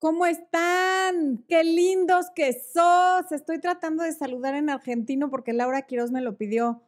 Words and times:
¿Cómo 0.00 0.26
están? 0.26 1.44
Qué 1.48 1.64
lindos 1.64 2.26
que 2.32 2.52
sos. 2.52 3.32
Estoy 3.32 3.58
tratando 3.60 4.04
de 4.04 4.12
saludar 4.12 4.54
en 4.54 4.70
argentino 4.70 5.28
porque 5.28 5.52
Laura 5.52 5.82
Quiroz 5.82 6.12
me 6.12 6.20
lo 6.20 6.36
pidió, 6.36 6.82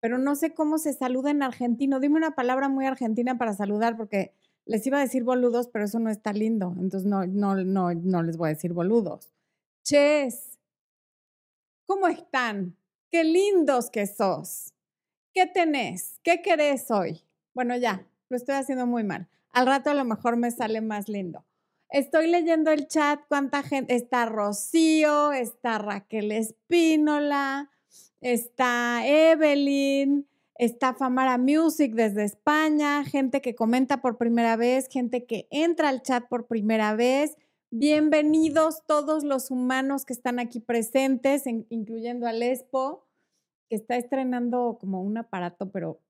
pero 0.00 0.16
no 0.16 0.34
sé 0.34 0.54
cómo 0.54 0.78
se 0.78 0.94
saluda 0.94 1.30
en 1.30 1.42
argentino. 1.42 2.00
Dime 2.00 2.16
una 2.16 2.34
palabra 2.34 2.70
muy 2.70 2.86
argentina 2.86 3.36
para 3.36 3.52
saludar 3.52 3.98
porque 3.98 4.32
les 4.64 4.86
iba 4.86 4.96
a 4.96 5.02
decir 5.02 5.24
boludos, 5.24 5.68
pero 5.68 5.84
eso 5.84 5.98
no 5.98 6.08
está 6.08 6.32
lindo. 6.32 6.74
Entonces 6.78 7.04
no, 7.04 7.26
no, 7.26 7.54
no, 7.56 7.92
no 7.92 8.22
les 8.22 8.38
voy 8.38 8.46
a 8.46 8.54
decir 8.54 8.72
boludos. 8.72 9.34
Ches, 9.82 10.58
¿cómo 11.86 12.08
están? 12.08 12.78
Qué 13.10 13.24
lindos 13.24 13.90
que 13.90 14.06
sos. 14.06 14.72
¿Qué 15.34 15.46
tenés? 15.46 16.18
¿Qué 16.22 16.40
querés 16.40 16.90
hoy? 16.90 17.20
Bueno, 17.52 17.76
ya, 17.76 18.06
lo 18.30 18.38
estoy 18.38 18.54
haciendo 18.54 18.86
muy 18.86 19.04
mal. 19.04 19.28
Al 19.52 19.66
rato 19.66 19.90
a 19.90 19.94
lo 19.94 20.06
mejor 20.06 20.38
me 20.38 20.50
sale 20.50 20.80
más 20.80 21.10
lindo. 21.10 21.44
Estoy 21.90 22.28
leyendo 22.28 22.70
el 22.70 22.88
chat, 22.88 23.20
cuánta 23.28 23.62
gente. 23.62 23.94
Está 23.94 24.26
Rocío, 24.26 25.32
está 25.32 25.78
Raquel 25.78 26.32
Espínola, 26.32 27.70
está 28.20 29.06
Evelyn, 29.06 30.26
está 30.56 30.94
Famara 30.94 31.38
Music 31.38 31.94
desde 31.94 32.24
España, 32.24 33.04
gente 33.04 33.40
que 33.40 33.54
comenta 33.54 34.00
por 34.00 34.16
primera 34.16 34.56
vez, 34.56 34.88
gente 34.88 35.24
que 35.24 35.46
entra 35.50 35.88
al 35.88 36.02
chat 36.02 36.26
por 36.28 36.46
primera 36.46 36.96
vez. 36.96 37.36
Bienvenidos 37.70 38.82
todos 38.86 39.24
los 39.24 39.50
humanos 39.50 40.04
que 40.04 40.12
están 40.12 40.38
aquí 40.38 40.60
presentes, 40.60 41.44
incluyendo 41.46 42.26
al 42.26 42.42
Expo, 42.42 43.04
que 43.68 43.76
está 43.76 43.96
estrenando 43.96 44.78
como 44.80 45.02
un 45.02 45.18
aparato, 45.18 45.70
pero 45.70 46.00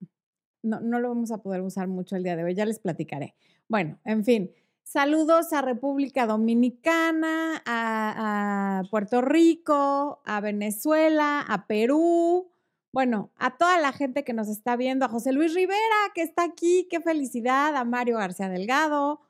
no, 0.63 0.81
no 0.81 0.99
lo 1.01 1.09
vamos 1.09 1.31
a 1.31 1.39
poder 1.39 1.63
usar 1.63 1.89
mucho 1.89 2.17
el 2.17 2.23
día 2.23 2.37
de 2.37 2.45
hoy, 2.45 2.55
ya 2.55 2.65
les 2.65 2.79
platicaré. 2.79 3.35
Bueno, 3.69 3.99
en 4.05 4.25
fin. 4.25 4.51
Saludos 4.85 5.53
a 5.55 5.63
República 5.63 6.27
Dominicana, 6.27 7.63
a, 7.67 8.83
Puerto 8.91 9.23
Rico, 9.23 10.21
a 10.27 10.41
Venezuela, 10.41 11.41
a 11.41 11.67
Perú, 11.67 12.51
bueno, 12.93 13.33
a 13.37 13.57
toda 13.57 13.81
la 13.81 13.93
gente 13.93 14.25
que 14.25 14.35
nos 14.35 14.49
está 14.49 14.77
viendo, 14.77 15.07
a 15.07 15.09
José 15.09 15.33
Luis 15.33 15.55
Rivera, 15.55 15.81
que 16.15 16.23
está 16.23 16.45
aquí, 16.45 16.87
qué 16.91 17.01
felicidad, 17.01 17.75
a 17.75 17.85
Mario 17.85 18.19
García 18.19 18.49
Delgado, 18.51 19.23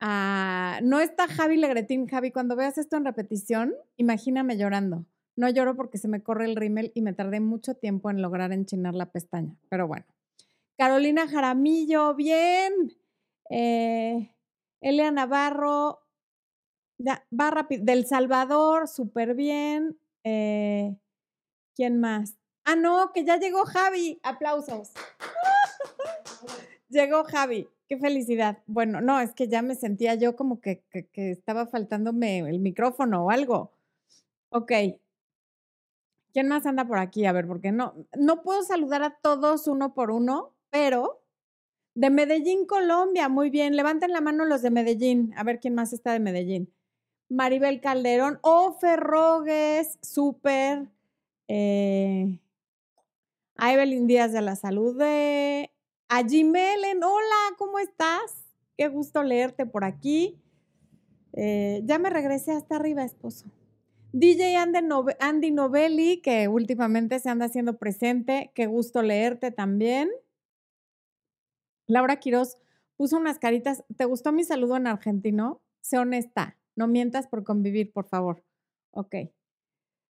a... 0.00 0.78
no 0.82 1.00
está 1.00 1.26
Javi 1.26 1.56
Legretín. 1.56 2.06
Javi, 2.06 2.30
cuando 2.30 2.54
veas 2.54 2.78
esto 2.78 2.96
en 2.96 3.06
repetición, 3.06 3.74
imagíname 3.96 4.58
llorando. 4.58 5.06
No 5.34 5.48
lloro 5.48 5.74
porque 5.76 5.98
se 5.98 6.08
me 6.08 6.22
corre 6.22 6.44
el 6.44 6.56
rímel 6.56 6.92
y 6.94 7.00
me 7.00 7.14
tardé 7.14 7.40
mucho 7.40 7.74
tiempo 7.74 8.10
en 8.10 8.20
lograr 8.20 8.52
enchinar 8.52 8.94
la 8.94 9.06
pestaña, 9.06 9.56
pero 9.70 9.88
bueno. 9.88 10.04
Carolina 10.76 11.26
Jaramillo, 11.26 12.14
bien. 12.14 12.72
Eh, 13.48 14.30
Elia 14.80 15.10
Navarro, 15.10 16.00
va 16.98 17.50
rápido. 17.50 17.84
Del 17.84 18.06
Salvador, 18.06 18.88
súper 18.88 19.34
bien. 19.34 19.98
Eh, 20.24 20.96
¿Quién 21.74 22.00
más? 22.00 22.36
Ah, 22.64 22.76
no, 22.76 23.12
que 23.12 23.24
ya 23.24 23.38
llegó 23.38 23.64
Javi. 23.64 24.20
Aplausos. 24.22 24.92
llegó 26.88 27.24
Javi. 27.24 27.68
Qué 27.88 27.98
felicidad. 27.98 28.58
Bueno, 28.66 29.00
no, 29.00 29.20
es 29.20 29.34
que 29.34 29.48
ya 29.48 29.62
me 29.62 29.74
sentía 29.74 30.14
yo 30.14 30.36
como 30.36 30.60
que, 30.60 30.84
que 30.90 31.30
estaba 31.30 31.66
faltándome 31.66 32.38
el 32.38 32.60
micrófono 32.60 33.24
o 33.24 33.30
algo. 33.30 33.72
Ok. 34.50 34.72
¿Quién 36.32 36.48
más 36.48 36.64
anda 36.66 36.86
por 36.86 36.98
aquí? 36.98 37.26
A 37.26 37.32
ver, 37.32 37.46
porque 37.48 37.72
no, 37.72 37.94
no 38.16 38.42
puedo 38.42 38.62
saludar 38.62 39.02
a 39.02 39.18
todos 39.20 39.66
uno 39.66 39.94
por 39.94 40.12
uno, 40.12 40.54
pero 40.70 41.22
de 41.94 42.10
Medellín, 42.10 42.66
Colombia, 42.66 43.28
muy 43.28 43.50
bien. 43.50 43.76
Levanten 43.76 44.12
la 44.12 44.20
mano 44.20 44.44
los 44.44 44.62
de 44.62 44.70
Medellín. 44.70 45.32
A 45.36 45.44
ver 45.44 45.60
quién 45.60 45.74
más 45.74 45.92
está 45.92 46.12
de 46.12 46.20
Medellín. 46.20 46.72
Maribel 47.28 47.80
Calderón, 47.80 48.38
Ofe 48.42 48.96
Rogues, 48.96 49.98
súper. 50.02 50.88
Eh, 51.48 52.38
a 53.56 53.72
Evelyn 53.72 54.06
Díaz 54.06 54.32
de 54.32 54.42
la 54.42 54.56
Salud. 54.56 54.96
De, 54.96 55.70
a 56.08 56.26
Jimelen, 56.26 57.02
hola, 57.04 57.56
¿cómo 57.58 57.78
estás? 57.78 58.46
Qué 58.76 58.88
gusto 58.88 59.22
leerte 59.22 59.66
por 59.66 59.84
aquí. 59.84 60.40
Eh, 61.34 61.82
ya 61.84 61.98
me 61.98 62.10
regresé 62.10 62.52
hasta 62.52 62.76
arriba, 62.76 63.04
esposo. 63.04 63.46
DJ 64.12 64.56
Andy 64.56 65.50
Novelli, 65.52 66.20
que 66.20 66.48
últimamente 66.48 67.20
se 67.20 67.28
anda 67.30 67.46
haciendo 67.46 67.78
presente. 67.78 68.50
Qué 68.54 68.66
gusto 68.66 69.02
leerte 69.02 69.52
también. 69.52 70.10
Laura 71.90 72.20
Quiroz 72.20 72.56
puso 72.96 73.16
unas 73.16 73.38
caritas. 73.38 73.84
¿Te 73.96 74.04
gustó 74.04 74.32
mi 74.32 74.44
saludo 74.44 74.76
en 74.76 74.86
argentino? 74.86 75.60
Sé 75.80 75.98
honesta. 75.98 76.56
No 76.76 76.86
mientas 76.86 77.26
por 77.26 77.42
convivir, 77.42 77.92
por 77.92 78.06
favor. 78.06 78.44
Ok. 78.92 79.14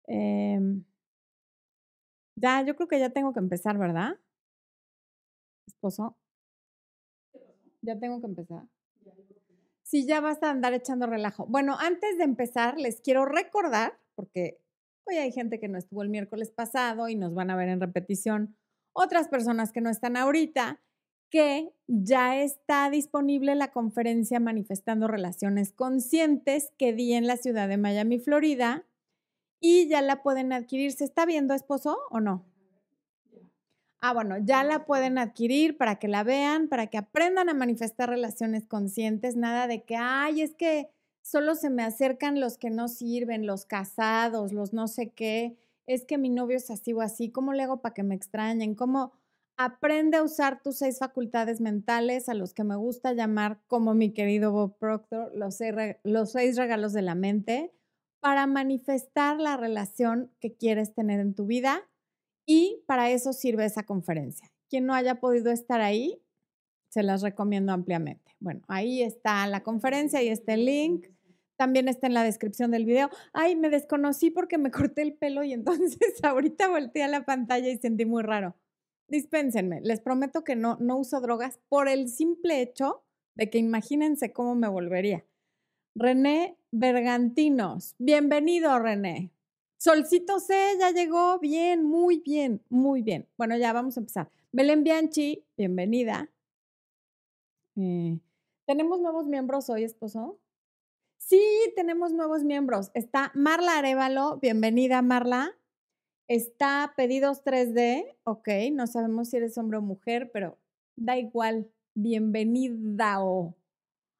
Em, 0.06 0.84
ya, 2.36 2.62
yo 2.62 2.76
creo 2.76 2.88
que 2.88 3.00
ya 3.00 3.10
tengo 3.10 3.32
que 3.32 3.40
empezar, 3.40 3.76
¿verdad? 3.76 4.18
Esposo. 5.66 6.16
Ya 7.82 7.98
tengo 7.98 8.20
que 8.20 8.26
empezar. 8.26 8.68
Sí, 9.82 10.06
ya 10.06 10.20
vas 10.20 10.42
a 10.42 10.50
andar 10.50 10.74
echando 10.74 11.06
relajo. 11.06 11.46
Bueno, 11.46 11.76
antes 11.78 12.16
de 12.18 12.24
empezar, 12.24 12.78
les 12.78 13.00
quiero 13.00 13.26
recordar, 13.26 13.98
porque 14.14 14.60
hoy 15.06 15.16
hay 15.16 15.32
gente 15.32 15.58
que 15.58 15.68
no 15.68 15.76
estuvo 15.76 16.02
el 16.02 16.08
miércoles 16.08 16.50
pasado 16.50 17.08
y 17.08 17.16
nos 17.16 17.34
van 17.34 17.50
a 17.50 17.56
ver 17.56 17.68
en 17.68 17.80
repetición, 17.80 18.56
otras 18.92 19.28
personas 19.28 19.72
que 19.72 19.80
no 19.80 19.90
están 19.90 20.16
ahorita, 20.16 20.80
que 21.30 21.72
ya 21.86 22.40
está 22.40 22.88
disponible 22.90 23.54
la 23.54 23.72
conferencia 23.72 24.40
Manifestando 24.40 25.08
Relaciones 25.08 25.72
Conscientes 25.72 26.72
que 26.78 26.92
di 26.92 27.14
en 27.14 27.26
la 27.26 27.36
ciudad 27.36 27.68
de 27.68 27.76
Miami, 27.76 28.18
Florida, 28.18 28.84
y 29.60 29.88
ya 29.88 30.02
la 30.02 30.22
pueden 30.22 30.52
adquirir. 30.52 30.92
¿Se 30.92 31.04
está 31.04 31.26
viendo, 31.26 31.54
esposo, 31.54 31.98
o 32.10 32.20
no? 32.20 32.44
Ah, 34.00 34.12
bueno, 34.12 34.36
ya 34.36 34.64
la 34.64 34.84
pueden 34.84 35.16
adquirir 35.16 35.78
para 35.78 35.98
que 35.98 36.08
la 36.08 36.24
vean, 36.24 36.68
para 36.68 36.88
que 36.88 36.98
aprendan 36.98 37.48
a 37.48 37.54
manifestar 37.54 38.10
relaciones 38.10 38.66
conscientes, 38.66 39.34
nada 39.34 39.66
de 39.66 39.84
que, 39.84 39.96
ay, 39.96 40.42
es 40.42 40.54
que 40.54 40.90
solo 41.22 41.54
se 41.54 41.70
me 41.70 41.82
acercan 41.82 42.38
los 42.38 42.58
que 42.58 42.68
no 42.68 42.88
sirven, 42.88 43.46
los 43.46 43.64
casados, 43.64 44.52
los 44.52 44.74
no 44.74 44.88
sé 44.88 45.08
qué, 45.08 45.56
es 45.86 46.04
que 46.04 46.18
mi 46.18 46.28
novio 46.28 46.58
es 46.58 46.70
así 46.70 46.92
o 46.92 47.00
así, 47.00 47.30
¿cómo 47.30 47.54
le 47.54 47.62
hago 47.62 47.80
para 47.80 47.94
que 47.94 48.02
me 48.02 48.14
extrañen? 48.14 48.74
¿Cómo? 48.74 49.12
Aprende 49.56 50.16
a 50.16 50.24
usar 50.24 50.60
tus 50.62 50.78
seis 50.78 50.98
facultades 50.98 51.60
mentales, 51.60 52.28
a 52.28 52.34
los 52.34 52.54
que 52.54 52.64
me 52.64 52.74
gusta 52.74 53.12
llamar, 53.12 53.60
como 53.68 53.94
mi 53.94 54.12
querido 54.12 54.50
Bob 54.50 54.76
Proctor, 54.78 55.30
los 55.32 55.56
seis, 56.32 56.56
regalos 56.56 56.92
de 56.92 57.02
la 57.02 57.14
mente, 57.14 57.72
para 58.18 58.48
manifestar 58.48 59.38
la 59.38 59.56
relación 59.56 60.32
que 60.40 60.56
quieres 60.56 60.92
tener 60.92 61.20
en 61.20 61.34
tu 61.34 61.46
vida 61.46 61.88
y 62.44 62.82
para 62.86 63.10
eso 63.10 63.32
sirve 63.32 63.64
esa 63.64 63.84
conferencia. 63.84 64.50
Quien 64.68 64.86
no 64.86 64.94
haya 64.94 65.20
podido 65.20 65.52
estar 65.52 65.80
ahí, 65.80 66.20
se 66.88 67.04
las 67.04 67.22
recomiendo 67.22 67.72
ampliamente. 67.72 68.34
Bueno, 68.40 68.62
ahí 68.66 69.02
está 69.02 69.46
la 69.46 69.62
conferencia, 69.62 70.20
y 70.20 70.28
está 70.28 70.54
el 70.54 70.64
link. 70.64 71.06
También 71.56 71.86
está 71.86 72.08
en 72.08 72.14
la 72.14 72.24
descripción 72.24 72.72
del 72.72 72.86
video. 72.86 73.08
Ay, 73.32 73.54
me 73.54 73.70
desconocí 73.70 74.30
porque 74.30 74.58
me 74.58 74.72
corté 74.72 75.02
el 75.02 75.14
pelo 75.14 75.44
y 75.44 75.52
entonces 75.52 75.98
ahorita 76.24 76.68
volteé 76.68 77.04
a 77.04 77.08
la 77.08 77.24
pantalla 77.24 77.68
y 77.68 77.78
sentí 77.78 78.04
muy 78.04 78.24
raro 78.24 78.56
dispénsenme, 79.08 79.80
les 79.82 80.00
prometo 80.00 80.44
que 80.44 80.56
no, 80.56 80.76
no 80.80 80.96
uso 80.96 81.20
drogas 81.20 81.60
por 81.68 81.88
el 81.88 82.08
simple 82.08 82.60
hecho 82.62 83.02
de 83.34 83.50
que 83.50 83.58
imagínense 83.58 84.32
cómo 84.32 84.54
me 84.54 84.68
volvería. 84.68 85.24
René 85.94 86.56
Bergantinos, 86.70 87.94
bienvenido 87.98 88.78
René. 88.78 89.30
Solcito 89.76 90.40
C 90.40 90.54
ya 90.78 90.90
llegó, 90.90 91.38
bien, 91.38 91.84
muy 91.84 92.20
bien, 92.20 92.62
muy 92.68 93.02
bien. 93.02 93.28
Bueno, 93.36 93.56
ya 93.56 93.72
vamos 93.72 93.96
a 93.96 94.00
empezar. 94.00 94.30
Belén 94.50 94.82
Bianchi, 94.82 95.44
bienvenida. 95.56 96.30
Eh, 97.76 98.18
¿Tenemos 98.66 99.00
nuevos 99.00 99.26
miembros 99.26 99.68
hoy, 99.68 99.84
esposo? 99.84 100.38
Sí, 101.18 101.42
tenemos 101.76 102.12
nuevos 102.12 102.44
miembros. 102.44 102.90
Está 102.94 103.30
Marla 103.34 103.78
Arevalo, 103.78 104.38
bienvenida 104.38 105.02
Marla. 105.02 105.56
Está 106.26 106.94
pedidos 106.96 107.44
3D, 107.44 108.16
ok, 108.24 108.48
no 108.72 108.86
sabemos 108.86 109.28
si 109.28 109.36
eres 109.36 109.58
hombre 109.58 109.76
o 109.76 109.82
mujer, 109.82 110.30
pero 110.32 110.58
da 110.96 111.18
igual, 111.18 111.70
bienvenida 111.94 113.22
o... 113.22 113.54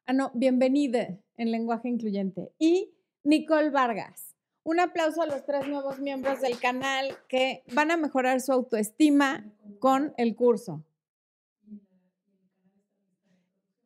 Ah, 0.05 0.13
no, 0.13 0.31
bienvenida 0.35 1.19
en 1.39 1.51
lenguaje 1.51 1.89
incluyente. 1.89 2.53
Y 2.59 2.93
Nicole 3.23 3.71
Vargas. 3.71 4.35
Un 4.65 4.81
aplauso 4.81 5.23
a 5.23 5.27
los 5.27 5.47
tres 5.47 5.67
nuevos 5.67 5.99
miembros 5.99 6.43
del 6.43 6.59
canal 6.59 7.17
que 7.27 7.63
van 7.73 7.91
a 7.91 7.97
mejorar 7.97 8.43
su 8.43 8.53
autoestima 8.53 9.51
con 9.79 10.13
el 10.19 10.37
curso. 10.37 10.85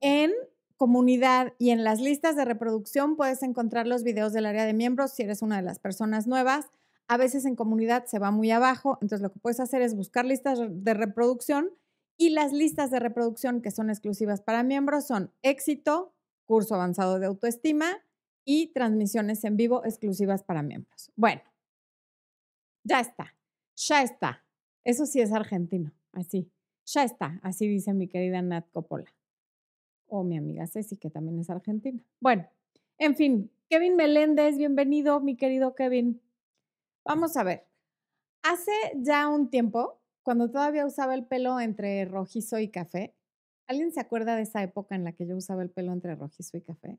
En 0.00 0.32
comunidad 0.76 1.52
y 1.58 1.70
en 1.70 1.84
las 1.84 2.00
listas 2.00 2.34
de 2.34 2.44
reproducción 2.44 3.14
puedes 3.14 3.44
encontrar 3.44 3.86
los 3.86 4.02
videos 4.02 4.32
del 4.32 4.46
área 4.46 4.64
de 4.64 4.72
miembros 4.72 5.12
si 5.12 5.22
eres 5.22 5.40
una 5.40 5.56
de 5.56 5.62
las 5.62 5.78
personas 5.78 6.26
nuevas 6.26 6.66
a 7.08 7.16
veces 7.16 7.46
en 7.46 7.56
comunidad 7.56 8.04
se 8.04 8.18
va 8.18 8.30
muy 8.30 8.50
abajo, 8.50 8.98
entonces 9.00 9.22
lo 9.22 9.32
que 9.32 9.40
puedes 9.40 9.60
hacer 9.60 9.82
es 9.82 9.96
buscar 9.96 10.26
listas 10.26 10.60
de 10.60 10.94
reproducción 10.94 11.70
y 12.18 12.30
las 12.30 12.52
listas 12.52 12.90
de 12.90 13.00
reproducción 13.00 13.62
que 13.62 13.70
son 13.70 13.88
exclusivas 13.88 14.42
para 14.42 14.62
miembros 14.62 15.06
son 15.06 15.32
éxito, 15.42 16.14
curso 16.44 16.74
avanzado 16.74 17.18
de 17.18 17.26
autoestima 17.26 18.04
y 18.44 18.68
transmisiones 18.68 19.42
en 19.44 19.56
vivo 19.56 19.84
exclusivas 19.84 20.42
para 20.42 20.62
miembros. 20.62 21.10
Bueno, 21.16 21.42
ya 22.84 23.00
está, 23.00 23.34
ya 23.76 24.02
está. 24.02 24.44
Eso 24.84 25.06
sí 25.06 25.20
es 25.20 25.32
argentino, 25.32 25.92
así. 26.12 26.50
Ya 26.86 27.04
está, 27.04 27.38
así 27.42 27.68
dice 27.68 27.92
mi 27.92 28.08
querida 28.08 28.40
Nat 28.42 28.70
Coppola. 28.70 29.14
O 30.06 30.24
mi 30.24 30.38
amiga 30.38 30.66
Ceci, 30.66 30.96
que 30.96 31.10
también 31.10 31.38
es 31.38 31.50
argentina. 31.50 32.02
Bueno, 32.20 32.48
en 32.96 33.14
fin, 33.14 33.50
Kevin 33.68 33.96
Meléndez, 33.96 34.56
bienvenido, 34.56 35.20
mi 35.20 35.36
querido 35.36 35.74
Kevin. 35.74 36.22
Vamos 37.08 37.38
a 37.38 37.42
ver. 37.42 37.66
Hace 38.42 38.70
ya 38.96 39.28
un 39.28 39.48
tiempo, 39.48 39.98
cuando 40.22 40.50
todavía 40.50 40.84
usaba 40.84 41.14
el 41.14 41.24
pelo 41.24 41.58
entre 41.58 42.04
rojizo 42.04 42.58
y 42.58 42.68
café, 42.68 43.16
¿alguien 43.66 43.92
se 43.92 44.00
acuerda 44.00 44.36
de 44.36 44.42
esa 44.42 44.62
época 44.62 44.94
en 44.94 45.04
la 45.04 45.12
que 45.12 45.26
yo 45.26 45.34
usaba 45.34 45.62
el 45.62 45.70
pelo 45.70 45.94
entre 45.94 46.14
rojizo 46.16 46.58
y 46.58 46.60
café? 46.60 46.98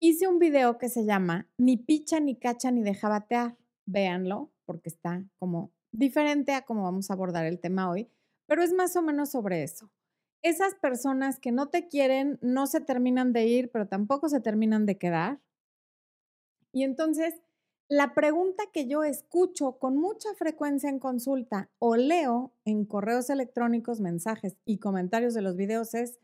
Hice 0.00 0.26
un 0.26 0.40
video 0.40 0.78
que 0.78 0.88
se 0.88 1.04
llama 1.04 1.48
Ni 1.58 1.76
picha, 1.76 2.18
ni 2.18 2.34
cacha, 2.34 2.72
ni 2.72 2.82
deja 2.82 3.08
batear. 3.08 3.56
Véanlo, 3.86 4.50
porque 4.66 4.88
está 4.88 5.24
como 5.38 5.70
diferente 5.92 6.54
a 6.54 6.62
cómo 6.62 6.82
vamos 6.82 7.10
a 7.10 7.14
abordar 7.14 7.46
el 7.46 7.60
tema 7.60 7.88
hoy, 7.88 8.10
pero 8.48 8.64
es 8.64 8.72
más 8.72 8.96
o 8.96 9.02
menos 9.02 9.30
sobre 9.30 9.62
eso. 9.62 9.92
Esas 10.42 10.74
personas 10.74 11.38
que 11.38 11.52
no 11.52 11.68
te 11.68 11.86
quieren 11.86 12.40
no 12.42 12.66
se 12.66 12.80
terminan 12.80 13.32
de 13.32 13.46
ir, 13.46 13.70
pero 13.70 13.86
tampoco 13.86 14.28
se 14.28 14.40
terminan 14.40 14.86
de 14.86 14.98
quedar. 14.98 15.40
Y 16.72 16.82
entonces, 16.82 17.40
la 17.88 18.14
pregunta 18.14 18.64
que 18.72 18.86
yo 18.86 19.02
escucho 19.02 19.78
con 19.78 19.96
mucha 19.96 20.34
frecuencia 20.34 20.90
en 20.90 20.98
consulta 20.98 21.70
o 21.78 21.96
leo 21.96 22.52
en 22.66 22.84
correos 22.84 23.30
electrónicos, 23.30 24.00
mensajes 24.00 24.58
y 24.66 24.78
comentarios 24.78 25.32
de 25.32 25.40
los 25.40 25.56
videos 25.56 25.94
es, 25.94 26.20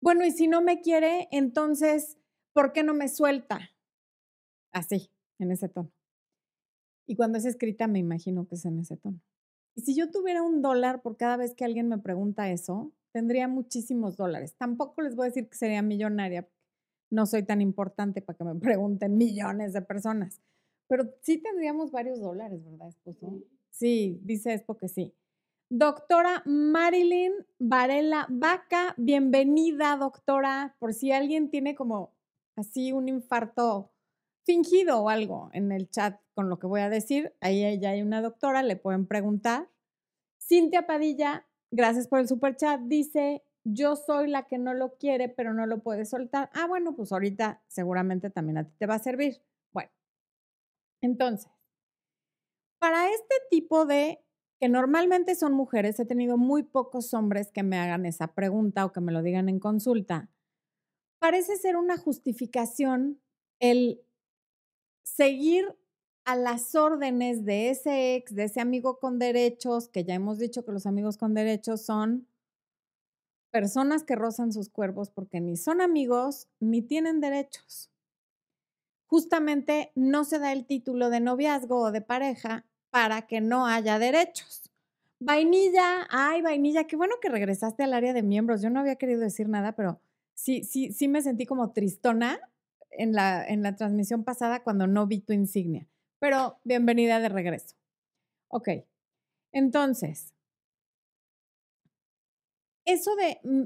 bueno, 0.00 0.24
y 0.24 0.30
si 0.30 0.46
no 0.46 0.62
me 0.62 0.80
quiere, 0.80 1.28
entonces, 1.32 2.18
¿por 2.52 2.72
qué 2.72 2.84
no 2.84 2.94
me 2.94 3.08
suelta? 3.08 3.70
Así, 4.72 5.10
en 5.38 5.50
ese 5.50 5.68
tono. 5.68 5.90
Y 7.06 7.16
cuando 7.16 7.38
es 7.38 7.44
escrita, 7.44 7.88
me 7.88 7.98
imagino 7.98 8.46
que 8.46 8.54
es 8.54 8.64
en 8.64 8.78
ese 8.78 8.96
tono. 8.96 9.20
Y 9.74 9.82
si 9.82 9.96
yo 9.96 10.10
tuviera 10.10 10.42
un 10.42 10.62
dólar 10.62 11.02
por 11.02 11.16
cada 11.16 11.36
vez 11.36 11.54
que 11.54 11.64
alguien 11.64 11.88
me 11.88 11.98
pregunta 11.98 12.50
eso, 12.50 12.92
tendría 13.12 13.48
muchísimos 13.48 14.16
dólares. 14.16 14.54
Tampoco 14.56 15.02
les 15.02 15.16
voy 15.16 15.24
a 15.24 15.30
decir 15.30 15.48
que 15.48 15.56
sería 15.56 15.82
millonaria. 15.82 16.48
No 17.10 17.26
soy 17.26 17.42
tan 17.42 17.60
importante 17.60 18.22
para 18.22 18.36
que 18.36 18.44
me 18.44 18.54
pregunten 18.60 19.16
millones 19.16 19.72
de 19.72 19.82
personas. 19.82 20.40
Pero 20.90 21.08
sí 21.20 21.38
tendríamos 21.38 21.92
varios 21.92 22.20
dólares, 22.20 22.64
¿verdad, 22.64 22.88
esposo? 22.88 23.38
Sí, 23.70 24.18
dice 24.24 24.54
Espo 24.54 24.76
que 24.76 24.88
sí. 24.88 25.14
Doctora 25.68 26.42
Marilyn 26.46 27.32
Varela 27.60 28.26
Vaca, 28.28 28.94
bienvenida, 28.96 29.96
doctora. 29.96 30.74
Por 30.80 30.92
si 30.92 31.12
alguien 31.12 31.48
tiene 31.48 31.76
como 31.76 32.12
así 32.56 32.90
un 32.90 33.08
infarto 33.08 33.92
fingido 34.42 35.00
o 35.00 35.08
algo 35.08 35.48
en 35.52 35.70
el 35.70 35.88
chat 35.90 36.20
con 36.34 36.48
lo 36.48 36.58
que 36.58 36.66
voy 36.66 36.80
a 36.80 36.90
decir. 36.90 37.36
Ahí 37.40 37.78
ya 37.78 37.90
hay 37.90 38.02
una 38.02 38.20
doctora, 38.20 38.64
le 38.64 38.74
pueden 38.74 39.06
preguntar. 39.06 39.68
Cintia 40.40 40.88
Padilla, 40.88 41.46
gracias 41.70 42.08
por 42.08 42.18
el 42.18 42.26
super 42.26 42.56
chat, 42.56 42.80
dice, 42.80 43.44
yo 43.62 43.94
soy 43.94 44.26
la 44.26 44.48
que 44.48 44.58
no 44.58 44.74
lo 44.74 44.96
quiere, 44.96 45.28
pero 45.28 45.54
no 45.54 45.66
lo 45.66 45.84
puede 45.84 46.04
soltar. 46.04 46.50
Ah, 46.52 46.66
bueno, 46.66 46.96
pues 46.96 47.12
ahorita 47.12 47.62
seguramente 47.68 48.28
también 48.28 48.58
a 48.58 48.64
ti 48.64 48.72
te 48.76 48.86
va 48.86 48.96
a 48.96 48.98
servir. 48.98 49.40
Entonces, 51.02 51.50
para 52.78 53.10
este 53.10 53.34
tipo 53.50 53.84
de, 53.86 54.20
que 54.58 54.68
normalmente 54.68 55.34
son 55.34 55.52
mujeres, 55.52 56.00
he 56.00 56.06
tenido 56.06 56.36
muy 56.36 56.62
pocos 56.62 57.14
hombres 57.14 57.52
que 57.52 57.62
me 57.62 57.78
hagan 57.78 58.06
esa 58.06 58.34
pregunta 58.34 58.84
o 58.84 58.92
que 58.92 59.00
me 59.00 59.12
lo 59.12 59.22
digan 59.22 59.48
en 59.48 59.60
consulta. 59.60 60.30
Parece 61.18 61.56
ser 61.56 61.76
una 61.76 61.98
justificación 61.98 63.20
el 63.60 64.02
seguir 65.04 65.76
a 66.24 66.36
las 66.36 66.74
órdenes 66.74 67.44
de 67.44 67.70
ese 67.70 68.14
ex, 68.14 68.34
de 68.34 68.44
ese 68.44 68.60
amigo 68.60 68.98
con 68.98 69.18
derechos, 69.18 69.88
que 69.88 70.04
ya 70.04 70.14
hemos 70.14 70.38
dicho 70.38 70.64
que 70.64 70.72
los 70.72 70.86
amigos 70.86 71.18
con 71.18 71.34
derechos 71.34 71.84
son 71.84 72.26
personas 73.52 74.04
que 74.04 74.14
rozan 74.16 74.52
sus 74.52 74.68
cuerpos 74.68 75.10
porque 75.10 75.40
ni 75.40 75.56
son 75.56 75.80
amigos 75.80 76.48
ni 76.60 76.82
tienen 76.82 77.20
derechos. 77.20 77.89
Justamente 79.10 79.90
no 79.96 80.22
se 80.22 80.38
da 80.38 80.52
el 80.52 80.66
título 80.66 81.10
de 81.10 81.18
noviazgo 81.18 81.80
o 81.80 81.90
de 81.90 82.00
pareja 82.00 82.64
para 82.90 83.26
que 83.26 83.40
no 83.40 83.66
haya 83.66 83.98
derechos. 83.98 84.70
Vainilla, 85.18 86.06
ay, 86.10 86.42
vainilla, 86.42 86.84
qué 86.86 86.94
bueno 86.94 87.16
que 87.20 87.28
regresaste 87.28 87.82
al 87.82 87.92
área 87.92 88.12
de 88.12 88.22
miembros. 88.22 88.62
Yo 88.62 88.70
no 88.70 88.78
había 88.78 88.94
querido 88.94 89.18
decir 89.18 89.48
nada, 89.48 89.72
pero 89.72 90.00
sí, 90.34 90.62
sí, 90.62 90.92
sí 90.92 91.08
me 91.08 91.22
sentí 91.22 91.44
como 91.44 91.72
tristona 91.72 92.38
en 92.92 93.12
la, 93.12 93.44
en 93.44 93.64
la 93.64 93.74
transmisión 93.74 94.22
pasada 94.22 94.62
cuando 94.62 94.86
no 94.86 95.08
vi 95.08 95.18
tu 95.18 95.32
insignia. 95.32 95.88
Pero 96.20 96.60
bienvenida 96.62 97.18
de 97.18 97.30
regreso. 97.30 97.74
Ok, 98.46 98.68
entonces, 99.50 100.34
eso 102.84 103.16
de 103.16 103.40
mm, 103.42 103.64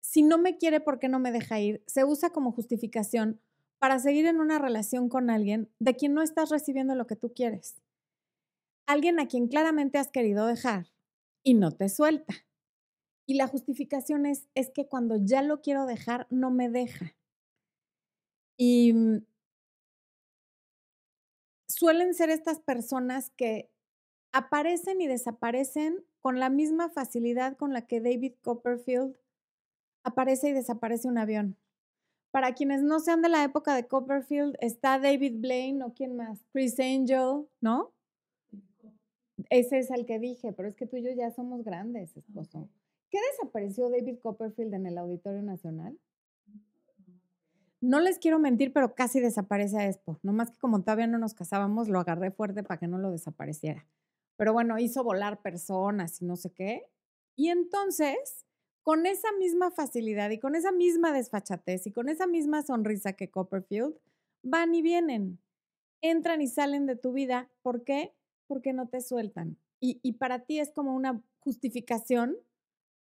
si 0.00 0.22
no 0.22 0.38
me 0.38 0.58
quiere, 0.58 0.78
¿por 0.78 1.00
qué 1.00 1.08
no 1.08 1.18
me 1.18 1.32
deja 1.32 1.58
ir? 1.58 1.82
Se 1.88 2.04
usa 2.04 2.30
como 2.30 2.52
justificación 2.52 3.40
para 3.78 3.98
seguir 3.98 4.26
en 4.26 4.40
una 4.40 4.58
relación 4.58 5.08
con 5.08 5.30
alguien 5.30 5.70
de 5.78 5.94
quien 5.94 6.14
no 6.14 6.22
estás 6.22 6.50
recibiendo 6.50 6.94
lo 6.94 7.06
que 7.06 7.16
tú 7.16 7.32
quieres. 7.32 7.76
Alguien 8.86 9.20
a 9.20 9.28
quien 9.28 9.48
claramente 9.48 9.98
has 9.98 10.08
querido 10.08 10.46
dejar 10.46 10.86
y 11.42 11.54
no 11.54 11.72
te 11.72 11.88
suelta. 11.88 12.34
Y 13.26 13.34
la 13.34 13.46
justificación 13.46 14.26
es, 14.26 14.48
es 14.54 14.70
que 14.70 14.88
cuando 14.88 15.16
ya 15.16 15.42
lo 15.42 15.60
quiero 15.60 15.84
dejar, 15.86 16.26
no 16.30 16.50
me 16.50 16.70
deja. 16.70 17.14
Y 18.56 18.92
mm, 18.94 19.26
suelen 21.68 22.14
ser 22.14 22.30
estas 22.30 22.60
personas 22.60 23.30
que 23.36 23.70
aparecen 24.32 25.00
y 25.00 25.06
desaparecen 25.06 26.04
con 26.20 26.40
la 26.40 26.50
misma 26.50 26.88
facilidad 26.88 27.56
con 27.56 27.72
la 27.72 27.86
que 27.86 28.00
David 28.00 28.34
Copperfield 28.42 29.16
aparece 30.04 30.48
y 30.48 30.52
desaparece 30.52 31.08
un 31.08 31.18
avión. 31.18 31.56
Para 32.38 32.54
quienes 32.54 32.84
no 32.84 33.00
sean 33.00 33.20
de 33.20 33.28
la 33.28 33.42
época 33.42 33.74
de 33.74 33.88
Copperfield, 33.88 34.54
está 34.60 35.00
David 35.00 35.40
Blaine 35.40 35.82
o 35.82 35.92
quién 35.92 36.14
más, 36.14 36.38
Chris 36.52 36.78
Angel, 36.78 37.48
¿no? 37.60 37.92
Ese 39.50 39.80
es 39.80 39.90
el 39.90 40.06
que 40.06 40.20
dije, 40.20 40.52
pero 40.52 40.68
es 40.68 40.76
que 40.76 40.86
tú 40.86 40.98
y 40.98 41.02
yo 41.02 41.10
ya 41.10 41.32
somos 41.32 41.64
grandes, 41.64 42.16
esposo. 42.16 42.68
¿Qué 43.10 43.18
desapareció 43.32 43.90
David 43.90 44.20
Copperfield 44.22 44.72
en 44.72 44.86
el 44.86 44.98
Auditorio 44.98 45.42
Nacional? 45.42 45.98
No 47.80 47.98
les 47.98 48.20
quiero 48.20 48.38
mentir, 48.38 48.72
pero 48.72 48.94
casi 48.94 49.18
desaparece 49.18 49.76
a 49.76 49.88
Expo. 49.88 50.20
No 50.22 50.32
más 50.32 50.52
que 50.52 50.58
como 50.58 50.80
todavía 50.82 51.08
no 51.08 51.18
nos 51.18 51.34
casábamos, 51.34 51.88
lo 51.88 51.98
agarré 51.98 52.30
fuerte 52.30 52.62
para 52.62 52.78
que 52.78 52.86
no 52.86 52.98
lo 52.98 53.10
desapareciera. 53.10 53.84
Pero 54.36 54.52
bueno, 54.52 54.78
hizo 54.78 55.02
volar 55.02 55.42
personas 55.42 56.22
y 56.22 56.24
no 56.24 56.36
sé 56.36 56.52
qué. 56.52 56.86
Y 57.34 57.48
entonces, 57.48 58.46
con 58.82 59.06
esa 59.06 59.32
misma 59.32 59.70
facilidad 59.70 60.30
y 60.30 60.38
con 60.38 60.54
esa 60.54 60.72
misma 60.72 61.12
desfachatez 61.12 61.86
y 61.86 61.92
con 61.92 62.08
esa 62.08 62.26
misma 62.26 62.62
sonrisa 62.62 63.12
que 63.12 63.30
Copperfield, 63.30 63.94
van 64.42 64.74
y 64.74 64.82
vienen, 64.82 65.38
entran 66.00 66.40
y 66.40 66.48
salen 66.48 66.86
de 66.86 66.96
tu 66.96 67.12
vida. 67.12 67.50
¿Por 67.62 67.84
qué? 67.84 68.14
Porque 68.46 68.72
no 68.72 68.88
te 68.88 69.00
sueltan. 69.00 69.58
Y, 69.80 70.12
para 70.14 70.40
ti 70.40 70.58
es 70.58 70.72
como 70.72 70.96
una 70.96 71.22
justificación 71.38 72.36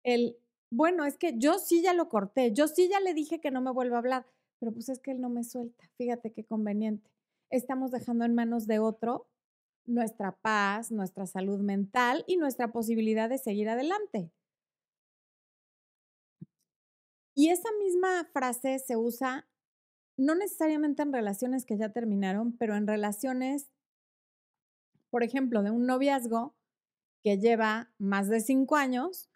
el, 0.02 0.36
bueno, 0.70 1.06
es 1.06 1.16
que 1.16 1.38
yo 1.38 1.58
sí 1.58 1.80
ya 1.80 1.94
lo 1.94 2.10
corté, 2.10 2.52
yo 2.52 2.68
sí 2.68 2.88
ya 2.88 3.00
le 3.00 3.14
dije 3.14 3.40
que 3.40 3.50
no 3.50 3.62
me 3.62 3.70
vuelva 3.70 3.96
a 3.96 4.00
hablar 4.00 4.26
pero 4.58 4.72
pues 4.72 4.88
es 4.88 4.98
que 5.00 5.10
él 5.10 5.20
no 5.20 5.28
me 5.28 5.44
suelta. 5.44 5.88
Fíjate 5.96 6.32
qué 6.32 6.44
conveniente. 6.44 7.10
Estamos 7.50 7.90
dejando 7.90 8.24
en 8.24 8.34
manos 8.34 8.66
de 8.66 8.78
otro 8.78 9.28
nuestra 9.84 10.32
paz, 10.32 10.90
nuestra 10.90 11.26
salud 11.26 11.60
mental 11.60 12.24
y 12.26 12.38
nuestra 12.38 12.72
posibilidad 12.72 13.28
de 13.28 13.38
seguir 13.38 13.68
adelante. 13.68 14.32
Y 17.36 17.50
esa 17.50 17.68
misma 17.78 18.24
frase 18.32 18.78
se 18.78 18.96
usa 18.96 19.46
no 20.16 20.34
necesariamente 20.34 21.02
en 21.02 21.12
relaciones 21.12 21.66
que 21.66 21.76
ya 21.76 21.92
terminaron, 21.92 22.56
pero 22.56 22.74
en 22.74 22.86
relaciones, 22.86 23.70
por 25.10 25.22
ejemplo, 25.22 25.62
de 25.62 25.70
un 25.70 25.86
noviazgo 25.86 26.56
que 27.22 27.38
lleva 27.38 27.92
más 27.98 28.28
de 28.28 28.40
cinco 28.40 28.76
años 28.76 29.28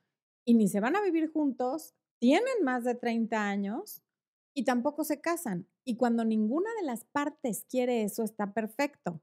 y 0.47 0.55
ni 0.55 0.67
se 0.67 0.81
van 0.81 0.97
a 0.97 1.03
vivir 1.03 1.31
juntos, 1.31 1.95
tienen 2.19 2.65
más 2.65 2.85
de 2.85 2.95
30 2.95 3.49
años 3.49 4.03
y 4.55 4.65
tampoco 4.65 5.05
se 5.05 5.21
casan. 5.21 5.69
Y 5.85 5.97
cuando 5.97 6.25
ninguna 6.25 6.71
de 6.81 6.87
las 6.87 7.05
partes 7.05 7.67
quiere 7.69 8.03
eso, 8.03 8.23
está 8.23 8.55
perfecto. 8.55 9.21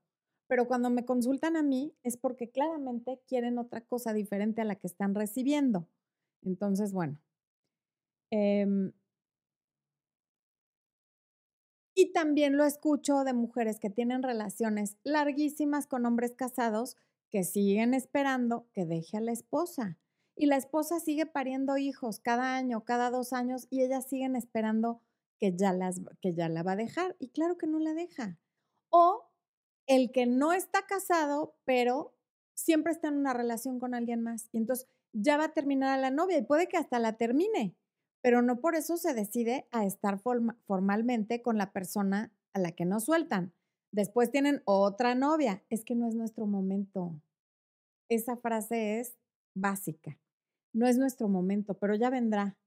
Pero 0.47 0.67
cuando 0.67 0.91
me 0.91 1.03
consultan 1.05 1.57
a 1.57 1.63
mí 1.63 1.95
es 2.03 2.15
porque 2.15 2.51
claramente 2.51 3.21
quieren 3.27 3.57
otra 3.57 3.81
cosa 3.81 4.13
diferente 4.13 4.61
a 4.61 4.65
la 4.65 4.75
que 4.75 4.87
están 4.87 5.15
recibiendo. 5.15 5.87
Entonces, 6.43 6.93
bueno. 6.93 7.17
Em 8.31 8.91
y 11.95 12.11
también 12.13 12.57
lo 12.57 12.63
escucho 12.63 13.23
de 13.23 13.33
mujeres 13.33 13.79
que 13.79 13.89
tienen 13.89 14.21
relaciones 14.21 14.97
larguísimas 15.03 15.87
con 15.87 16.05
hombres 16.05 16.35
casados 16.35 16.95
que 17.31 17.43
siguen 17.43 17.95
esperando 17.95 18.67
que 18.73 18.85
deje 18.85 19.17
a 19.17 19.21
la 19.21 19.31
esposa. 19.31 19.97
Y 20.35 20.45
la 20.45 20.57
esposa 20.57 20.99
sigue 20.99 21.25
pariendo 21.25 21.75
hijos 21.77 22.19
cada 22.19 22.55
año, 22.55 22.85
cada 22.85 23.09
dos 23.09 23.33
años, 23.33 23.65
y 23.71 23.81
ellas 23.81 24.05
siguen 24.07 24.35
esperando 24.35 25.01
que 25.39 25.55
ya, 25.55 25.73
las, 25.73 25.99
que 26.21 26.35
ya 26.35 26.49
la 26.49 26.61
va 26.61 26.73
a 26.73 26.75
dejar 26.75 27.15
y 27.19 27.29
claro 27.29 27.57
que 27.57 27.65
no 27.65 27.79
la 27.79 27.95
deja. 27.95 28.37
O 28.89 29.25
el 29.87 30.11
que 30.11 30.25
no 30.25 30.53
está 30.53 30.85
casado, 30.85 31.55
pero 31.65 32.13
siempre 32.53 32.91
está 32.91 33.07
en 33.07 33.17
una 33.17 33.33
relación 33.33 33.79
con 33.79 33.93
alguien 33.93 34.21
más 34.21 34.49
y 34.51 34.57
entonces 34.57 34.87
ya 35.13 35.37
va 35.37 35.45
a 35.45 35.53
terminar 35.53 35.97
a 35.97 36.01
la 36.01 36.11
novia 36.11 36.37
y 36.37 36.43
puede 36.43 36.67
que 36.67 36.77
hasta 36.77 36.99
la 36.99 37.13
termine, 37.17 37.75
pero 38.27 38.41
no 38.41 38.59
por 38.59 38.75
eso 38.75 38.97
se 38.97 39.13
decide 39.13 39.69
a 39.71 39.85
estar 39.85 40.19
formalmente 40.19 41.41
con 41.41 41.57
la 41.57 41.71
persona 41.71 42.33
a 42.51 42.59
la 42.59 42.73
que 42.73 42.83
no 42.83 42.99
sueltan. 42.99 43.53
Después 43.93 44.31
tienen 44.31 44.61
otra 44.65 45.15
novia. 45.15 45.63
Es 45.69 45.85
que 45.85 45.95
no 45.95 46.09
es 46.09 46.13
nuestro 46.13 46.45
momento. 46.45 47.21
Esa 48.09 48.35
frase 48.35 48.99
es 48.99 49.15
básica. 49.55 50.19
No 50.73 50.87
es 50.87 50.97
nuestro 50.97 51.29
momento, 51.29 51.75
pero 51.75 51.95
ya 51.95 52.09
vendrá. 52.09 52.57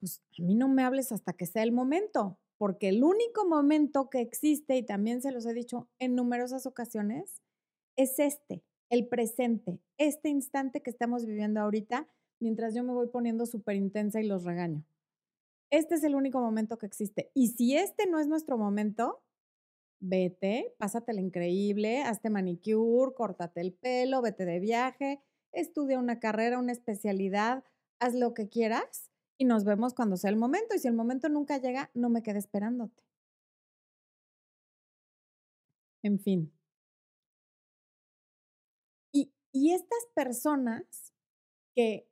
Pues 0.00 0.20
a 0.38 0.42
mí 0.42 0.54
no 0.54 0.68
me 0.68 0.82
hables 0.82 1.12
hasta 1.12 1.32
que 1.32 1.46
sea 1.46 1.62
el 1.62 1.72
momento, 1.72 2.38
porque 2.58 2.90
el 2.90 3.02
único 3.02 3.48
momento 3.48 4.10
que 4.10 4.20
existe, 4.20 4.76
y 4.76 4.82
también 4.82 5.22
se 5.22 5.32
los 5.32 5.46
he 5.46 5.54
dicho 5.54 5.88
en 5.98 6.14
numerosas 6.14 6.66
ocasiones, 6.66 7.40
es 7.96 8.18
este, 8.18 8.62
el 8.90 9.08
presente, 9.08 9.80
este 9.96 10.28
instante 10.28 10.82
que 10.82 10.90
estamos 10.90 11.24
viviendo 11.24 11.62
ahorita, 11.62 12.06
mientras 12.40 12.74
yo 12.74 12.82
me 12.82 12.92
voy 12.92 13.08
poniendo 13.08 13.46
súper 13.46 13.76
intensa 13.76 14.20
y 14.20 14.26
los 14.26 14.44
regaño. 14.44 14.84
Este 15.70 15.94
es 15.94 16.02
el 16.02 16.16
único 16.16 16.40
momento 16.40 16.78
que 16.78 16.86
existe. 16.86 17.30
Y 17.34 17.48
si 17.48 17.76
este 17.76 18.06
no 18.06 18.18
es 18.18 18.26
nuestro 18.26 18.58
momento, 18.58 19.22
vete, 20.00 20.74
pásate 20.78 21.12
increíble, 21.20 22.02
hazte 22.02 22.30
manicure, 22.30 23.14
córtate 23.14 23.60
el 23.60 23.72
pelo, 23.72 24.22
vete 24.22 24.44
de 24.46 24.58
viaje, 24.58 25.22
estudia 25.52 25.98
una 25.98 26.18
carrera, 26.18 26.58
una 26.58 26.72
especialidad, 26.72 27.62
haz 28.00 28.14
lo 28.14 28.34
que 28.34 28.48
quieras 28.48 29.10
y 29.38 29.44
nos 29.44 29.64
vemos 29.64 29.94
cuando 29.94 30.16
sea 30.16 30.30
el 30.30 30.36
momento. 30.36 30.74
Y 30.74 30.78
si 30.80 30.88
el 30.88 30.94
momento 30.94 31.28
nunca 31.28 31.58
llega, 31.58 31.90
no 31.94 32.08
me 32.10 32.22
quede 32.22 32.38
esperándote. 32.38 33.02
En 36.02 36.18
fin. 36.18 36.52
Y, 39.12 39.32
y 39.52 39.72
estas 39.72 40.06
personas 40.14 41.12
que 41.74 42.09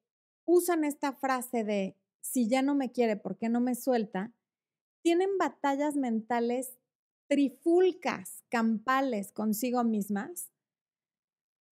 usan 0.48 0.84
esta 0.84 1.12
frase 1.12 1.62
de 1.62 1.94
si 2.22 2.48
ya 2.48 2.62
no 2.62 2.74
me 2.74 2.90
quiere, 2.90 3.16
¿por 3.16 3.36
qué 3.36 3.50
no 3.50 3.60
me 3.60 3.74
suelta? 3.74 4.32
Tienen 5.02 5.36
batallas 5.38 5.94
mentales 5.94 6.78
trifulcas, 7.28 8.42
campales 8.48 9.30
consigo 9.30 9.84
mismas 9.84 10.50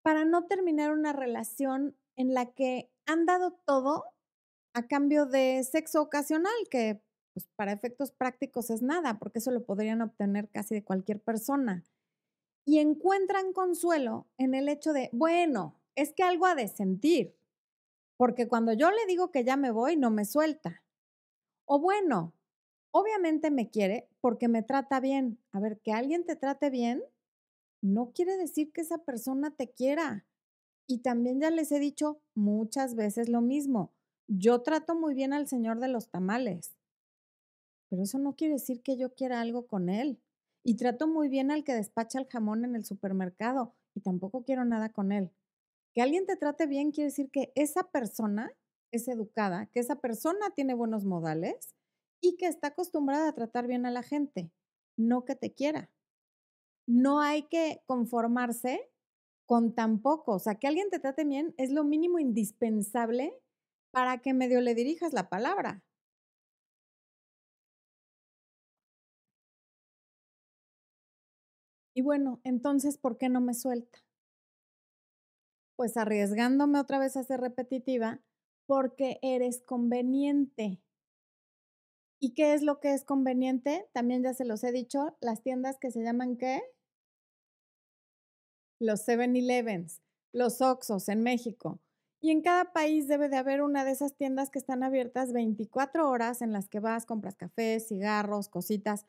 para 0.03 0.25
no 0.25 0.47
terminar 0.47 0.93
una 0.93 1.13
relación 1.13 1.97
en 2.17 2.35
la 2.35 2.53
que 2.53 2.91
han 3.07 3.27
dado 3.27 3.53
todo 3.65 4.05
a 4.75 4.87
cambio 4.89 5.25
de 5.25 5.63
sexo 5.65 6.03
ocasional, 6.03 6.53
que 6.69 7.01
pues, 7.33 7.49
para 7.57 7.73
efectos 7.73 8.11
prácticos 8.11 8.71
es 8.71 8.83
nada, 8.83 9.19
porque 9.21 9.39
eso 9.39 9.53
lo 9.53 9.65
podrían 9.65 10.03
obtener 10.03 10.51
casi 10.51 10.75
de 10.75 10.85
cualquier 10.85 11.21
persona. 11.21 11.85
Y 12.67 12.81
encuentran 12.81 13.53
consuelo 13.53 14.27
en 14.37 14.55
el 14.55 14.69
hecho 14.69 14.93
de, 14.93 15.11
bueno, 15.13 15.81
es 15.95 16.13
que 16.13 16.25
algo 16.25 16.47
ha 16.47 16.57
de 16.57 16.67
sentir, 16.69 17.37
porque 18.17 18.49
cuando 18.49 18.73
yo 18.73 18.91
le 18.91 19.07
digo 19.07 19.31
que 19.31 19.45
ya 19.45 19.57
me 19.57 19.71
voy, 19.71 19.97
no 19.97 20.11
me 20.11 20.25
suelta. 20.25 20.83
O 21.67 21.81
bueno, 21.81 22.35
Obviamente 22.97 23.51
me 23.51 23.71
quiere 23.71 24.09
porque 24.21 24.47
me 24.47 24.63
trata 24.63 25.01
bien. 25.01 25.41
A 25.51 25.59
ver, 25.59 25.81
que 25.81 25.91
alguien 25.91 26.25
te 26.25 26.37
trate 26.37 26.71
bien 26.71 27.03
no 27.83 28.13
quiere 28.13 28.37
decir 28.37 28.73
que 28.73 28.83
esa 28.83 28.99
persona 28.99 29.51
te 29.51 29.69
quiera. 29.69 30.25
Y 30.87 30.99
también 30.99 31.41
ya 31.41 31.51
les 31.51 31.73
he 31.73 31.81
dicho 31.81 32.21
muchas 32.37 32.95
veces 32.95 33.29
lo 33.29 33.41
mismo. 33.41 33.93
Yo 34.29 34.63
trato 34.63 34.95
muy 34.95 35.13
bien 35.13 35.33
al 35.33 35.49
señor 35.49 35.81
de 35.81 35.89
los 35.89 36.09
tamales, 36.09 36.77
pero 37.91 38.05
eso 38.05 38.19
no 38.19 38.37
quiere 38.37 38.55
decir 38.55 38.81
que 38.81 38.97
yo 38.97 39.13
quiera 39.13 39.41
algo 39.41 39.67
con 39.67 39.89
él. 39.89 40.21
Y 40.63 40.77
trato 40.77 41.09
muy 41.09 41.29
bien 41.29 41.51
al 41.51 41.65
que 41.65 41.75
despacha 41.75 42.21
el 42.21 42.29
jamón 42.29 42.65
en 42.65 42.77
el 42.77 42.85
supermercado 42.85 43.75
y 43.97 44.03
tampoco 44.03 44.45
quiero 44.45 44.65
nada 44.65 44.91
con 44.91 45.11
él. 45.11 45.33
Que 45.95 46.03
alguien 46.03 46.27
te 46.27 46.37
trate 46.37 46.67
bien 46.67 46.91
quiere 46.91 47.11
decir 47.11 47.31
que 47.31 47.53
esa 47.55 47.85
persona 47.85 48.51
es 48.91 49.07
educada, 49.09 49.67
que 49.67 49.79
esa 49.81 50.01
persona 50.01 50.51
tiene 50.55 50.75
buenos 50.75 51.05
modales 51.05 51.75
y 52.21 52.37
que 52.37 52.47
está 52.47 52.69
acostumbrada 52.69 53.29
a 53.29 53.35
tratar 53.35 53.67
bien 53.69 53.87
a 53.87 53.91
la 53.93 54.03
gente, 54.03 54.51
no 54.97 55.25
que 55.25 55.37
te 55.37 55.53
quiera. 55.55 55.91
No 56.87 57.21
hay 57.21 57.45
que 57.45 57.83
conformarse 57.87 58.91
con 59.47 59.75
tan 59.75 60.01
poco. 60.03 60.35
O 60.35 60.39
sea, 60.39 60.57
que 60.57 60.67
alguien 60.69 60.91
te 60.91 60.99
trate 61.01 61.25
bien 61.25 61.55
es 61.59 61.71
lo 61.71 61.85
mínimo 61.85 62.19
indispensable 62.19 63.35
para 63.93 64.19
que 64.19 64.35
medio 64.35 64.61
le 64.61 64.75
dirijas 64.75 65.13
la 65.13 65.29
palabra. 65.29 65.83
Y 71.97 72.03
bueno, 72.03 72.41
entonces, 72.45 72.99
¿por 72.99 73.19
qué 73.19 73.29
no 73.29 73.41
me 73.41 73.55
suelta? 73.55 73.99
Pues 75.77 75.97
arriesgándome 75.97 76.79
otra 76.79 76.99
vez 76.99 77.17
a 77.17 77.25
ser 77.25 77.41
repetitiva, 77.41 78.21
porque 78.67 79.19
eres 79.23 79.61
conveniente. 79.61 80.81
¿Y 82.21 82.35
qué 82.35 82.55
es 82.55 82.63
lo 82.63 82.81
que 82.81 82.95
es 82.95 83.05
conveniente? 83.05 83.89
También 83.93 84.23
ya 84.23 84.35
se 84.35 84.45
los 84.45 84.65
he 84.65 84.73
dicho, 84.73 85.17
las 85.21 85.43
tiendas 85.43 85.79
que 85.79 85.91
se 85.91 86.03
llaman 86.03 86.37
¿qué? 86.37 86.63
Los 88.81 89.07
7-Elevens, 89.07 90.01
los 90.33 90.61
Oxos 90.61 91.09
en 91.09 91.23
México. 91.23 91.81
Y 92.21 92.31
en 92.31 92.41
cada 92.41 92.73
país 92.73 93.07
debe 93.07 93.29
de 93.29 93.37
haber 93.37 93.61
una 93.61 93.85
de 93.85 93.91
esas 93.91 94.17
tiendas 94.17 94.49
que 94.49 94.59
están 94.59 94.83
abiertas 94.83 95.33
24 95.33 96.09
horas 96.09 96.41
en 96.41 96.53
las 96.53 96.69
que 96.69 96.81
vas, 96.81 97.05
compras 97.05 97.37
café, 97.37 97.81
cigarros, 97.81 98.49
cositas 98.49 99.05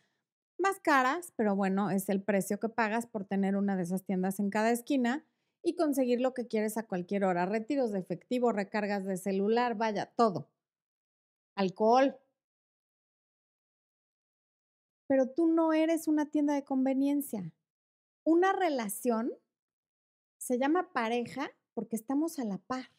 más 0.57 0.79
caras, 0.81 1.31
pero 1.37 1.55
bueno, 1.55 1.91
es 1.91 2.09
el 2.09 2.21
precio 2.21 2.59
que 2.59 2.69
pagas 2.69 3.07
por 3.07 3.25
tener 3.25 3.55
una 3.55 3.77
de 3.77 3.83
esas 3.83 4.03
tiendas 4.03 4.39
en 4.39 4.49
cada 4.49 4.71
esquina 4.71 5.25
y 5.65 5.75
conseguir 5.75 6.21
lo 6.21 6.33
que 6.35 6.47
quieres 6.47 6.77
a 6.77 6.83
cualquier 6.83 7.25
hora. 7.25 7.47
Retiros 7.47 7.91
de 7.91 7.99
efectivo, 7.99 8.51
recargas 8.51 9.03
de 9.03 9.17
celular, 9.17 9.75
vaya, 9.75 10.13
todo. 10.15 10.47
Alcohol, 11.55 12.15
pero 15.07 15.27
tú 15.27 15.47
no 15.47 15.73
eres 15.73 16.07
una 16.07 16.27
tienda 16.27 16.53
de 16.53 16.63
conveniencia. 16.63 17.51
Una 18.23 18.53
relación 18.53 19.31
se 20.37 20.59
llama 20.59 20.93
pareja 20.93 21.49
porque 21.73 21.95
estamos 21.95 22.37
a 22.37 22.45
la 22.45 22.59
par. 22.59 22.91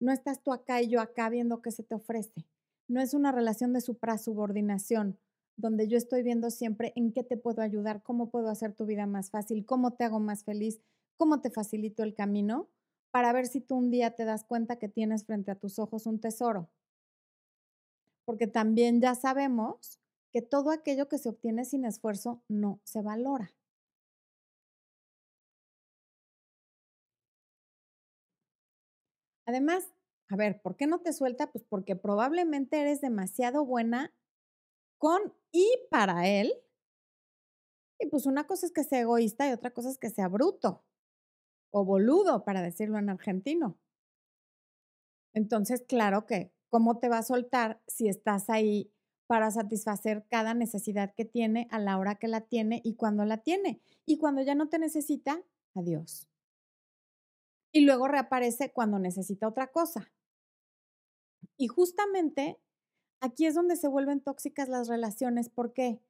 No 0.00 0.12
estás 0.12 0.42
tú 0.42 0.52
acá 0.52 0.80
y 0.80 0.88
yo 0.88 1.00
acá 1.00 1.28
viendo 1.28 1.60
qué 1.60 1.72
se 1.72 1.82
te 1.82 1.96
ofrece. 1.96 2.46
No 2.86 3.00
es 3.00 3.14
una 3.14 3.32
relación 3.32 3.72
de 3.72 3.80
supra-subordinación, 3.80 5.18
donde 5.56 5.88
yo 5.88 5.96
estoy 5.96 6.22
viendo 6.22 6.50
siempre 6.50 6.92
en 6.94 7.12
qué 7.12 7.24
te 7.24 7.36
puedo 7.36 7.62
ayudar, 7.62 8.02
cómo 8.02 8.30
puedo 8.30 8.48
hacer 8.48 8.74
tu 8.74 8.86
vida 8.86 9.06
más 9.06 9.30
fácil, 9.30 9.64
cómo 9.64 9.92
te 9.94 10.04
hago 10.04 10.20
más 10.20 10.44
feliz, 10.44 10.80
cómo 11.16 11.40
te 11.40 11.50
facilito 11.50 12.02
el 12.02 12.14
camino, 12.14 12.68
para 13.10 13.32
ver 13.32 13.46
si 13.46 13.60
tú 13.60 13.76
un 13.76 13.90
día 13.90 14.14
te 14.16 14.24
das 14.24 14.44
cuenta 14.44 14.78
que 14.78 14.88
tienes 14.88 15.24
frente 15.24 15.50
a 15.52 15.54
tus 15.56 15.78
ojos 15.78 16.06
un 16.06 16.20
tesoro. 16.20 16.68
Porque 18.26 18.46
también 18.46 19.00
ya 19.00 19.14
sabemos 19.14 20.00
que 20.32 20.42
todo 20.42 20.70
aquello 20.70 21.08
que 21.08 21.18
se 21.18 21.28
obtiene 21.28 21.64
sin 21.64 21.84
esfuerzo 21.84 22.42
no 22.48 22.80
se 22.84 23.02
valora. 23.02 23.54
Además, 29.46 29.84
a 30.28 30.36
ver, 30.36 30.60
¿por 30.62 30.76
qué 30.76 30.86
no 30.86 31.00
te 31.00 31.12
suelta? 31.12 31.50
Pues 31.52 31.64
porque 31.68 31.96
probablemente 31.96 32.80
eres 32.80 33.00
demasiado 33.00 33.64
buena 33.64 34.12
con 34.98 35.34
y 35.52 35.68
para 35.90 36.28
él. 36.28 36.52
Y 38.00 38.06
pues 38.08 38.26
una 38.26 38.46
cosa 38.46 38.66
es 38.66 38.72
que 38.72 38.84
sea 38.84 39.00
egoísta 39.00 39.48
y 39.48 39.52
otra 39.52 39.70
cosa 39.72 39.90
es 39.90 39.98
que 39.98 40.10
sea 40.10 40.28
bruto 40.28 40.82
o 41.74 41.84
boludo, 41.84 42.44
para 42.44 42.62
decirlo 42.62 42.98
en 42.98 43.10
argentino. 43.10 43.78
Entonces, 45.34 45.82
claro 45.86 46.24
que, 46.26 46.52
¿cómo 46.70 46.98
te 46.98 47.08
va 47.08 47.18
a 47.18 47.22
soltar 47.22 47.82
si 47.88 48.08
estás 48.08 48.48
ahí 48.48 48.94
para 49.26 49.50
satisfacer 49.50 50.26
cada 50.28 50.54
necesidad 50.54 51.14
que 51.14 51.24
tiene 51.24 51.66
a 51.70 51.78
la 51.78 51.98
hora 51.98 52.16
que 52.16 52.28
la 52.28 52.42
tiene 52.42 52.80
y 52.84 52.94
cuando 52.94 53.24
la 53.24 53.38
tiene. 53.38 53.80
Y 54.06 54.18
cuando 54.18 54.42
ya 54.42 54.54
no 54.54 54.68
te 54.68 54.78
necesita, 54.78 55.42
adiós. 55.74 56.28
Y 57.72 57.80
luego 57.80 58.06
reaparece 58.06 58.72
cuando 58.72 58.98
necesita 58.98 59.48
otra 59.48 59.68
cosa. 59.68 60.12
Y 61.56 61.68
justamente 61.68 62.60
aquí 63.20 63.46
es 63.46 63.54
donde 63.54 63.76
se 63.76 63.88
vuelven 63.88 64.20
tóxicas 64.20 64.68
las 64.68 64.88
relaciones. 64.88 65.48
¿Por 65.48 65.72
qué? 65.72 66.00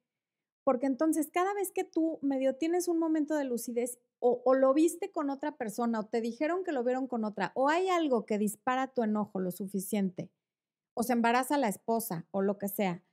Porque 0.65 0.87
entonces 0.87 1.29
cada 1.31 1.53
vez 1.53 1.71
que 1.71 1.83
tú 1.83 2.17
medio 2.23 2.55
tienes 2.55 2.87
un 2.87 2.97
momento 2.97 3.35
de 3.35 3.43
lucidez 3.43 3.99
o, 4.19 4.55
lo 4.55 4.73
viste 4.73 5.11
con 5.11 5.29
otra 5.29 5.55
persona 5.55 5.99
o 5.99 6.07
te 6.07 6.21
dijeron 6.21 6.63
que 6.63 6.71
lo 6.71 6.83
vieron 6.83 7.05
con 7.07 7.23
otra 7.23 7.51
o 7.53 7.69
hay 7.69 7.87
algo 7.87 8.25
que 8.25 8.39
dispara 8.39 8.87
tu 8.87 9.03
enojo 9.03 9.39
lo 9.39 9.51
suficiente 9.51 10.31
o 10.95 11.03
se 11.03 11.13
embaraza 11.13 11.59
la 11.59 11.67
esposa 11.67 12.25
o 12.31 12.41
lo 12.41 12.57
que 12.57 12.67
sea. 12.67 13.03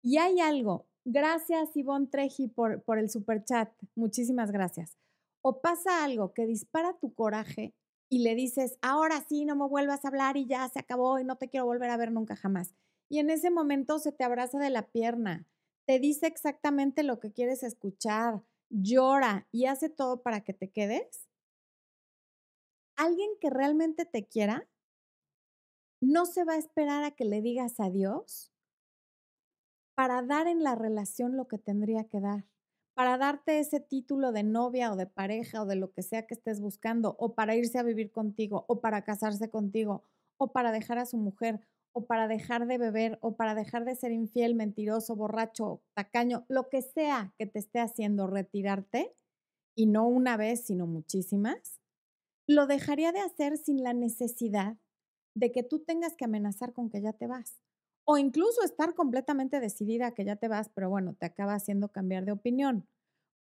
Y 0.00 0.16
hay 0.16 0.40
algo. 0.40 0.86
Gracias, 1.04 1.76
Ivonne 1.76 2.06
Treji, 2.06 2.48
por, 2.48 2.82
por 2.82 2.98
el 2.98 3.10
super 3.10 3.44
chat. 3.44 3.70
Muchísimas 3.94 4.50
gracias. 4.50 4.96
O 5.42 5.60
pasa 5.60 6.04
algo 6.04 6.32
que 6.32 6.46
dispara 6.46 6.96
tu 6.98 7.12
coraje 7.12 7.74
y 8.08 8.20
le 8.20 8.34
dices, 8.34 8.78
ahora 8.80 9.22
sí, 9.28 9.44
no 9.44 9.54
me 9.54 9.68
vuelvas 9.68 10.06
a 10.06 10.08
hablar 10.08 10.38
y 10.38 10.46
ya 10.46 10.66
se 10.70 10.78
acabó 10.78 11.18
y 11.18 11.24
no 11.24 11.36
te 11.36 11.50
quiero 11.50 11.66
volver 11.66 11.90
a 11.90 11.98
ver 11.98 12.10
nunca 12.10 12.36
jamás. 12.36 12.74
y 13.10 13.18
en 13.18 13.28
ese 13.28 13.50
momento 13.50 13.98
se 13.98 14.12
te 14.12 14.24
abraza 14.24 14.58
de 14.58 14.70
la 14.70 14.88
pierna, 14.88 15.46
te 15.92 15.98
dice 15.98 16.26
exactamente 16.26 17.02
lo 17.02 17.20
que 17.20 17.34
quieres 17.34 17.62
escuchar, 17.62 18.42
llora 18.70 19.46
y 19.52 19.66
hace 19.66 19.90
todo 19.90 20.22
para 20.22 20.40
que 20.40 20.54
te 20.54 20.70
quedes, 20.70 21.28
alguien 22.96 23.28
que 23.42 23.50
realmente 23.50 24.06
te 24.06 24.26
quiera 24.26 24.66
no 26.00 26.24
se 26.24 26.44
va 26.44 26.54
a 26.54 26.56
esperar 26.56 27.04
a 27.04 27.10
que 27.10 27.26
le 27.26 27.42
digas 27.42 27.78
adiós 27.78 28.54
para 29.94 30.22
dar 30.22 30.46
en 30.46 30.62
la 30.62 30.76
relación 30.76 31.36
lo 31.36 31.46
que 31.46 31.58
tendría 31.58 32.04
que 32.04 32.20
dar, 32.20 32.46
para 32.94 33.18
darte 33.18 33.58
ese 33.58 33.78
título 33.78 34.32
de 34.32 34.44
novia 34.44 34.94
o 34.94 34.96
de 34.96 35.06
pareja 35.06 35.60
o 35.60 35.66
de 35.66 35.76
lo 35.76 35.92
que 35.92 36.02
sea 36.02 36.26
que 36.26 36.32
estés 36.32 36.58
buscando, 36.58 37.16
o 37.18 37.34
para 37.34 37.54
irse 37.54 37.78
a 37.78 37.82
vivir 37.82 38.12
contigo, 38.12 38.64
o 38.66 38.80
para 38.80 39.02
casarse 39.02 39.50
contigo, 39.50 40.04
o 40.38 40.52
para 40.52 40.72
dejar 40.72 40.98
a 40.98 41.04
su 41.04 41.18
mujer, 41.18 41.60
o 41.92 42.06
para 42.06 42.28
dejar 42.28 42.66
de 42.66 42.78
beber, 42.78 43.18
o 43.22 43.36
para 43.36 43.54
dejar 43.54 43.84
de 43.84 43.96
ser 43.96 44.12
infiel, 44.12 44.54
mentiroso, 44.54 45.16
borracho, 45.16 45.82
tacaño, 45.94 46.44
lo 46.48 46.68
que 46.68 46.82
sea 46.82 47.34
que 47.38 47.46
te 47.46 47.58
esté 47.58 47.80
haciendo 47.80 48.26
retirarte, 48.26 49.14
y 49.76 49.86
no 49.86 50.06
una 50.06 50.36
vez, 50.36 50.64
sino 50.66 50.86
muchísimas, 50.86 51.80
lo 52.46 52.66
dejaría 52.66 53.12
de 53.12 53.20
hacer 53.20 53.56
sin 53.56 53.82
la 53.82 53.94
necesidad 53.94 54.76
de 55.34 55.52
que 55.52 55.62
tú 55.62 55.80
tengas 55.80 56.16
que 56.16 56.24
amenazar 56.24 56.72
con 56.72 56.90
que 56.90 57.00
ya 57.00 57.12
te 57.12 57.26
vas 57.26 57.60
o 58.04 58.18
incluso 58.18 58.64
estar 58.64 58.94
completamente 58.94 59.60
decidida 59.60 60.12
que 60.12 60.24
ya 60.24 60.34
te 60.36 60.48
vas, 60.48 60.68
pero 60.70 60.90
bueno, 60.90 61.14
te 61.14 61.26
acaba 61.26 61.54
haciendo 61.54 61.90
cambiar 61.92 62.24
de 62.24 62.32
opinión. 62.32 62.88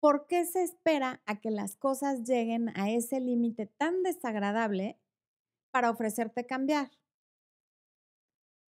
¿Por 0.02 0.28
qué 0.28 0.46
se 0.46 0.64
espera 0.64 1.22
a 1.26 1.40
que 1.42 1.52
las 1.52 1.76
cosas 1.78 2.24
lleguen 2.24 2.70
a 2.78 2.90
ese 2.92 3.20
límite 3.22 3.68
tan 3.68 4.04
desagradable 4.04 5.00
para 5.72 5.90
ofrecerte 5.92 6.46
cambiar? 6.46 6.92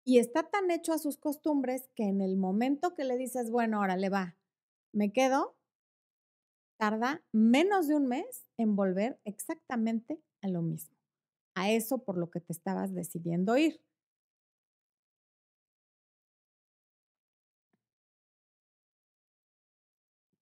Y 0.09 0.17
está 0.17 0.41
tan 0.41 0.71
hecho 0.71 0.91
a 0.91 0.97
sus 0.97 1.17
costumbres 1.17 1.87
que 1.93 2.05
en 2.05 2.21
el 2.21 2.35
momento 2.35 2.95
que 2.95 3.03
le 3.03 3.15
dices, 3.15 3.51
bueno, 3.51 3.77
ahora 3.77 3.95
le 3.95 4.09
va, 4.09 4.35
me 4.91 5.13
quedo, 5.13 5.55
tarda 6.79 7.23
menos 7.31 7.87
de 7.87 7.93
un 7.93 8.07
mes 8.07 8.47
en 8.57 8.75
volver 8.75 9.19
exactamente 9.23 10.19
a 10.41 10.47
lo 10.47 10.63
mismo, 10.63 10.97
a 11.53 11.69
eso 11.69 11.99
por 11.99 12.17
lo 12.17 12.31
que 12.31 12.39
te 12.39 12.53
estabas 12.53 12.95
decidiendo 12.95 13.55
ir. 13.55 13.83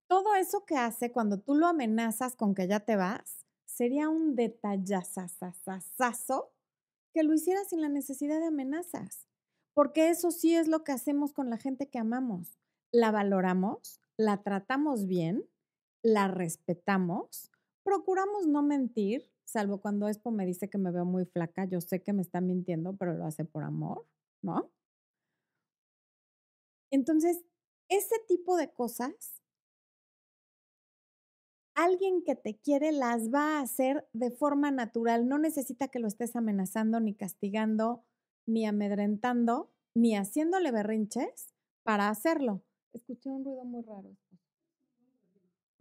todo 0.07 0.35
eso 0.35 0.63
que 0.65 0.77
hace 0.77 1.11
cuando 1.11 1.41
tú 1.41 1.55
lo 1.55 1.67
amenazas 1.67 2.37
con 2.37 2.55
que 2.55 2.69
ya 2.69 2.79
te 2.79 2.95
vas, 2.95 3.45
sería 3.65 4.07
un 4.07 4.37
detallazazazazo 4.37 6.53
que 7.13 7.23
lo 7.23 7.33
hiciera 7.33 7.65
sin 7.65 7.81
la 7.81 7.89
necesidad 7.89 8.39
de 8.39 8.47
amenazas. 8.47 9.26
Porque 9.77 10.09
eso 10.09 10.31
sí 10.31 10.55
es 10.55 10.67
lo 10.67 10.83
que 10.83 10.91
hacemos 10.91 11.33
con 11.33 11.51
la 11.51 11.57
gente 11.57 11.87
que 11.87 11.99
amamos. 11.99 12.57
La 12.91 13.11
valoramos, 13.11 14.01
la 14.17 14.41
tratamos 14.41 15.05
bien, 15.05 15.45
la 16.01 16.27
respetamos, 16.27 17.51
procuramos 17.83 18.47
no 18.47 18.63
mentir, 18.63 19.31
salvo 19.43 19.79
cuando 19.79 20.07
Expo 20.07 20.31
me 20.31 20.47
dice 20.47 20.67
que 20.67 20.79
me 20.79 20.89
veo 20.89 21.05
muy 21.05 21.25
flaca, 21.25 21.65
yo 21.65 21.79
sé 21.79 22.01
que 22.01 22.11
me 22.11 22.23
está 22.23 22.41
mintiendo, 22.41 22.95
pero 22.97 23.13
lo 23.13 23.27
hace 23.27 23.45
por 23.45 23.63
amor, 23.63 24.03
¿no? 24.41 24.71
Entonces, 26.89 27.45
ese 27.87 28.15
tipo 28.27 28.57
de 28.57 28.71
cosas 28.71 29.43
alguien 31.75 32.23
que 32.23 32.33
te 32.35 32.57
quiere 32.57 32.91
las 32.91 33.31
va 33.31 33.59
a 33.59 33.61
hacer 33.61 34.07
de 34.11 34.31
forma 34.31 34.71
natural. 34.71 35.27
No 35.27 35.37
necesita 35.37 35.87
que 35.87 35.99
lo 35.99 36.07
estés 36.07 36.35
amenazando, 36.35 36.99
ni 36.99 37.13
castigando, 37.13 38.03
ni 38.47 38.65
amedrentando, 38.65 39.69
ni 39.93 40.15
haciéndole 40.15 40.71
berrinches 40.71 41.53
para 41.83 42.09
hacerlo. 42.09 42.63
Escuché 42.93 43.29
un 43.29 43.45
ruido 43.45 43.63
muy 43.65 43.83
raro. 43.83 44.15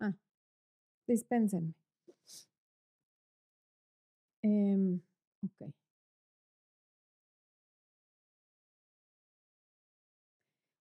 Ah, 0.01 0.15
dispénsenme. 1.07 1.75
Em, 4.43 5.01
ok. 5.43 5.73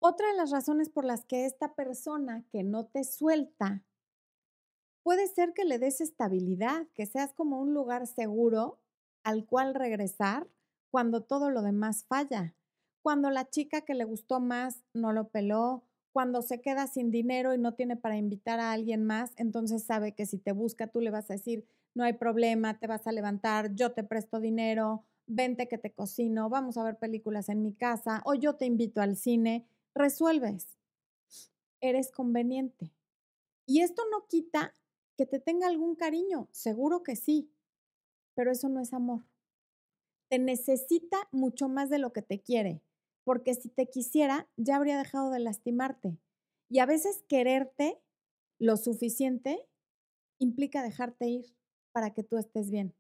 Otra 0.00 0.29
de 0.29 0.37
las 0.37 0.50
razones 0.50 0.88
por 0.88 1.05
las 1.05 1.24
que 1.24 1.46
esta 1.46 1.74
persona 1.74 2.44
que 2.50 2.62
no 2.62 2.87
te 2.87 3.03
suelta 3.03 3.83
puede 5.03 5.27
ser 5.27 5.53
que 5.53 5.64
le 5.64 5.79
des 5.79 6.00
estabilidad, 6.00 6.87
que 6.94 7.07
seas 7.07 7.33
como 7.33 7.61
un 7.61 7.74
lugar 7.74 8.07
seguro 8.07 8.81
al 9.24 9.46
cual 9.46 9.74
regresar 9.74 10.48
cuando 10.90 11.22
todo 11.22 11.51
lo 11.51 11.62
demás 11.62 12.05
falla. 12.05 12.55
Cuando 13.03 13.31
la 13.31 13.49
chica 13.49 13.83
que 13.83 13.94
le 13.94 14.05
gustó 14.05 14.40
más 14.40 14.83
no 14.92 15.12
lo 15.12 15.29
peló, 15.29 15.85
cuando 16.12 16.42
se 16.42 16.61
queda 16.61 16.87
sin 16.87 17.11
dinero 17.11 17.53
y 17.53 17.59
no 17.59 17.75
tiene 17.75 17.96
para 17.96 18.16
invitar 18.16 18.59
a 18.59 18.72
alguien 18.72 19.05
más, 19.05 19.33
entonces 19.37 19.85
sabe 19.85 20.12
que 20.12 20.27
si 20.27 20.38
te 20.38 20.53
busca 20.53 20.87
tú 20.87 21.01
le 21.01 21.11
vas 21.11 21.31
a 21.31 21.35
decir, 21.35 21.66
no 21.94 22.05
hay 22.05 22.14
problema, 22.14 22.79
te 22.79 22.87
vas 22.87 23.07
a 23.07 23.12
levantar, 23.12 23.75
yo 23.75 23.92
te 23.92 24.03
presto 24.03 24.40
dinero, 24.40 25.05
vente 25.27 25.68
que 25.68 25.79
te 25.79 25.92
cocino, 25.92 26.49
vamos 26.49 26.79
a 26.79 26.85
ver 26.85 26.99
películas 26.99 27.49
en 27.49 27.62
mi 27.62 27.75
casa 27.75 28.22
o 28.25 28.35
yo 28.35 28.57
te 28.57 28.64
invito 28.66 29.01
al 29.01 29.16
cine, 29.16 29.66
resuelves. 29.94 30.79
Eres 31.81 32.11
conveniente. 32.11 32.92
Y 33.66 33.81
esto 33.81 34.03
no 34.11 34.27
quita 34.27 34.75
que 35.16 35.27
te 35.27 35.38
tenga 35.38 35.66
algún 35.66 35.96
cariño, 35.96 36.49
seguro 36.53 37.03
que 37.03 37.16
sí, 37.16 37.51
pero 38.35 38.53
eso 38.53 38.68
no 38.68 38.81
es 38.81 38.92
amor. 38.92 39.22
Te 40.28 40.38
necesita 40.38 41.16
mucho 41.32 41.68
más 41.68 41.88
de 41.88 41.98
lo 41.98 42.12
que 42.12 42.22
te 42.22 42.40
quiere, 42.40 42.82
porque 43.24 43.54
si 43.54 43.68
te 43.68 43.86
quisiera, 43.86 44.48
ya 44.56 44.76
habría 44.76 44.98
dejado 44.98 45.30
de 45.30 45.40
lastimarte. 45.40 46.18
Y 46.68 46.80
a 46.80 46.86
veces 46.86 47.24
quererte 47.28 48.00
lo 48.58 48.76
suficiente 48.76 49.68
implica 50.38 50.82
dejarte 50.82 51.28
ir 51.28 51.46
para 51.92 52.12
que 52.12 52.22
tú 52.22 52.38
estés 52.38 52.70
bien. 52.70 52.94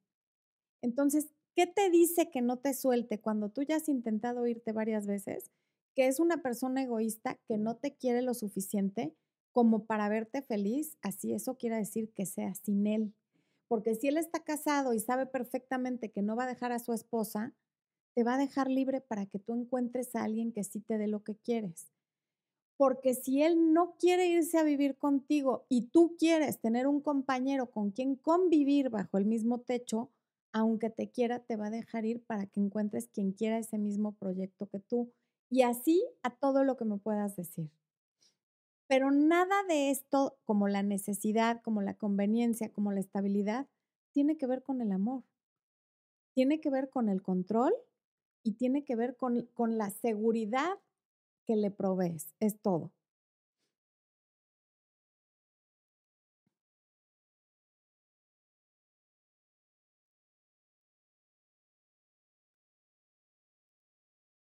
Entonces, 0.82 1.28
¿qué 1.54 1.66
te 1.66 1.90
dice 1.90 2.30
que 2.30 2.42
no 2.42 2.58
te 2.58 2.74
suelte 2.74 3.20
cuando 3.20 3.50
tú 3.50 3.62
ya 3.62 3.76
has 3.76 3.88
intentado 3.88 4.46
irte 4.46 4.72
varias 4.72 5.06
veces? 5.06 5.50
Que 5.94 6.06
es 6.06 6.20
una 6.20 6.42
persona 6.42 6.82
egoísta 6.82 7.38
que 7.46 7.58
no 7.58 7.76
te 7.76 7.96
quiere 7.96 8.22
lo 8.22 8.34
suficiente 8.34 9.14
como 9.52 9.86
para 9.86 10.08
verte 10.08 10.42
feliz, 10.42 10.98
así 11.02 11.32
eso 11.32 11.56
quiere 11.56 11.76
decir 11.76 12.12
que 12.12 12.26
sea 12.26 12.54
sin 12.54 12.86
él. 12.86 13.14
Porque 13.68 13.94
si 13.94 14.08
él 14.08 14.16
está 14.16 14.44
casado 14.44 14.92
y 14.92 15.00
sabe 15.00 15.26
perfectamente 15.26 16.10
que 16.10 16.22
no 16.22 16.36
va 16.36 16.44
a 16.44 16.48
dejar 16.48 16.72
a 16.72 16.78
su 16.78 16.92
esposa, 16.92 17.54
te 18.14 18.24
va 18.24 18.34
a 18.34 18.38
dejar 18.38 18.70
libre 18.70 19.00
para 19.00 19.26
que 19.26 19.38
tú 19.38 19.54
encuentres 19.54 20.14
a 20.16 20.24
alguien 20.24 20.52
que 20.52 20.64
sí 20.64 20.80
te 20.80 20.98
dé 20.98 21.06
lo 21.06 21.22
que 21.22 21.36
quieres. 21.36 21.92
Porque 22.76 23.14
si 23.14 23.42
él 23.42 23.72
no 23.72 23.96
quiere 23.98 24.28
irse 24.28 24.58
a 24.58 24.62
vivir 24.62 24.96
contigo 24.96 25.66
y 25.68 25.88
tú 25.88 26.16
quieres 26.18 26.60
tener 26.60 26.86
un 26.86 27.00
compañero 27.00 27.70
con 27.70 27.90
quien 27.90 28.16
convivir 28.16 28.90
bajo 28.90 29.18
el 29.18 29.24
mismo 29.24 29.60
techo, 29.60 30.10
aunque 30.52 30.90
te 30.90 31.10
quiera, 31.10 31.40
te 31.40 31.56
va 31.56 31.66
a 31.66 31.70
dejar 31.70 32.04
ir 32.06 32.24
para 32.24 32.46
que 32.46 32.60
encuentres 32.60 33.08
quien 33.08 33.32
quiera 33.32 33.58
ese 33.58 33.78
mismo 33.78 34.12
proyecto 34.12 34.68
que 34.68 34.80
tú. 34.80 35.12
Y 35.50 35.62
así 35.62 36.02
a 36.22 36.30
todo 36.30 36.64
lo 36.64 36.76
que 36.76 36.84
me 36.84 36.98
puedas 36.98 37.36
decir. 37.36 37.70
Pero 38.88 39.10
nada 39.12 39.62
de 39.68 39.90
esto, 39.90 40.38
como 40.44 40.66
la 40.68 40.82
necesidad, 40.82 41.60
como 41.62 41.82
la 41.82 41.94
conveniencia, 41.94 42.72
como 42.72 42.90
la 42.92 43.00
estabilidad, 43.00 43.68
tiene 44.12 44.36
que 44.36 44.46
ver 44.48 44.62
con 44.64 44.80
el 44.80 44.90
amor. 44.92 45.22
Tiene 46.34 46.60
que 46.60 46.70
ver 46.70 46.88
con 46.88 47.08
el 47.08 47.20
control 47.20 47.74
y 48.44 48.52
tiene 48.52 48.84
que 48.84 48.94
ver 48.94 49.16
con, 49.16 49.46
con 49.54 49.76
la 49.76 49.90
seguridad 49.90 50.78
que 51.46 51.56
le 51.56 51.70
provees. 51.72 52.34
Es 52.40 52.60
todo. 52.60 52.92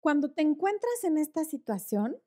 Cuando 0.01 0.29
te 0.31 0.43
encuentras 0.43 1.03
en 1.03 1.17
esta 1.17 1.45
situación, 1.45 2.17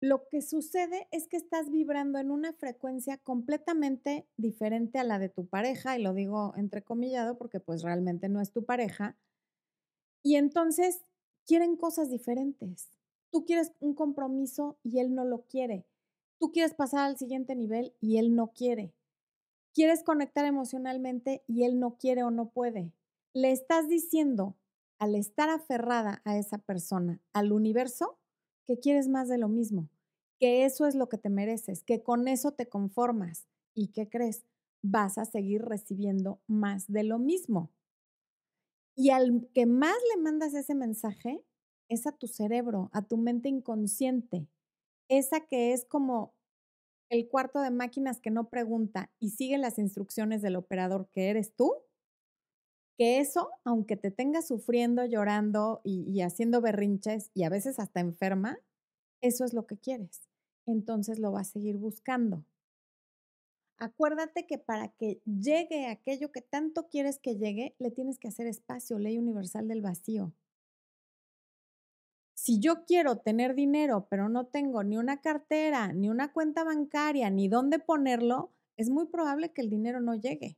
lo 0.00 0.28
que 0.28 0.42
sucede 0.42 1.08
es 1.10 1.26
que 1.26 1.36
estás 1.36 1.70
vibrando 1.70 2.18
en 2.18 2.30
una 2.30 2.52
frecuencia 2.52 3.18
completamente 3.18 4.26
diferente 4.36 4.98
a 4.98 5.04
la 5.04 5.18
de 5.18 5.28
tu 5.28 5.46
pareja, 5.46 5.98
y 5.98 6.02
lo 6.02 6.14
digo 6.14 6.54
entrecomillado 6.56 7.36
porque 7.36 7.60
pues 7.60 7.82
realmente 7.82 8.28
no 8.28 8.40
es 8.40 8.52
tu 8.52 8.64
pareja, 8.64 9.16
y 10.22 10.36
entonces 10.36 11.04
quieren 11.46 11.76
cosas 11.76 12.10
diferentes. 12.10 12.90
Tú 13.30 13.44
quieres 13.44 13.72
un 13.80 13.94
compromiso 13.94 14.78
y 14.82 15.00
él 15.00 15.14
no 15.14 15.24
lo 15.24 15.42
quiere. 15.42 15.86
Tú 16.38 16.52
quieres 16.52 16.74
pasar 16.74 17.00
al 17.00 17.18
siguiente 17.18 17.54
nivel 17.56 17.94
y 18.00 18.18
él 18.18 18.34
no 18.34 18.52
quiere. 18.52 18.94
Quieres 19.74 20.02
conectar 20.02 20.44
emocionalmente 20.44 21.42
y 21.46 21.64
él 21.64 21.78
no 21.78 21.98
quiere 21.98 22.22
o 22.22 22.30
no 22.30 22.50
puede. 22.50 22.92
Le 23.34 23.50
estás 23.52 23.88
diciendo, 23.88 24.56
al 24.98 25.14
estar 25.14 25.50
aferrada 25.50 26.22
a 26.24 26.36
esa 26.36 26.58
persona, 26.58 27.20
al 27.32 27.52
universo, 27.52 28.18
que 28.68 28.78
quieres 28.78 29.08
más 29.08 29.28
de 29.28 29.38
lo 29.38 29.48
mismo, 29.48 29.88
que 30.38 30.66
eso 30.66 30.86
es 30.86 30.94
lo 30.94 31.08
que 31.08 31.16
te 31.16 31.30
mereces, 31.30 31.82
que 31.82 32.02
con 32.02 32.28
eso 32.28 32.52
te 32.52 32.68
conformas 32.68 33.48
y 33.74 33.88
que 33.88 34.10
crees, 34.10 34.44
vas 34.82 35.16
a 35.16 35.24
seguir 35.24 35.62
recibiendo 35.62 36.40
más 36.46 36.86
de 36.86 37.02
lo 37.02 37.18
mismo. 37.18 37.72
Y 38.94 39.10
al 39.10 39.48
que 39.54 39.64
más 39.64 39.96
le 40.14 40.22
mandas 40.22 40.52
ese 40.52 40.74
mensaje, 40.74 41.42
es 41.88 42.06
a 42.06 42.12
tu 42.12 42.26
cerebro, 42.26 42.90
a 42.92 43.00
tu 43.00 43.16
mente 43.16 43.48
inconsciente, 43.48 44.46
esa 45.08 45.40
que 45.40 45.72
es 45.72 45.86
como 45.86 46.34
el 47.08 47.26
cuarto 47.30 47.62
de 47.62 47.70
máquinas 47.70 48.20
que 48.20 48.30
no 48.30 48.50
pregunta 48.50 49.10
y 49.18 49.30
sigue 49.30 49.56
las 49.56 49.78
instrucciones 49.78 50.42
del 50.42 50.56
operador 50.56 51.08
que 51.10 51.30
eres 51.30 51.54
tú, 51.56 51.72
que 52.98 53.20
eso, 53.20 53.50
aunque 53.64 53.96
te 53.96 54.10
tenga 54.10 54.42
sufriendo, 54.42 55.06
llorando 55.06 55.80
y, 55.84 56.02
y, 56.10 56.22
haciendo 56.22 56.60
berrinches 56.60 57.30
y 57.32 57.44
a 57.44 57.48
veces 57.48 57.78
hasta 57.78 58.00
enferma, 58.00 58.58
eso 59.22 59.44
es 59.44 59.54
lo 59.54 59.66
que 59.66 59.78
quieres. 59.78 60.28
Entonces 60.66 61.18
lo 61.18 61.32
vas 61.32 61.48
a 61.48 61.52
seguir 61.52 61.76
buscando. 61.76 62.44
Acuérdate 63.78 64.44
que 64.46 64.58
para 64.58 64.88
que 64.88 65.22
llegue 65.24 65.86
aquello 65.86 66.32
que 66.32 66.42
tanto 66.42 66.88
quieres 66.88 67.20
que 67.20 67.36
llegue, 67.36 67.76
le 67.78 67.92
tienes 67.92 68.18
que 68.18 68.26
hacer 68.26 68.48
espacio, 68.48 68.98
ley 68.98 69.18
universal 69.18 69.68
del 69.68 69.82
vacío. 69.82 70.32
Si 72.34 72.58
yo 72.58 72.84
quiero 72.84 73.18
tener 73.18 73.54
dinero, 73.54 74.08
pero 74.10 74.28
no 74.28 74.46
tengo 74.46 74.82
ni 74.82 74.96
una 74.96 75.20
cartera, 75.20 75.92
ni 75.92 76.08
una 76.08 76.32
cuenta 76.32 76.64
bancaria, 76.64 77.30
ni 77.30 77.48
dónde 77.48 77.78
ponerlo, 77.78 78.52
es 78.76 78.90
muy 78.90 79.06
probable 79.06 79.52
que 79.52 79.60
el 79.60 79.70
dinero 79.70 80.00
no 80.00 80.16
llegue. 80.16 80.56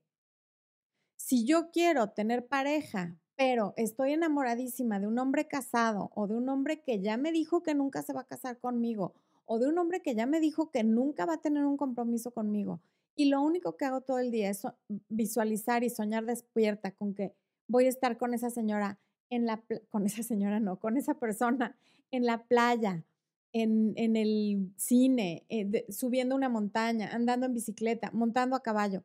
Si 1.23 1.45
yo 1.45 1.71
quiero 1.71 2.09
tener 2.09 2.47
pareja, 2.47 3.15
pero 3.37 3.75
estoy 3.77 4.15
enamoradísima 4.15 4.99
de 4.99 5.07
un 5.07 5.19
hombre 5.19 5.47
casado 5.47 6.11
o 6.15 6.27
de 6.27 6.35
un 6.35 6.49
hombre 6.49 6.81
que 6.81 7.01
ya 7.01 7.19
me 7.19 7.31
dijo 7.31 7.63
que 7.63 7.75
nunca 7.75 8.03
se 8.03 8.15
va 8.15 8.23
a 8.23 8.27
casar 8.27 8.59
conmigo 8.59 9.15
o 9.45 9.59
de 9.59 9.69
un 9.69 9.77
hombre 9.79 10.01
que 10.01 10.15
ya 10.15 10.25
me 10.25 10.41
dijo 10.41 10.71
que 10.71 10.83
nunca 10.83 11.27
va 11.27 11.35
a 11.35 11.41
tener 11.41 11.67
un 11.67 11.77
compromiso 11.77 12.31
conmigo 12.33 12.81
y 13.15 13.27
lo 13.27 13.43
único 13.43 13.77
que 13.77 13.85
hago 13.85 14.01
todo 14.01 14.19
el 14.19 14.31
día 14.31 14.49
es 14.49 14.63
visualizar 15.11 15.85
y 15.85 15.91
soñar 15.91 16.25
despierta 16.25 16.91
con 16.91 17.15
que 17.15 17.35
voy 17.69 17.85
a 17.85 17.91
estar 17.91 18.17
con 18.17 18.33
esa 18.33 18.49
señora 18.49 18.99
en 19.29 19.45
la, 19.45 19.63
con 19.91 20.07
esa 20.07 20.23
señora 20.23 20.59
no, 20.59 20.81
con 20.81 20.97
esa 20.97 21.15
persona 21.15 21.77
en 22.11 22.25
la 22.25 22.45
playa, 22.45 23.05
en, 23.53 23.93
en 23.97 24.17
el 24.17 24.73
cine, 24.77 25.45
eh, 25.51 25.85
subiendo 25.91 26.35
una 26.35 26.49
montaña, 26.49 27.11
andando 27.13 27.45
en 27.45 27.55
bicicleta, 27.55 28.11
montando 28.13 28.57
a 28.57 28.63
caballo. 28.63 29.05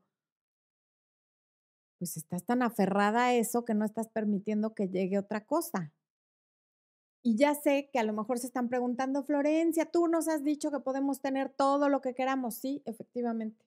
Pues 2.06 2.18
estás 2.18 2.46
tan 2.46 2.62
aferrada 2.62 3.26
a 3.26 3.34
eso 3.34 3.66
que 3.66 3.74
no 3.74 3.84
estás 3.84 4.10
permitiendo 4.10 4.76
que 4.76 4.90
llegue 4.90 5.18
otra 5.18 5.44
cosa. 5.44 5.92
Y 7.24 7.36
ya 7.36 7.56
sé 7.56 7.90
que 7.92 7.98
a 7.98 8.04
lo 8.04 8.14
mejor 8.14 8.38
se 8.38 8.46
están 8.46 8.70
preguntando, 8.70 9.24
Florencia, 9.24 9.88
tú 9.88 10.08
nos 10.08 10.28
has 10.28 10.44
dicho 10.44 10.70
que 10.70 10.80
podemos 10.82 11.20
tener 11.20 11.50
todo 11.50 11.90
lo 11.90 12.02
que 12.02 12.14
queramos. 12.14 12.58
Sí, 12.58 12.84
efectivamente 12.86 13.66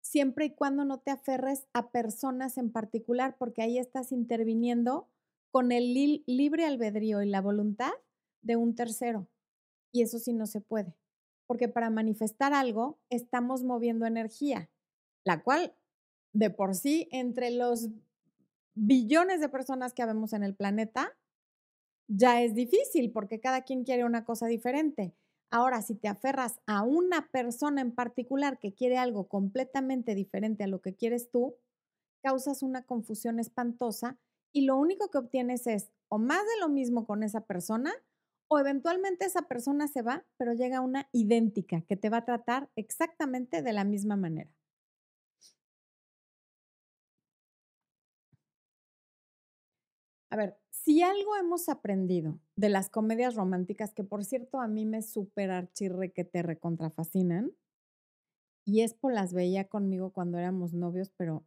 siempre 0.00 0.46
y 0.46 0.54
cuando 0.54 0.86
no 0.86 1.00
te 1.00 1.10
aferres 1.10 1.66
a 1.74 1.90
personas 1.90 2.56
en 2.56 2.72
particular, 2.72 3.36
porque 3.38 3.60
ahí 3.60 3.78
estás 3.78 4.12
interviniendo 4.12 5.10
con 5.50 5.72
el 5.72 5.92
libre 6.26 6.64
albedrío 6.64 7.20
y 7.20 7.28
la 7.28 7.42
voluntad 7.42 7.92
de 8.40 8.56
un 8.56 8.74
tercero. 8.74 9.28
Y 9.92 10.00
eso 10.00 10.18
sí 10.18 10.32
no 10.32 10.46
se 10.46 10.62
puede, 10.62 10.96
porque 11.46 11.68
para 11.68 11.90
manifestar 11.90 12.54
algo 12.54 12.98
estamos 13.10 13.62
moviendo 13.62 14.06
energía, 14.06 14.70
la 15.22 15.42
cual 15.42 15.74
de 16.32 16.50
por 16.50 16.74
sí 16.74 17.08
entre 17.12 17.50
los 17.50 17.88
billones 18.74 19.40
de 19.40 19.48
personas 19.48 19.92
que 19.92 20.02
habemos 20.02 20.32
en 20.32 20.42
el 20.42 20.54
planeta, 20.54 21.12
ya 22.08 22.42
es 22.42 22.54
difícil 22.54 23.10
porque 23.12 23.40
cada 23.40 23.62
quien 23.62 23.84
quiere 23.84 24.04
una 24.04 24.24
cosa 24.24 24.46
diferente. 24.46 25.14
Ahora, 25.50 25.82
si 25.82 25.94
te 25.94 26.08
aferras 26.08 26.60
a 26.66 26.82
una 26.82 27.28
persona 27.30 27.82
en 27.82 27.92
particular 27.92 28.58
que 28.58 28.74
quiere 28.74 28.96
algo 28.96 29.28
completamente 29.28 30.14
diferente 30.14 30.64
a 30.64 30.66
lo 30.66 30.80
que 30.80 30.94
quieres 30.94 31.30
tú, 31.30 31.56
causas 32.22 32.62
una 32.62 32.82
confusión 32.84 33.38
espantosa 33.38 34.18
y 34.52 34.64
lo 34.64 34.76
único 34.76 35.10
que 35.10 35.18
obtienes 35.18 35.66
es 35.66 35.90
o 36.08 36.18
más 36.18 36.40
de 36.40 36.60
lo 36.60 36.68
mismo 36.68 37.06
con 37.06 37.22
esa 37.22 37.42
persona 37.42 37.92
o 38.48 38.58
eventualmente 38.58 39.24
esa 39.24 39.42
persona 39.42 39.88
se 39.88 40.02
va, 40.02 40.24
pero 40.36 40.52
llega 40.52 40.80
una 40.80 41.08
idéntica 41.12 41.82
que 41.82 41.96
te 41.96 42.10
va 42.10 42.18
a 42.18 42.24
tratar 42.24 42.70
exactamente 42.76 43.62
de 43.62 43.72
la 43.72 43.84
misma 43.84 44.16
manera. 44.16 44.50
A 50.32 50.36
ver, 50.36 50.56
si 50.70 51.02
algo 51.02 51.36
hemos 51.36 51.68
aprendido 51.68 52.40
de 52.56 52.70
las 52.70 52.88
comedias 52.88 53.34
románticas, 53.34 53.92
que 53.92 54.02
por 54.02 54.24
cierto 54.24 54.62
a 54.62 54.66
mí 54.66 54.86
me 54.86 55.02
súper 55.02 55.50
archirre 55.50 56.10
que 56.10 56.24
te 56.24 56.40
recontrafascinan, 56.40 57.52
y 58.64 58.80
es 58.80 58.94
por 58.94 59.12
las 59.12 59.34
veía 59.34 59.68
conmigo 59.68 60.10
cuando 60.10 60.38
éramos 60.38 60.72
novios, 60.72 61.10
pero 61.18 61.44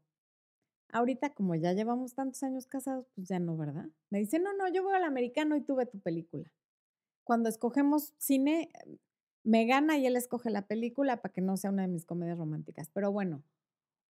ahorita 0.91 1.33
como 1.33 1.55
ya 1.55 1.73
llevamos 1.73 2.13
tantos 2.13 2.43
años 2.43 2.67
casados, 2.67 3.07
pues 3.15 3.27
ya 3.27 3.39
no, 3.39 3.57
¿verdad? 3.57 3.89
Me 4.11 4.19
dice, 4.19 4.37
no, 4.37 4.53
no, 4.53 4.67
yo 4.71 4.83
voy 4.83 4.93
al 4.93 5.03
americano 5.03 5.55
y 5.55 5.61
tuve 5.61 5.87
tu 5.87 5.99
película. 5.99 6.53
Cuando 7.23 7.49
escogemos 7.49 8.13
cine, 8.19 8.69
me 9.43 9.65
gana 9.65 9.97
y 9.97 10.05
él 10.05 10.15
escoge 10.15 10.51
la 10.51 10.67
película 10.67 11.23
para 11.23 11.33
que 11.33 11.41
no 11.41 11.57
sea 11.57 11.71
una 11.71 11.81
de 11.81 11.87
mis 11.87 12.05
comedias 12.05 12.37
románticas. 12.37 12.91
Pero 12.93 13.11
bueno, 13.11 13.41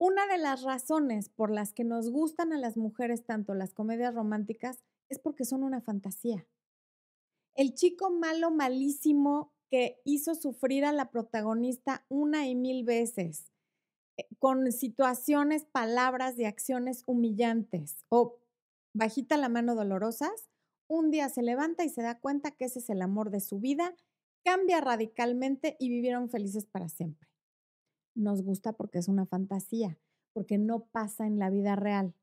una 0.02 0.26
de 0.26 0.36
las 0.36 0.62
razones 0.62 1.28
por 1.28 1.52
las 1.52 1.72
que 1.72 1.84
nos 1.84 2.10
gustan 2.10 2.52
a 2.52 2.58
las 2.58 2.76
mujeres 2.76 3.24
tanto 3.24 3.54
las 3.54 3.72
comedias 3.72 4.12
románticas 4.12 4.82
es 5.08 5.20
porque 5.20 5.44
son 5.44 5.62
una 5.62 5.80
fantasía. 5.80 6.44
El 7.54 7.74
chico 7.74 8.10
malo, 8.10 8.50
malísimo, 8.50 9.52
que 9.70 10.00
hizo 10.04 10.34
sufrir 10.34 10.84
a 10.84 10.90
la 10.90 11.12
protagonista 11.12 12.04
una 12.08 12.48
y 12.48 12.56
mil 12.56 12.82
veces, 12.82 13.52
eh, 14.16 14.26
con 14.40 14.72
situaciones, 14.72 15.66
palabras 15.66 16.36
y 16.36 16.46
acciones 16.46 17.04
humillantes 17.06 18.04
o 18.08 18.40
bajita 18.94 19.36
la 19.36 19.48
mano 19.48 19.76
dolorosas, 19.76 20.50
un 20.88 21.12
día 21.12 21.28
se 21.28 21.42
levanta 21.42 21.84
y 21.84 21.90
se 21.90 22.02
da 22.02 22.18
cuenta 22.18 22.50
que 22.50 22.64
ese 22.64 22.80
es 22.80 22.90
el 22.90 23.02
amor 23.02 23.30
de 23.30 23.38
su 23.38 23.60
vida, 23.60 23.94
cambia 24.44 24.80
radicalmente 24.80 25.76
y 25.78 25.90
vivieron 25.90 26.28
felices 26.28 26.66
para 26.66 26.88
siempre. 26.88 27.31
Nos 28.14 28.42
gusta 28.42 28.72
porque 28.72 28.98
es 28.98 29.08
una 29.08 29.26
fantasía, 29.26 29.98
porque 30.32 30.58
no 30.58 30.86
pasa 30.86 31.26
en 31.26 31.38
la 31.38 31.50
vida 31.50 31.76
real. 31.76 32.14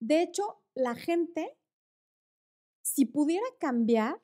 De 0.00 0.22
hecho, 0.22 0.62
la 0.74 0.94
gente 0.94 1.56
si 2.86 3.04
pudiera 3.04 3.44
cambiar 3.58 4.22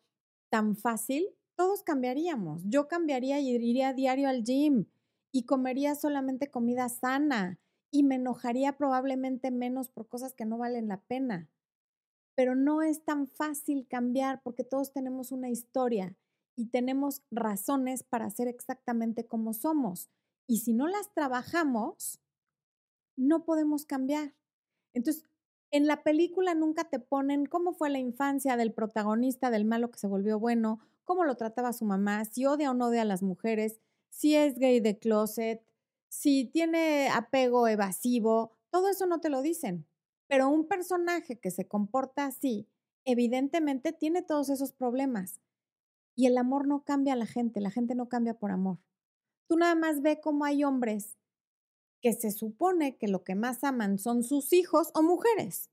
tan 0.48 0.76
fácil, 0.76 1.26
todos 1.56 1.82
cambiaríamos. 1.82 2.62
Yo 2.64 2.86
cambiaría 2.86 3.40
y 3.40 3.50
iría 3.50 3.88
a 3.88 3.92
diario 3.92 4.28
al 4.28 4.44
gym 4.44 4.86
y 5.32 5.46
comería 5.46 5.96
solamente 5.96 6.50
comida 6.50 6.88
sana 6.88 7.58
y 7.90 8.04
me 8.04 8.14
enojaría 8.14 8.76
probablemente 8.76 9.50
menos 9.50 9.88
por 9.88 10.08
cosas 10.08 10.32
que 10.32 10.44
no 10.44 10.58
valen 10.58 10.86
la 10.86 11.00
pena. 11.02 11.50
Pero 12.36 12.54
no 12.54 12.82
es 12.82 13.04
tan 13.04 13.26
fácil 13.26 13.86
cambiar 13.88 14.42
porque 14.42 14.64
todos 14.64 14.92
tenemos 14.92 15.32
una 15.32 15.50
historia 15.50 16.16
y 16.56 16.66
tenemos 16.66 17.22
razones 17.32 18.04
para 18.04 18.30
ser 18.30 18.46
exactamente 18.46 19.26
como 19.26 19.54
somos. 19.54 20.08
Y 20.46 20.58
si 20.58 20.72
no 20.72 20.88
las 20.88 21.12
trabajamos, 21.12 22.20
no 23.16 23.44
podemos 23.44 23.84
cambiar. 23.84 24.34
Entonces, 24.94 25.24
en 25.70 25.86
la 25.86 26.02
película 26.02 26.54
nunca 26.54 26.84
te 26.84 26.98
ponen 26.98 27.46
cómo 27.46 27.72
fue 27.72 27.88
la 27.90 27.98
infancia 27.98 28.56
del 28.56 28.72
protagonista, 28.72 29.50
del 29.50 29.64
malo 29.64 29.90
que 29.90 29.98
se 29.98 30.06
volvió 30.06 30.38
bueno, 30.38 30.80
cómo 31.04 31.24
lo 31.24 31.36
trataba 31.36 31.72
su 31.72 31.84
mamá, 31.84 32.24
si 32.26 32.44
odia 32.44 32.70
o 32.70 32.74
no 32.74 32.88
odia 32.88 33.02
a 33.02 33.06
las 33.06 33.22
mujeres, 33.22 33.80
si 34.10 34.36
es 34.36 34.58
gay 34.58 34.80
de 34.80 34.98
closet, 34.98 35.64
si 36.08 36.44
tiene 36.44 37.08
apego 37.08 37.66
evasivo, 37.68 38.52
todo 38.70 38.88
eso 38.88 39.06
no 39.06 39.20
te 39.20 39.30
lo 39.30 39.40
dicen. 39.40 39.86
Pero 40.28 40.50
un 40.50 40.66
personaje 40.66 41.38
que 41.38 41.50
se 41.50 41.66
comporta 41.66 42.26
así, 42.26 42.68
evidentemente 43.04 43.92
tiene 43.92 44.22
todos 44.22 44.50
esos 44.50 44.72
problemas. 44.72 45.40
Y 46.14 46.26
el 46.26 46.36
amor 46.36 46.66
no 46.66 46.84
cambia 46.84 47.14
a 47.14 47.16
la 47.16 47.26
gente, 47.26 47.60
la 47.60 47.70
gente 47.70 47.94
no 47.94 48.10
cambia 48.10 48.34
por 48.34 48.50
amor. 48.50 48.78
Tú 49.52 49.58
nada 49.58 49.74
más 49.74 50.00
ve 50.00 50.18
cómo 50.18 50.46
hay 50.46 50.64
hombres 50.64 51.18
que 52.00 52.14
se 52.14 52.30
supone 52.30 52.96
que 52.96 53.06
lo 53.06 53.22
que 53.22 53.34
más 53.34 53.64
aman 53.64 53.98
son 53.98 54.22
sus 54.22 54.54
hijos 54.54 54.90
o 54.94 55.02
mujeres 55.02 55.70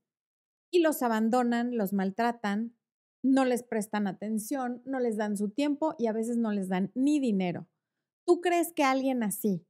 y 0.70 0.80
los 0.80 1.02
abandonan, 1.02 1.78
los 1.78 1.94
maltratan, 1.94 2.76
no 3.22 3.46
les 3.46 3.62
prestan 3.62 4.06
atención, 4.06 4.82
no 4.84 5.00
les 5.00 5.16
dan 5.16 5.38
su 5.38 5.48
tiempo 5.48 5.94
y 5.98 6.08
a 6.08 6.12
veces 6.12 6.36
no 6.36 6.52
les 6.52 6.68
dan 6.68 6.92
ni 6.94 7.20
dinero. 7.20 7.70
¿Tú 8.26 8.42
crees 8.42 8.74
que 8.74 8.84
alguien 8.84 9.22
así 9.22 9.66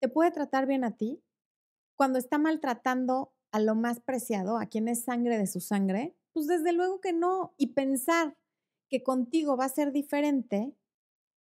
te 0.00 0.08
puede 0.08 0.32
tratar 0.32 0.66
bien 0.66 0.82
a 0.82 0.96
ti 0.96 1.22
cuando 1.94 2.18
está 2.18 2.38
maltratando 2.38 3.32
a 3.52 3.60
lo 3.60 3.76
más 3.76 4.00
preciado, 4.00 4.58
a 4.58 4.66
quien 4.66 4.88
es 4.88 5.04
sangre 5.04 5.38
de 5.38 5.46
su 5.46 5.60
sangre? 5.60 6.16
Pues 6.32 6.48
desde 6.48 6.72
luego 6.72 7.00
que 7.00 7.12
no. 7.12 7.54
Y 7.56 7.68
pensar 7.68 8.36
que 8.90 9.04
contigo 9.04 9.56
va 9.56 9.66
a 9.66 9.68
ser 9.68 9.92
diferente 9.92 10.74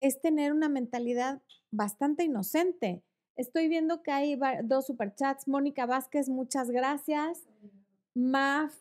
es 0.06 0.20
tener 0.20 0.52
una 0.52 0.68
mentalidad 0.68 1.42
bastante 1.70 2.24
inocente. 2.24 3.02
Estoy 3.36 3.68
viendo 3.68 4.02
que 4.02 4.12
hay 4.12 4.38
dos 4.64 4.86
superchats. 4.86 5.46
Mónica 5.46 5.84
Vázquez, 5.86 6.28
muchas 6.28 6.70
gracias. 6.70 7.44
Maf, 8.14 8.74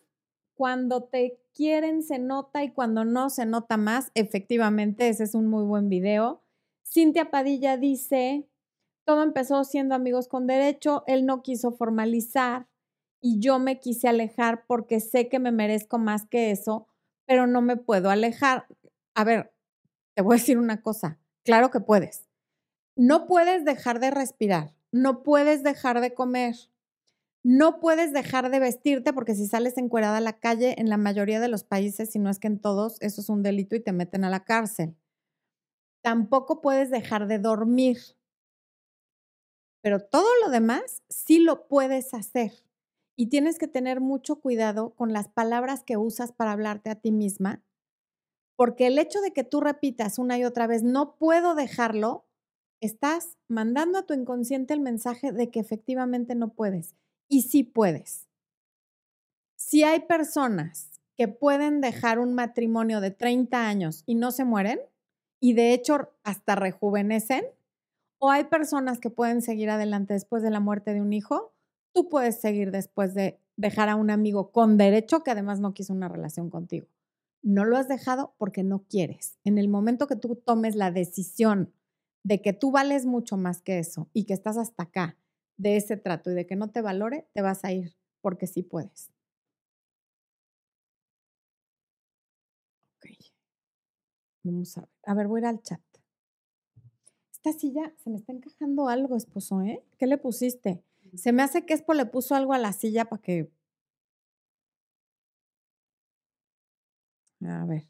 cuando 0.55 1.03
te 1.03 1.37
quieren 1.53 2.03
se 2.03 2.19
nota 2.19 2.63
y 2.63 2.71
cuando 2.71 3.03
no 3.03 3.29
se 3.29 3.45
nota 3.45 3.77
más. 3.77 4.11
Efectivamente, 4.13 5.09
ese 5.09 5.23
es 5.23 5.35
un 5.35 5.47
muy 5.47 5.65
buen 5.65 5.89
video. 5.89 6.41
Cintia 6.85 7.31
Padilla 7.31 7.77
dice, 7.77 8.47
todo 9.05 9.23
empezó 9.23 9.63
siendo 9.63 9.95
amigos 9.95 10.27
con 10.27 10.47
derecho, 10.47 11.03
él 11.07 11.25
no 11.25 11.41
quiso 11.41 11.71
formalizar 11.71 12.67
y 13.21 13.39
yo 13.39 13.59
me 13.59 13.79
quise 13.79 14.07
alejar 14.07 14.65
porque 14.67 14.99
sé 14.99 15.27
que 15.27 15.39
me 15.39 15.51
merezco 15.51 15.97
más 15.97 16.25
que 16.27 16.51
eso, 16.51 16.87
pero 17.25 17.47
no 17.47 17.61
me 17.61 17.75
puedo 17.75 18.09
alejar. 18.09 18.67
a 19.15 19.23
ver, 19.23 19.54
te 20.15 20.21
voy 20.21 20.35
a 20.35 20.39
decir 20.39 20.57
una 20.57 20.81
cosa, 20.81 21.19
claro 21.43 21.69
que 21.71 21.79
puedes. 21.81 22.27
No 22.95 23.27
puedes 23.27 23.65
dejar 23.65 23.99
de 23.99 24.11
respirar, 24.11 24.73
no 24.91 25.23
puedes 25.23 25.61
dejar 25.63 25.99
de 25.99 26.13
comer, 26.13 26.55
no 27.43 27.79
puedes 27.79 28.11
dejar 28.13 28.49
de 28.49 28.59
vestirte 28.59 29.13
porque 29.13 29.35
si 29.35 29.45
sales 29.45 29.77
encuerada 29.77 30.17
a 30.17 30.21
la 30.21 30.39
calle, 30.39 30.75
en 30.79 30.89
la 30.89 30.97
mayoría 30.97 31.39
de 31.39 31.47
los 31.47 31.63
países, 31.63 32.11
si 32.11 32.17
no 32.17 32.31
es 32.31 32.39
que 32.39 32.47
en 32.47 32.59
todos, 32.59 32.97
eso 33.01 33.21
es 33.21 33.29
un 33.29 33.43
delito 33.43 33.75
y 33.75 33.81
te 33.81 33.91
meten 33.91 34.23
a 34.23 34.31
la 34.31 34.45
cárcel. 34.45 34.95
Tampoco 36.01 36.61
puedes 36.61 36.89
dejar 36.89 37.27
de 37.27 37.37
dormir. 37.37 37.97
Pero 39.83 39.99
todo 39.99 40.27
lo 40.43 40.49
demás 40.49 41.03
sí 41.09 41.37
lo 41.39 41.67
puedes 41.67 42.15
hacer. 42.15 42.51
Y 43.15 43.27
tienes 43.27 43.59
que 43.59 43.67
tener 43.67 44.01
mucho 44.01 44.37
cuidado 44.41 44.95
con 44.95 45.13
las 45.13 45.27
palabras 45.27 45.83
que 45.83 45.97
usas 45.97 46.31
para 46.31 46.51
hablarte 46.51 46.89
a 46.89 46.95
ti 46.95 47.11
misma, 47.11 47.63
porque 48.55 48.87
el 48.87 48.97
hecho 48.97 49.21
de 49.21 49.31
que 49.31 49.43
tú 49.43 49.61
repitas 49.61 50.17
una 50.17 50.37
y 50.37 50.45
otra 50.45 50.67
vez, 50.67 50.83
no 50.83 51.15
puedo 51.15 51.55
dejarlo, 51.55 52.25
estás 52.79 53.37
mandando 53.47 53.99
a 53.99 54.05
tu 54.05 54.13
inconsciente 54.13 54.73
el 54.73 54.79
mensaje 54.79 55.31
de 55.31 55.49
que 55.49 55.59
efectivamente 55.59 56.35
no 56.35 56.53
puedes. 56.53 56.95
Y 57.27 57.43
sí 57.43 57.63
puedes. 57.63 58.27
Si 59.55 59.83
hay 59.83 60.01
personas 60.01 60.91
que 61.15 61.27
pueden 61.27 61.81
dejar 61.81 62.19
un 62.19 62.33
matrimonio 62.33 63.01
de 63.01 63.11
30 63.11 63.67
años 63.67 64.03
y 64.05 64.15
no 64.15 64.31
se 64.31 64.45
mueren, 64.45 64.79
y 65.39 65.53
de 65.53 65.73
hecho 65.73 66.13
hasta 66.23 66.55
rejuvenecen, 66.55 67.45
o 68.19 68.29
hay 68.29 68.45
personas 68.45 68.99
que 68.99 69.09
pueden 69.09 69.41
seguir 69.41 69.69
adelante 69.69 70.13
después 70.13 70.43
de 70.43 70.49
la 70.49 70.59
muerte 70.59 70.93
de 70.93 71.01
un 71.01 71.13
hijo, 71.13 71.53
tú 71.93 72.09
puedes 72.09 72.39
seguir 72.39 72.71
después 72.71 73.13
de 73.13 73.39
dejar 73.57 73.89
a 73.89 73.95
un 73.95 74.09
amigo 74.09 74.51
con 74.51 74.77
derecho 74.77 75.23
que 75.23 75.31
además 75.31 75.59
no 75.59 75.73
quiso 75.73 75.93
una 75.93 76.09
relación 76.09 76.49
contigo. 76.49 76.87
No 77.45 77.63
lo 77.63 77.77
has 77.77 77.87
dejado 77.87 78.33
porque 78.39 78.63
no 78.63 78.85
quieres. 78.89 79.37
En 79.43 79.59
el 79.59 79.67
momento 79.69 80.07
que 80.07 80.15
tú 80.15 80.35
tomes 80.35 80.75
la 80.75 80.89
decisión 80.89 81.71
de 82.23 82.41
que 82.41 82.53
tú 82.53 82.71
vales 82.71 83.05
mucho 83.05 83.37
más 83.37 83.61
que 83.61 83.77
eso 83.77 84.09
y 84.13 84.25
que 84.25 84.33
estás 84.33 84.57
hasta 84.57 84.83
acá 84.83 85.15
de 85.55 85.77
ese 85.77 85.95
trato 85.95 86.31
y 86.31 86.33
de 86.33 86.47
que 86.47 86.55
no 86.55 86.71
te 86.71 86.81
valore, 86.81 87.27
te 87.33 87.43
vas 87.43 87.63
a 87.63 87.71
ir 87.71 87.95
porque 88.21 88.47
sí 88.47 88.63
puedes. 88.63 89.11
Ok. 92.97 93.35
Vamos 94.43 94.75
a 94.77 94.81
ver. 94.81 94.89
A 95.05 95.13
ver, 95.13 95.27
voy 95.27 95.37
a 95.39 95.41
ir 95.41 95.45
al 95.45 95.61
chat. 95.61 95.81
Esta 97.31 97.53
silla 97.53 97.93
se 98.03 98.09
me 98.09 98.17
está 98.17 98.33
encajando 98.33 98.89
algo, 98.89 99.15
esposo, 99.15 99.61
¿eh? 99.61 99.83
¿Qué 99.99 100.07
le 100.07 100.17
pusiste? 100.17 100.83
Se 101.13 101.31
me 101.31 101.43
hace 101.43 101.63
que 101.63 101.75
Espo 101.75 101.93
le 101.93 102.07
puso 102.07 102.33
algo 102.33 102.53
a 102.53 102.57
la 102.57 102.73
silla 102.73 103.05
para 103.05 103.21
que. 103.21 103.51
A 107.49 107.65
ver. 107.65 107.87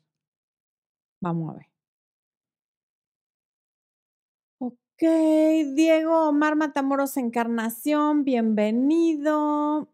Vamos 1.21 1.51
a 1.51 1.57
ver. 1.57 1.67
Ok, 4.59 5.01
Diego 5.75 6.29
Omar 6.29 6.55
Matamoros 6.55 7.17
Encarnación, 7.17 8.23
bienvenido. 8.23 9.89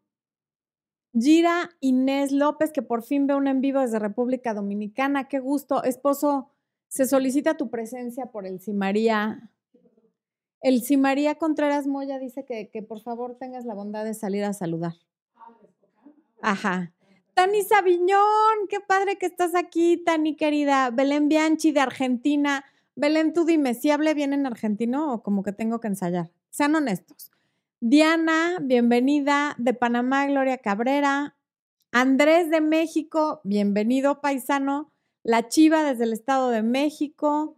Gira 1.13 1.69
Inés 1.79 2.31
López, 2.31 2.71
que 2.71 2.81
por 2.81 3.03
fin 3.03 3.27
ve 3.27 3.35
un 3.35 3.47
en 3.47 3.61
vivo 3.61 3.81
desde 3.81 3.99
República 3.99 4.53
Dominicana. 4.53 5.27
Qué 5.27 5.39
gusto. 5.39 5.83
Esposo, 5.83 6.51
se 6.87 7.05
solicita 7.05 7.57
tu 7.57 7.69
presencia 7.69 8.27
por 8.27 8.45
el 8.45 8.61
María. 8.73 9.49
El 10.61 10.81
si 10.83 10.97
María 10.97 11.35
Contreras 11.35 11.87
Moya 11.87 12.19
dice 12.19 12.45
que, 12.45 12.69
que 12.69 12.83
por 12.83 13.01
favor 13.01 13.35
tengas 13.37 13.65
la 13.65 13.73
bondad 13.73 14.05
de 14.05 14.13
salir 14.13 14.43
a 14.43 14.53
saludar. 14.53 14.93
Ajá. 16.41 16.93
Tani 17.41 17.63
Sabiñón, 17.63 18.67
qué 18.69 18.79
padre 18.81 19.17
que 19.17 19.25
estás 19.25 19.55
aquí, 19.55 19.97
Tani 19.97 20.35
querida. 20.35 20.91
Belén 20.91 21.27
Bianchi 21.27 21.71
de 21.71 21.79
Argentina. 21.79 22.63
Belén, 22.95 23.33
tú 23.33 23.45
dime, 23.45 23.73
¿si 23.73 23.89
bien 24.13 24.33
en 24.33 24.45
argentino 24.45 25.11
o 25.11 25.23
como 25.23 25.41
que 25.41 25.51
tengo 25.51 25.79
que 25.79 25.87
ensayar? 25.87 26.29
Sean 26.51 26.75
honestos. 26.75 27.31
Diana, 27.79 28.59
bienvenida. 28.61 29.55
De 29.57 29.73
Panamá, 29.73 30.27
Gloria 30.27 30.59
Cabrera. 30.59 31.35
Andrés 31.91 32.51
de 32.51 32.61
México, 32.61 33.41
bienvenido, 33.43 34.21
paisano. 34.21 34.91
La 35.23 35.47
Chiva 35.47 35.83
desde 35.83 36.03
el 36.03 36.13
Estado 36.13 36.51
de 36.51 36.61
México. 36.61 37.57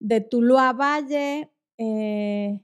De 0.00 0.22
Tuluá 0.22 0.72
Valle. 0.72 1.52
Eh, 1.78 2.63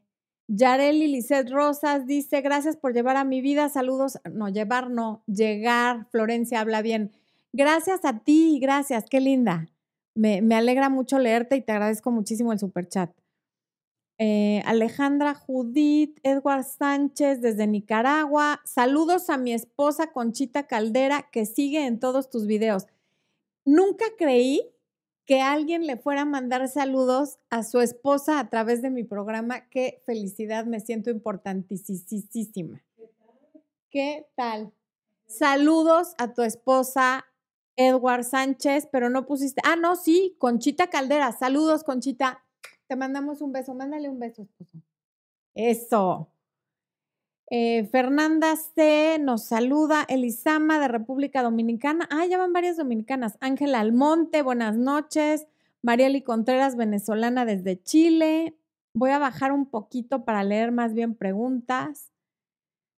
Yareli 0.53 1.07
Lisset 1.07 1.49
Rosas 1.49 2.07
dice, 2.07 2.41
gracias 2.41 2.77
por 2.77 2.93
llevar 2.93 3.17
a 3.17 3.23
mi 3.23 3.41
vida, 3.41 3.69
saludos, 3.69 4.19
no, 4.33 4.49
llevar 4.49 4.91
no, 4.91 5.23
llegar, 5.29 6.09
Florencia 6.11 6.61
habla 6.61 6.83
bien. 6.83 7.13
Gracias 7.53 8.05
a 8.05 8.19
ti, 8.19 8.59
gracias, 8.61 9.05
qué 9.09 9.21
linda. 9.21 9.69
Me, 10.17 10.41
alegra 10.57 10.89
mucho 10.89 11.21
leerte 11.21 11.55
y 11.55 11.61
te 11.61 11.71
agradezco 11.71 12.11
muchísimo 12.11 12.53
el 12.53 12.59
super 12.59 12.89
chat. 12.89 13.13
Eh, 14.19 14.61
Alejandra 14.67 15.35
Judith, 15.35 16.19
Edward 16.25 16.65
Sánchez 16.65 17.41
desde 17.41 17.69
Nicaragua. 17.69 18.61
Saludos 18.65 19.31
a 19.31 19.39
mi 19.39 19.53
esposa 19.53 20.09
Conchita 20.09 20.67
Caldera 20.67 21.29
que 21.31 21.47
sigue 21.47 21.87
en 21.87 22.01
todos 22.01 22.29
tus 22.29 22.47
videos. 22.49 22.89
Nunca 23.65 24.05
creí 24.19 24.63
que 25.31 25.41
alguien 25.41 25.87
le 25.87 25.97
fuera 25.97 26.23
a 26.23 26.25
mandar 26.25 26.67
saludos 26.67 27.39
a 27.51 27.63
su 27.63 27.79
esposa 27.79 28.41
a 28.41 28.51
través 28.51 28.83
de 28.83 28.91
mi 28.91 29.05
programa. 29.05 29.69
Qué 29.69 30.03
felicidad, 30.05 30.65
me 30.65 30.81
siento 30.81 31.09
importantísima. 31.09 32.83
¿Qué 33.91 34.27
tal? 34.35 34.73
Saludos 35.29 36.17
a 36.19 36.35
tu 36.35 36.43
esposa, 36.43 37.27
Edward 37.77 38.25
Sánchez, 38.25 38.89
pero 38.91 39.09
no 39.09 39.25
pusiste. 39.25 39.61
Ah, 39.65 39.77
no, 39.77 39.95
sí, 39.95 40.35
Conchita 40.37 40.91
Caldera. 40.91 41.31
Saludos, 41.31 41.85
Conchita. 41.85 42.45
Te 42.89 42.97
mandamos 42.97 43.41
un 43.41 43.53
beso. 43.53 43.73
Mándale 43.73 44.09
un 44.09 44.19
beso, 44.19 44.43
esposo. 44.43 44.83
Eso. 45.55 46.29
Eh, 47.53 47.89
Fernanda 47.91 48.55
C. 48.55 49.19
nos 49.21 49.43
saluda. 49.43 50.05
Elisama 50.09 50.79
de 50.79 50.87
República 50.87 51.43
Dominicana. 51.43 52.09
Ah, 52.09 52.25
ya 52.25 52.39
van 52.39 52.53
varias 52.53 52.77
dominicanas. 52.77 53.37
Ángela 53.41 53.81
Almonte, 53.81 54.43
buenas 54.43 54.77
noches. 54.77 55.49
Marieli 55.83 56.23
Contreras, 56.23 56.77
venezolana 56.77 57.45
desde 57.45 57.83
Chile. 57.83 58.57
Voy 58.95 59.11
a 59.11 59.19
bajar 59.19 59.51
un 59.51 59.67
poquito 59.67 60.25
para 60.25 60.45
leer 60.45 60.71
más 60.71 60.95
bien 60.95 61.17
preguntas. 61.17 62.13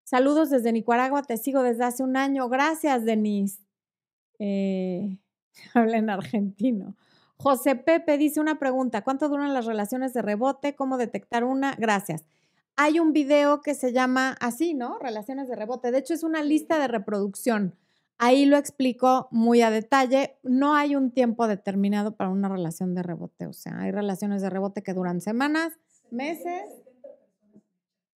Saludos 0.05 0.51
desde 0.51 0.73
Nicaragua, 0.73 1.23
te 1.23 1.38
sigo 1.38 1.62
desde 1.62 1.85
hace 1.85 2.03
un 2.03 2.19
año. 2.19 2.51
Gracias, 2.51 3.07
Denise. 3.07 3.62
Eh, 4.38 5.17
habla 5.75 5.97
en 5.97 6.11
argentino. 6.11 6.95
José 7.38 7.75
Pepe 7.75 8.19
dice 8.19 8.38
una 8.38 8.59
pregunta. 8.59 9.03
¿Cuánto 9.03 9.31
duran 9.31 9.55
las 9.55 9.65
relaciones 9.65 10.12
de 10.12 10.21
rebote? 10.21 10.75
¿Cómo 10.75 10.99
detectar 10.99 11.43
una? 11.43 11.75
Gracias 11.79 12.27
hay 12.76 13.00
un 13.00 13.12
video 13.12 13.61
que 13.61 13.74
se 13.74 13.92
llama 13.92 14.37
así, 14.40 14.74
¿no? 14.74 14.98
Relaciones 14.98 15.48
de 15.48 15.56
rebote. 15.56 15.90
De 15.90 15.98
hecho, 15.98 16.14
es 16.14 16.22
una 16.22 16.42
lista 16.42 16.78
de 16.78 16.88
reproducción. 16.88 17.76
Ahí 18.18 18.44
lo 18.46 18.56
explico 18.56 19.28
muy 19.30 19.62
a 19.62 19.70
detalle. 19.70 20.37
No 20.42 20.74
hay 20.74 20.94
un 20.94 21.11
tiempo 21.11 21.48
determinado 21.48 22.16
para 22.16 22.30
una 22.30 22.48
relación 22.48 22.94
de 22.94 23.02
rebote. 23.02 23.46
O 23.46 23.52
sea, 23.52 23.80
hay 23.80 23.90
relaciones 23.90 24.42
de 24.42 24.50
rebote 24.50 24.82
que 24.82 24.94
duran 24.94 25.20
semanas, 25.20 25.72
meses 26.11 26.62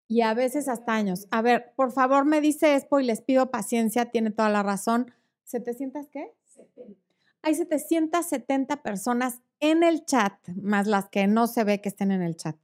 y 0.08 0.20
a 0.20 0.34
veces 0.34 0.68
hasta 0.68 0.94
años. 0.94 1.26
A 1.30 1.42
ver, 1.42 1.72
por 1.76 1.92
favor, 1.92 2.24
me 2.24 2.40
dice 2.40 2.76
Expo 2.76 3.00
y 3.00 3.04
les 3.04 3.20
pido 3.20 3.50
paciencia, 3.50 4.10
tiene 4.10 4.30
toda 4.30 4.48
la 4.48 4.62
razón. 4.62 5.12
¿700 5.50 6.08
qué? 6.10 6.32
70. 6.44 7.00
Hay 7.42 7.54
770 7.54 8.82
personas 8.82 9.40
en 9.60 9.82
el 9.82 10.04
chat, 10.04 10.34
más 10.48 10.86
las 10.86 11.08
que 11.08 11.26
no 11.26 11.46
se 11.46 11.64
ve 11.64 11.80
que 11.80 11.88
estén 11.88 12.10
en 12.10 12.22
el 12.22 12.36
chat. 12.36 12.56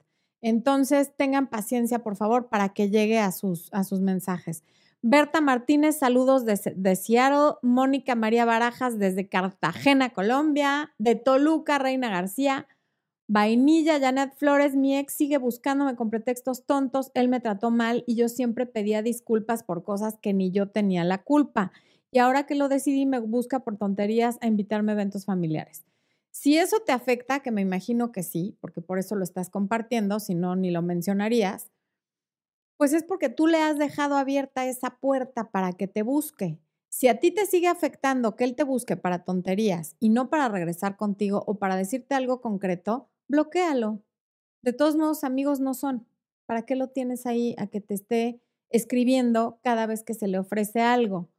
Entonces, 0.43 1.13
tengan 1.15 1.47
paciencia, 1.47 1.99
por 1.99 2.17
favor, 2.17 2.49
para 2.49 2.69
que 2.69 2.89
llegue 2.89 3.17
a 3.17 3.31
sus, 3.31 3.69
a 3.71 3.83
sus 3.83 4.01
mensajes. 4.01 4.63
Berta 5.01 5.41
Martínez, 5.41 5.97
saludos 5.97 6.45
de, 6.45 6.59
de 6.75 6.95
Seattle. 6.95 7.57
Mónica 7.61 8.13
María 8.13 8.45
Barajas 8.45 8.99
desde 8.99 9.27
Cartagena, 9.29 10.09
Colombia. 10.09 10.93
De 10.97 11.15
Toluca, 11.15 11.79
Reina 11.79 12.09
García. 12.09 12.67
Vainilla, 13.27 14.01
Janet 14.01 14.33
Flores, 14.35 14.75
mi 14.75 14.97
ex 14.97 15.13
sigue 15.13 15.37
buscándome 15.37 15.95
con 15.95 16.09
pretextos 16.09 16.65
tontos, 16.65 17.09
él 17.13 17.29
me 17.29 17.39
trató 17.39 17.71
mal 17.71 18.03
y 18.05 18.15
yo 18.15 18.27
siempre 18.27 18.65
pedía 18.65 19.01
disculpas 19.01 19.63
por 19.63 19.83
cosas 19.83 20.17
que 20.21 20.33
ni 20.33 20.51
yo 20.51 20.69
tenía 20.69 21.05
la 21.05 21.23
culpa. 21.23 21.71
Y 22.11 22.19
ahora 22.19 22.45
que 22.45 22.55
lo 22.55 22.67
decidí, 22.67 23.05
me 23.05 23.19
busca 23.19 23.61
por 23.61 23.77
tonterías 23.77 24.37
a 24.41 24.47
invitarme 24.47 24.91
a 24.91 24.95
eventos 24.95 25.25
familiares. 25.25 25.83
Si 26.33 26.57
eso 26.57 26.79
te 26.79 26.91
afecta, 26.91 27.41
que 27.41 27.51
me 27.51 27.61
imagino 27.61 28.11
que 28.11 28.23
sí, 28.23 28.57
porque 28.59 28.81
por 28.81 28.97
eso 28.97 29.15
lo 29.15 29.23
estás 29.23 29.51
compartiendo, 29.51 30.19
si 30.19 30.33
no, 30.33 30.55
ni 30.55 30.71
lo 30.71 30.81
mencionarías, 30.81 31.71
pues 32.75 32.91
es 32.91 33.03
porque 33.03 33.29
tú 33.29 33.45
le 33.45 33.59
has 33.59 33.77
dejado 33.77 34.17
abierta 34.17 34.65
esa 34.65 34.97
puerta 34.99 35.51
para 35.51 35.73
que 35.73 35.87
te 35.87 36.01
busque. 36.01 36.59
Si 36.89 37.07
a 37.07 37.19
ti 37.19 37.29
te 37.31 37.45
sigue 37.45 37.67
afectando 37.67 38.35
que 38.35 38.45
él 38.45 38.55
te 38.55 38.63
busque 38.63 38.97
para 38.97 39.23
tonterías 39.23 39.95
y 39.99 40.09
no 40.09 40.31
para 40.31 40.49
regresar 40.49 40.97
contigo 40.97 41.43
o 41.45 41.59
para 41.59 41.75
decirte 41.75 42.15
algo 42.15 42.41
concreto, 42.41 43.09
bloquéalo. 43.27 44.01
De 44.63 44.73
todos 44.73 44.95
modos, 44.95 45.23
amigos 45.23 45.59
no 45.59 45.75
son. 45.75 46.07
¿Para 46.47 46.65
qué 46.65 46.75
lo 46.75 46.89
tienes 46.89 47.27
ahí 47.27 47.55
a 47.59 47.67
que 47.67 47.79
te 47.79 47.93
esté 47.93 48.41
escribiendo 48.69 49.59
cada 49.63 49.85
vez 49.85 50.03
que 50.03 50.15
se 50.15 50.27
le 50.27 50.39
ofrece 50.39 50.81
algo? 50.81 51.29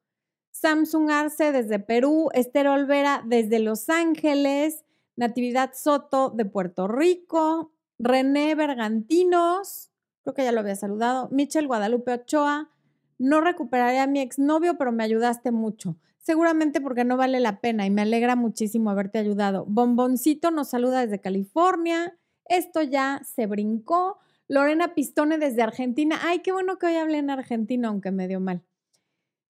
Samsung 0.53 1.11
Arce 1.11 1.51
desde 1.51 1.81
Perú, 1.81 2.29
Esther 2.33 2.69
Olvera 2.69 3.25
desde 3.27 3.59
Los 3.59 3.89
Ángeles, 3.89 4.84
Natividad 5.17 5.73
Soto 5.75 6.31
de 6.31 6.45
Puerto 6.45 6.89
Rico, 6.89 7.73
René 7.99 8.55
Bergantinos, 8.55 9.91
creo 10.23 10.35
que 10.35 10.45
ya 10.45 10.53
lo 10.53 10.61
había 10.61 10.77
saludado, 10.77 11.29
Michelle 11.31 11.67
Guadalupe 11.67 12.13
Ochoa, 12.13 12.71
no 13.19 13.41
recuperaré 13.41 14.01
a 14.01 14.07
mi 14.07 14.21
exnovio, 14.21 14.77
pero 14.77 14.93
me 14.93 15.05
ayudaste 15.05 15.53
mucho. 15.53 15.97
Seguramente 16.19 16.81
porque 16.81 17.05
no 17.05 17.17
vale 17.17 17.39
la 17.39 17.61
pena 17.61 17.87
y 17.87 17.91
me 17.91 18.03
alegra 18.03 18.35
muchísimo 18.35 18.91
haberte 18.91 19.19
ayudado. 19.19 19.67
Bomboncito 19.67 20.51
nos 20.51 20.71
saluda 20.71 21.03
desde 21.03 21.21
California. 21.21 22.19
Esto 22.47 22.83
ya 22.83 23.21
se 23.25 23.47
brincó. 23.47 24.19
Lorena 24.49 24.95
Pistone 24.95 25.39
desde 25.39 25.63
Argentina. 25.63 26.19
Ay, 26.23 26.41
qué 26.41 26.53
bueno 26.53 26.79
que 26.79 26.87
hoy 26.87 26.97
hablé 26.97 27.19
en 27.19 27.31
Argentina, 27.31 27.89
aunque 27.89 28.11
me 28.11 28.27
dio 28.27 28.41
mal. 28.41 28.63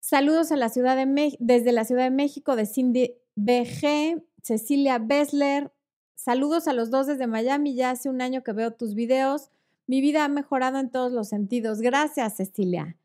Saludos 0.00 0.52
a 0.52 0.56
la 0.56 0.68
ciudad 0.68 0.96
de 0.96 1.36
desde 1.38 1.72
la 1.72 1.84
Ciudad 1.84 2.04
de 2.04 2.10
México 2.10 2.56
de 2.56 2.66
Cindy 2.66 3.14
BG, 3.36 4.22
Cecilia 4.44 4.98
Bessler. 4.98 5.72
Saludos 6.14 6.68
a 6.68 6.74
los 6.74 6.90
dos 6.90 7.06
desde 7.06 7.26
Miami. 7.26 7.74
Ya 7.74 7.90
hace 7.90 8.10
un 8.10 8.20
año 8.20 8.44
que 8.44 8.52
veo 8.52 8.72
tus 8.72 8.94
videos. 8.94 9.50
Mi 9.86 10.02
vida 10.02 10.24
ha 10.24 10.28
mejorado 10.28 10.78
en 10.78 10.90
todos 10.90 11.12
los 11.12 11.28
sentidos. 11.28 11.80
Gracias, 11.80 12.36
Cecilia. 12.36 12.96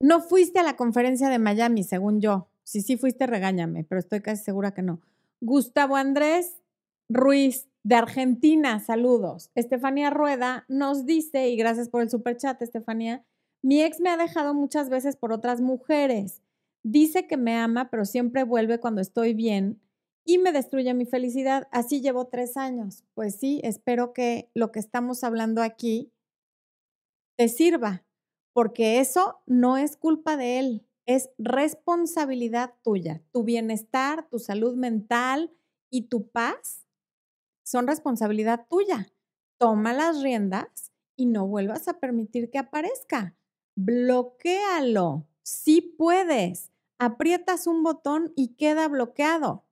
No 0.00 0.20
fuiste 0.20 0.58
a 0.58 0.64
la 0.64 0.76
conferencia 0.76 1.28
de 1.28 1.38
Miami, 1.38 1.84
según 1.84 2.20
yo. 2.20 2.48
Si 2.64 2.82
sí 2.82 2.96
fuiste, 2.96 3.26
regáñame, 3.26 3.84
pero 3.84 4.00
estoy 4.00 4.20
casi 4.20 4.42
segura 4.42 4.72
que 4.72 4.82
no. 4.82 5.00
Gustavo 5.40 5.96
Andrés 5.96 6.60
Ruiz, 7.08 7.68
de 7.84 7.94
Argentina, 7.94 8.80
saludos. 8.80 9.50
Estefanía 9.54 10.10
Rueda 10.10 10.64
nos 10.68 11.06
dice, 11.06 11.48
y 11.48 11.56
gracias 11.56 11.88
por 11.88 12.02
el 12.02 12.10
superchat, 12.10 12.60
Estefanía, 12.60 13.24
mi 13.62 13.82
ex 13.82 14.00
me 14.00 14.10
ha 14.10 14.16
dejado 14.16 14.52
muchas 14.52 14.90
veces 14.90 15.16
por 15.16 15.32
otras 15.32 15.60
mujeres. 15.60 16.42
Dice 16.90 17.26
que 17.26 17.36
me 17.36 17.54
ama, 17.54 17.90
pero 17.90 18.06
siempre 18.06 18.44
vuelve 18.44 18.80
cuando 18.80 19.02
estoy 19.02 19.34
bien 19.34 19.78
y 20.24 20.38
me 20.38 20.52
destruye 20.52 20.94
mi 20.94 21.04
felicidad. 21.04 21.68
Así 21.70 22.00
llevo 22.00 22.28
tres 22.28 22.56
años. 22.56 23.04
Pues 23.12 23.34
sí, 23.34 23.60
espero 23.62 24.14
que 24.14 24.50
lo 24.54 24.72
que 24.72 24.78
estamos 24.78 25.22
hablando 25.22 25.62
aquí 25.62 26.10
te 27.36 27.48
sirva 27.48 28.06
porque 28.54 29.00
eso 29.00 29.42
no 29.44 29.76
es 29.76 29.98
culpa 29.98 30.38
de 30.38 30.58
él, 30.58 30.86
es 31.04 31.28
responsabilidad 31.36 32.72
tuya. 32.82 33.22
Tu 33.32 33.44
bienestar, 33.44 34.26
tu 34.30 34.38
salud 34.38 34.74
mental 34.74 35.52
y 35.90 36.08
tu 36.08 36.30
paz 36.30 36.86
son 37.64 37.86
responsabilidad 37.86 38.66
tuya. 38.70 39.12
Toma 39.58 39.92
las 39.92 40.22
riendas 40.22 40.90
y 41.16 41.26
no 41.26 41.46
vuelvas 41.46 41.86
a 41.86 42.00
permitir 42.00 42.50
que 42.50 42.56
aparezca. 42.56 43.36
Bloquéalo. 43.76 45.28
Si 45.42 45.82
puedes. 45.82 46.72
Aprietas 46.98 47.66
un 47.66 47.82
botón 47.82 48.32
y 48.36 48.54
queda 48.56 48.88
bloqueado. 48.88 49.64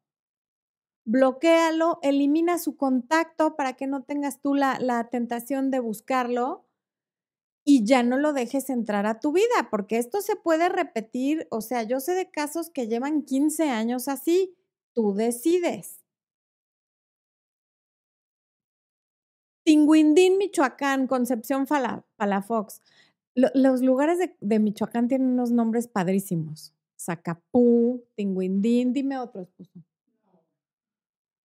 Bloquéalo, 1.04 1.98
elimina 2.02 2.58
su 2.58 2.76
contacto 2.76 3.56
para 3.56 3.74
que 3.74 3.86
no 3.86 4.02
tengas 4.02 4.40
tú 4.40 4.54
la, 4.54 4.78
la 4.80 5.08
tentación 5.08 5.70
de 5.70 5.80
buscarlo 5.80 6.66
y 7.68 7.84
ya 7.84 8.04
no 8.04 8.16
lo 8.16 8.32
dejes 8.32 8.70
entrar 8.70 9.06
a 9.06 9.18
tu 9.18 9.32
vida, 9.32 9.68
porque 9.72 9.98
esto 9.98 10.20
se 10.20 10.36
puede 10.36 10.68
repetir, 10.68 11.48
o 11.50 11.60
sea, 11.60 11.82
yo 11.82 11.98
sé 11.98 12.14
de 12.14 12.30
casos 12.30 12.70
que 12.70 12.86
llevan 12.86 13.22
15 13.22 13.70
años 13.70 14.06
así, 14.06 14.56
tú 14.94 15.14
decides. 15.14 16.00
Tinguindín, 19.64 20.38
Michoacán, 20.38 21.08
Concepción 21.08 21.66
Palafox. 21.66 22.82
los 23.34 23.82
lugares 23.82 24.18
de, 24.20 24.36
de, 24.40 24.60
Michoacán 24.60 25.08
tienen 25.08 25.30
unos 25.30 25.50
nombres 25.50 25.88
padrísimos. 25.88 26.75
Zacapú, 26.98 28.04
Tinguindín, 28.14 28.92
dime 28.92 29.18
otro 29.18 29.42
esposo. 29.42 29.80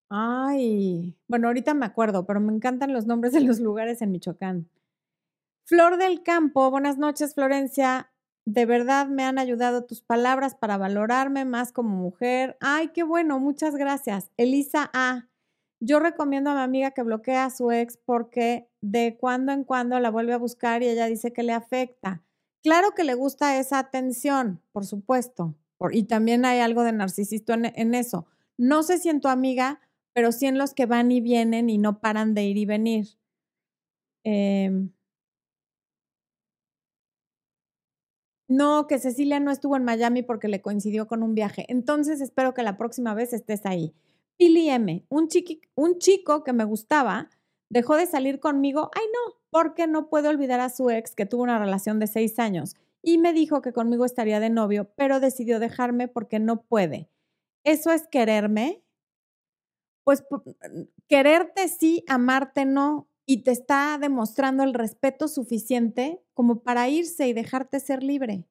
Ay, 0.10 1.18
bueno, 1.28 1.48
ahorita 1.48 1.74
me 1.74 1.86
acuerdo, 1.86 2.26
pero 2.26 2.40
me 2.40 2.54
encantan 2.54 2.94
los 2.94 3.06
nombres 3.06 3.34
de 3.34 3.42
los 3.42 3.60
lugares 3.60 4.02
en 4.02 4.12
Michoacán. 4.12 4.70
Flor 5.66 5.98
del 5.98 6.24
Campo, 6.24 6.72
buenas 6.72 6.98
noches 6.98 7.34
Florencia. 7.34 8.10
De 8.46 8.66
verdad 8.66 9.08
me 9.08 9.24
han 9.24 9.38
ayudado 9.38 9.84
tus 9.84 10.02
palabras 10.02 10.56
para 10.56 10.78
valorarme 10.78 11.44
más 11.44 11.74
como 11.74 11.98
mujer. 11.98 12.56
Ay, 12.62 12.90
qué 12.94 13.04
bueno, 13.04 13.42
muchas 13.42 13.76
gracias. 13.76 14.32
Elisa 14.38 14.90
A. 14.94 15.28
Yo 15.82 16.00
recomiendo 16.00 16.52
a 16.52 16.56
mi 16.56 16.62
amiga 16.62 16.92
que 16.92 17.04
bloquee 17.04 17.36
a 17.36 17.50
su 17.50 17.72
ex 17.72 17.98
porque 17.98 18.70
de 18.80 19.18
cuando 19.20 19.52
en 19.52 19.66
cuando 19.66 20.00
la 20.00 20.10
vuelve 20.10 20.32
a 20.32 20.38
buscar 20.38 20.82
y 20.82 20.88
ella 20.88 21.08
dice 21.08 21.34
que 21.34 21.44
le 21.44 21.52
afecta. 21.52 22.24
Claro 22.68 22.92
que 22.94 23.06
le 23.06 23.14
gusta 23.14 23.58
esa 23.60 23.80
atención, 23.80 24.62
por 24.74 24.86
supuesto. 24.86 25.56
y 25.94 26.04
también 26.04 26.44
hay 26.44 26.60
algo 26.60 26.84
de 26.84 26.92
narcisista 26.92 27.54
en, 27.54 27.96
eso. 27.96 28.28
No 28.58 28.84
sé 28.84 28.98
si 28.98 29.08
en 29.08 29.22
tu 29.22 29.30
amiga, 29.30 29.80
pero 30.12 30.34
sí 30.34 30.48
en 30.48 30.58
los 30.58 30.74
que 30.74 30.86
van 30.86 31.10
y 31.10 31.22
vienen 31.22 31.70
y 31.70 31.78
no 31.78 32.02
paran 32.02 32.34
de 32.34 32.44
ir 32.44 32.58
y 32.58 32.66
venir. 32.66 33.08
Eh, 34.26 34.90
No, 38.50 38.88
que 38.88 39.00
Cecilia 39.00 39.40
no 39.40 39.52
estuvo 39.52 39.78
en 39.78 39.86
Miami 39.86 40.22
porque 40.22 40.50
le 40.50 40.62
coincidió 40.62 41.08
con 41.08 41.24
un 41.24 41.36
viaje. 41.36 41.66
Entonces 41.70 42.20
espero 42.20 42.54
que 42.54 42.64
la 42.64 42.78
próxima 42.78 43.14
vez 43.14 43.32
estés 43.32 43.66
ahí. 43.66 43.94
Pili 44.36 44.70
M, 44.70 45.06
un, 45.08 45.30
un 45.76 46.00
chico 46.00 46.44
que 46.44 46.52
me 46.54 46.66
gustaba, 46.66 47.30
dejó 47.70 47.96
de 47.96 48.06
salir 48.06 48.40
conmigo. 48.40 48.92
Ay, 48.96 49.06
no, 49.14 49.36
porque 49.50 49.88
no 49.88 50.10
puedo 50.10 50.30
olvidar 50.30 50.60
a 50.60 50.70
su 50.70 50.90
ex 50.90 51.16
que 51.16 51.26
tuvo 51.26 51.44
una 51.44 51.60
relación 51.60 52.00
de 52.00 52.08
seis 52.08 52.40
años 52.40 52.76
y 53.02 53.18
me 53.18 53.34
dijo 53.34 53.62
que 53.62 53.74
conmigo 53.74 54.06
estaría 54.06 54.40
de 54.40 54.50
novio, 54.50 54.92
pero 54.96 55.20
decidió 55.20 55.60
dejarme 55.60 56.08
porque 56.08 56.40
no 56.40 56.64
puede. 56.64 57.10
¿Eso 57.64 57.92
es 57.92 58.08
quererme? 58.08 58.84
Pues 60.04 60.24
quererte 61.08 61.68
sí, 61.68 62.04
amarte 62.08 62.66
no 62.66 63.10
y 63.26 63.44
te 63.44 63.52
está 63.52 63.98
demostrando 64.00 64.64
el 64.64 64.74
respeto 64.74 65.28
suficiente 65.28 66.22
como 66.34 66.64
para 66.64 66.88
irse 66.90 67.28
y 67.28 67.34
dejarte 67.34 67.80
ser 67.80 68.04
libre. 68.04 68.46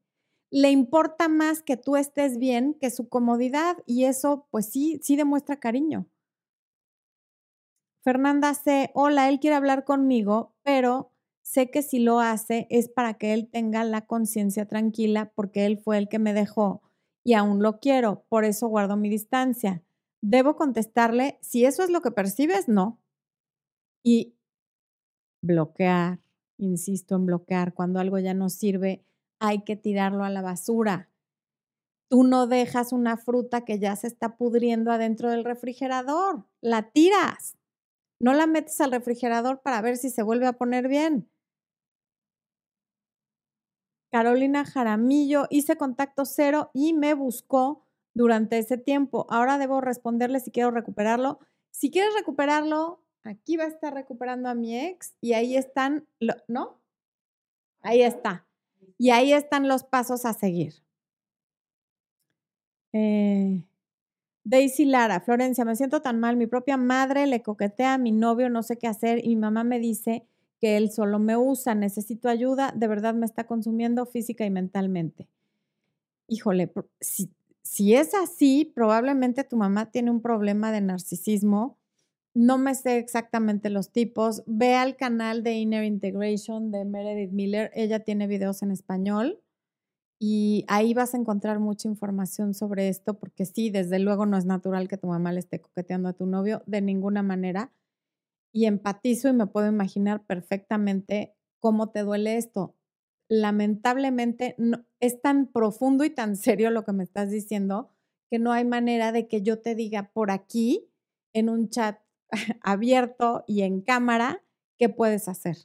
Le 0.51 0.71
importa 0.71 1.29
más 1.29 1.63
que 1.63 1.77
tú 1.77 1.97
estés 1.97 2.39
bien 2.39 2.75
que 2.75 2.91
su 2.91 3.09
comodidad 3.09 3.79
y 3.87 4.05
eso 4.05 4.47
pues 4.51 4.67
sí, 4.67 5.01
sí 5.03 5.17
demuestra 5.17 5.59
cariño. 5.59 6.07
Fernanda 8.07 8.55
C, 8.55 8.93
hola, 8.95 9.29
él 9.29 9.41
quiere 9.41 9.57
hablar 9.57 9.83
conmigo, 9.83 10.55
pero 10.63 11.11
sé 11.43 11.73
que 11.73 11.83
si 11.83 11.99
lo 11.99 12.21
hace 12.21 12.69
es 12.71 12.89
para 12.89 13.15
que 13.15 13.35
él 13.35 13.49
tenga 13.51 13.83
la 13.83 14.07
conciencia 14.07 14.65
tranquila 14.69 15.33
porque 15.35 15.67
él 15.67 15.77
fue 15.77 15.99
el 15.99 16.09
que 16.09 16.21
me 16.21 16.33
dejó 16.33 16.83
y 17.25 17.35
aún 17.35 17.65
lo 17.65 17.81
quiero, 17.81 18.25
por 18.29 18.45
eso 18.45 18.69
guardo 18.69 18.97
mi 18.97 19.09
distancia. 19.09 19.83
Debo 20.23 20.55
contestarle, 20.55 21.37
si 21.43 21.65
eso 21.65 21.83
es 21.83 21.91
lo 21.91 22.01
que 22.01 22.13
percibes, 22.13 22.69
no. 22.69 23.01
Y 24.05 24.37
bloquear, 25.43 26.21
insisto 26.59 27.17
en 27.17 27.27
bloquear, 27.27 27.75
cuando 27.75 27.99
algo 27.99 28.21
ya 28.21 28.35
no 28.35 28.51
sirve, 28.51 29.05
hay 29.41 29.65
que 29.65 29.75
tirarlo 29.75 30.23
a 30.23 30.31
la 30.31 30.43
basura. 30.43 31.11
Tú 32.09 32.23
no 32.23 32.47
dejas 32.47 32.93
una 32.93 33.17
fruta 33.17 33.65
que 33.65 33.81
ya 33.81 33.97
se 33.97 34.07
está 34.07 34.37
pudriendo 34.37 34.93
adentro 34.93 35.29
del 35.29 35.45
refrigerador, 35.45 36.47
la 36.61 36.93
tiras. 36.93 37.56
No 38.19 38.33
la 38.33 38.47
metes 38.47 38.81
al 38.81 38.93
refrigerador 38.93 39.61
para 39.61 39.81
ver 39.83 39.97
si 39.97 40.11
se 40.11 40.23
vuelve 40.23 40.47
a 40.47 40.55
poner 40.55 40.89
bien. 40.89 41.29
Carolina 44.11 44.65
Jaramillo, 44.65 45.47
hice 45.51 45.77
contacto 45.77 46.25
cero 46.25 46.71
y 46.73 46.95
me 46.95 47.15
buscó 47.15 47.85
durante 48.15 48.59
ese 48.59 48.79
tiempo. 48.79 49.27
Ahora 49.29 49.59
debo 49.59 49.81
responderle 49.81 50.41
si 50.41 50.51
quiero 50.51 50.71
recuperarlo. 50.71 51.39
Si 51.71 51.91
quieres 51.91 52.15
recuperarlo, 52.15 53.03
aquí 53.25 53.57
va 53.57 53.65
a 53.65 53.69
estar 53.69 53.93
recuperando 53.93 54.49
a 54.49 54.55
mi 54.55 54.79
ex 54.79 55.15
y 55.21 55.35
ahí 55.35 55.57
están, 55.57 56.07
¿no? 56.49 56.81
Ahí 57.83 58.01
está. 58.01 58.47
Y 58.97 59.11
ahí 59.11 59.33
están 59.35 59.69
los 59.69 59.85
pasos 59.85 60.25
a 60.25 60.33
seguir. 60.33 60.75
Eh, 62.93 63.63
Daisy 64.49 64.85
Lara, 64.85 65.21
Florencia, 65.21 65.65
me 65.65 65.75
siento 65.75 66.01
tan 66.01 66.21
mal. 66.21 66.37
Mi 66.37 66.47
propia 66.47 66.77
madre 66.77 67.27
le 67.27 67.43
coquetea 67.43 67.95
a 67.95 67.99
mi 67.99 68.13
novio, 68.13 68.49
no 68.49 68.63
sé 68.63 68.79
qué 68.79 68.87
hacer 68.87 69.19
y 69.25 69.31
mi 69.31 69.37
mamá 69.37 69.65
me 69.65 69.81
dice 69.81 70.25
que 70.61 70.77
él 70.77 70.91
solo 70.93 71.19
me 71.19 71.37
usa, 71.37 71.75
necesito 71.75 72.29
ayuda, 72.29 72.73
de 72.75 72.87
verdad 72.87 73.15
me 73.15 73.27
está 73.27 73.45
consumiendo 73.45 74.07
física 74.07 74.47
y 74.47 74.51
mentalmente. 74.51 75.27
Híjole, 76.29 76.73
si, 77.01 77.29
si 77.63 77.95
es 77.95 78.15
así, 78.15 78.73
probablemente 78.73 79.43
tu 79.43 79.57
mamá 79.57 79.91
tiene 79.91 80.13
un 80.13 80.23
problema 80.23 80.71
de 80.71 80.81
narcisismo 80.81 81.77
no 82.37 82.59
me 82.59 82.75
sé 82.75 82.99
exactamente 82.99 83.71
los 83.71 83.93
tipos. 83.93 84.43
Ve 84.45 84.75
al 84.75 84.97
canal 84.97 85.43
de 85.43 85.55
Inner 85.55 85.85
Integration 85.85 86.71
de 86.71 86.85
Meredith 86.85 87.33
Miller. 87.33 87.71
Ella 87.73 88.01
tiene 88.01 88.27
videos 88.27 88.63
en 88.63 88.73
español 88.73 89.41
y 90.19 90.65
ahí 90.69 90.95
vas 90.95 91.15
a 91.15 91.19
encontrar 91.19 91.59
mucha 91.59 91.89
información 91.89 92.55
sobre 92.55 92.89
esto 92.89 93.19
porque 93.19 93.45
sí, 93.45 93.71
desde 93.71 93.99
luego 93.99 94.25
no 94.25 94.39
es 94.39 94.47
natural 94.47 94.89
que 94.89 94.97
tu 94.97 95.09
mamá 95.09 95.33
le 95.33 95.41
esté 95.41 95.61
coqueteando 95.61 96.09
a 96.09 96.15
tu 96.15 96.27
novio 96.27 96.63
de 96.67 96.81
ninguna 96.81 97.23
manera. 97.23 97.73
Y 98.53 98.65
empatizo 98.65 99.29
y 99.29 99.35
me 99.35 99.47
puedo 99.47 99.69
imaginar 99.69 100.25
perfectamente 100.25 101.35
cómo 101.61 101.91
te 101.91 102.01
duele 102.01 102.39
esto. 102.39 102.75
Lamentablemente 103.29 104.55
no, 104.57 104.87
es 105.01 105.21
tan 105.21 105.49
profundo 105.49 106.05
y 106.05 106.11
tan 106.11 106.37
serio 106.37 106.71
lo 106.71 106.85
que 106.85 106.93
me 106.93 107.05
estás 107.05 107.31
diciendo 107.31 107.91
que 108.31 108.39
no 108.39 108.53
hay 108.53 108.65
manera 108.65 109.13
de 109.13 109.29
que 109.29 109.43
yo 109.43 109.61
te 109.61 109.75
diga 109.75 110.11
por 110.13 110.31
aquí, 110.31 110.91
en 111.33 111.51
un 111.51 111.69
chat 111.69 112.01
abierto 112.63 113.45
y 113.47 113.63
en 113.63 113.83
cámara, 113.83 114.43
qué 114.79 114.89
puedes 114.89 115.29
hacer. 115.29 115.57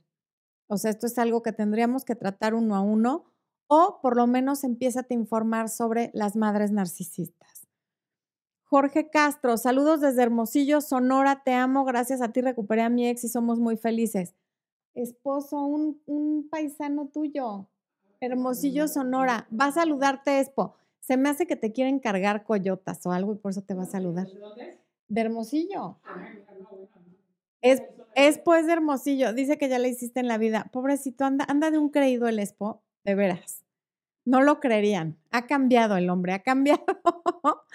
O 0.68 0.78
sea, 0.78 0.92
esto 0.92 1.08
es 1.08 1.18
algo 1.18 1.42
que 1.42 1.54
tendríamos 1.54 2.04
que 2.06 2.16
tratar 2.16 2.54
uno 2.54 2.76
a 2.76 2.82
uno 2.82 3.31
o 3.74 4.00
por 4.02 4.18
lo 4.18 4.28
menos 4.28 4.66
empieza 4.66 5.06
a 5.10 5.14
informar 5.14 5.70
sobre 5.70 6.12
las 6.14 6.36
madres 6.36 6.72
narcisistas. 6.72 7.70
Jorge 8.66 9.10
Castro, 9.10 9.56
saludos 9.56 10.02
desde 10.02 10.24
Hermosillo, 10.24 10.82
Sonora, 10.82 11.42
te 11.46 11.54
amo, 11.54 11.86
gracias 11.86 12.22
a 12.22 12.34
ti 12.34 12.42
recuperé 12.42 12.82
a 12.82 12.90
mi 12.90 13.08
ex 13.08 13.24
y 13.24 13.30
somos 13.30 13.60
muy 13.60 13.78
felices. 13.78 14.36
Esposo, 14.94 15.64
un, 15.64 16.02
un 16.06 16.50
paisano 16.50 17.08
tuyo, 17.08 17.70
Hermosillo, 18.20 18.90
Sonora, 18.90 19.48
va 19.58 19.68
a 19.68 19.72
saludarte, 19.72 20.42
Expo. 20.42 20.76
Se 21.00 21.16
me 21.16 21.30
hace 21.30 21.48
que 21.48 21.56
te 21.56 21.72
quieren 21.72 22.00
cargar 22.00 22.44
coyotas 22.44 23.06
o 23.06 23.14
algo 23.14 23.32
y 23.32 23.38
por 23.38 23.52
eso 23.52 23.62
te 23.62 23.74
va 23.74 23.84
a 23.84 23.86
saludar. 23.86 24.28
De 25.08 25.22
Hermosillo. 25.22 25.98
Es, 27.62 27.82
Expo 28.16 28.54
es 28.54 28.68
de 28.68 28.74
Hermosillo. 28.74 29.32
Dice 29.32 29.58
que 29.58 29.70
ya 29.70 29.80
le 29.80 29.88
hiciste 29.88 30.20
en 30.20 30.28
la 30.28 30.38
vida. 30.38 30.70
Pobrecito, 30.74 31.24
anda, 31.24 31.46
anda 31.48 31.72
de 31.72 31.78
un 31.78 31.88
creído 31.88 32.28
el 32.28 32.38
Expo, 32.38 32.84
de 33.04 33.16
veras. 33.16 33.64
No 34.26 34.42
lo 34.42 34.60
creerían. 34.60 35.18
Ha 35.32 35.48
cambiado 35.48 35.98
el 35.98 36.10
hombre, 36.10 36.34
ha 36.34 36.44
cambiado. 36.44 36.84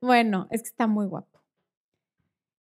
bueno, 0.00 0.46
es 0.50 0.62
que 0.62 0.68
está 0.68 0.86
muy 0.86 1.06
guapo. 1.06 1.40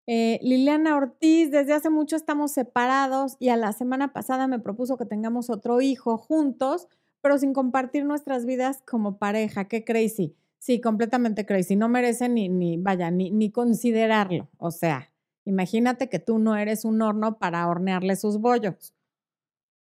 Eh, 0.05 0.39
Liliana 0.41 0.97
Ortiz, 0.97 1.49
desde 1.49 1.73
hace 1.73 1.89
mucho 1.89 2.15
estamos 2.15 2.51
separados 2.51 3.37
y 3.39 3.49
a 3.49 3.55
la 3.55 3.71
semana 3.71 4.11
pasada 4.11 4.47
me 4.47 4.59
propuso 4.59 4.97
que 4.97 5.05
tengamos 5.05 5.49
otro 5.49 5.79
hijo 5.79 6.17
juntos, 6.17 6.87
pero 7.21 7.37
sin 7.37 7.53
compartir 7.53 8.03
nuestras 8.03 8.45
vidas 8.45 8.81
como 8.85 9.17
pareja. 9.17 9.65
Qué 9.67 9.85
crazy. 9.85 10.35
Sí, 10.59 10.81
completamente 10.81 11.45
crazy. 11.45 11.75
No 11.75 11.89
merece 11.89 12.29
ni, 12.29 12.49
ni 12.49 12.77
vaya, 12.77 13.11
ni, 13.11 13.31
ni 13.31 13.51
considerarlo. 13.51 14.49
O 14.57 14.71
sea, 14.71 15.11
imagínate 15.45 16.09
que 16.09 16.19
tú 16.19 16.37
no 16.39 16.55
eres 16.55 16.85
un 16.85 17.01
horno 17.01 17.37
para 17.37 17.67
hornearle 17.67 18.15
sus 18.15 18.39
bollos. 18.39 18.93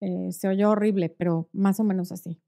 Eh, 0.00 0.32
se 0.32 0.48
oyó 0.48 0.70
horrible, 0.70 1.10
pero 1.10 1.48
más 1.52 1.78
o 1.80 1.84
menos 1.84 2.12
así. 2.12 2.40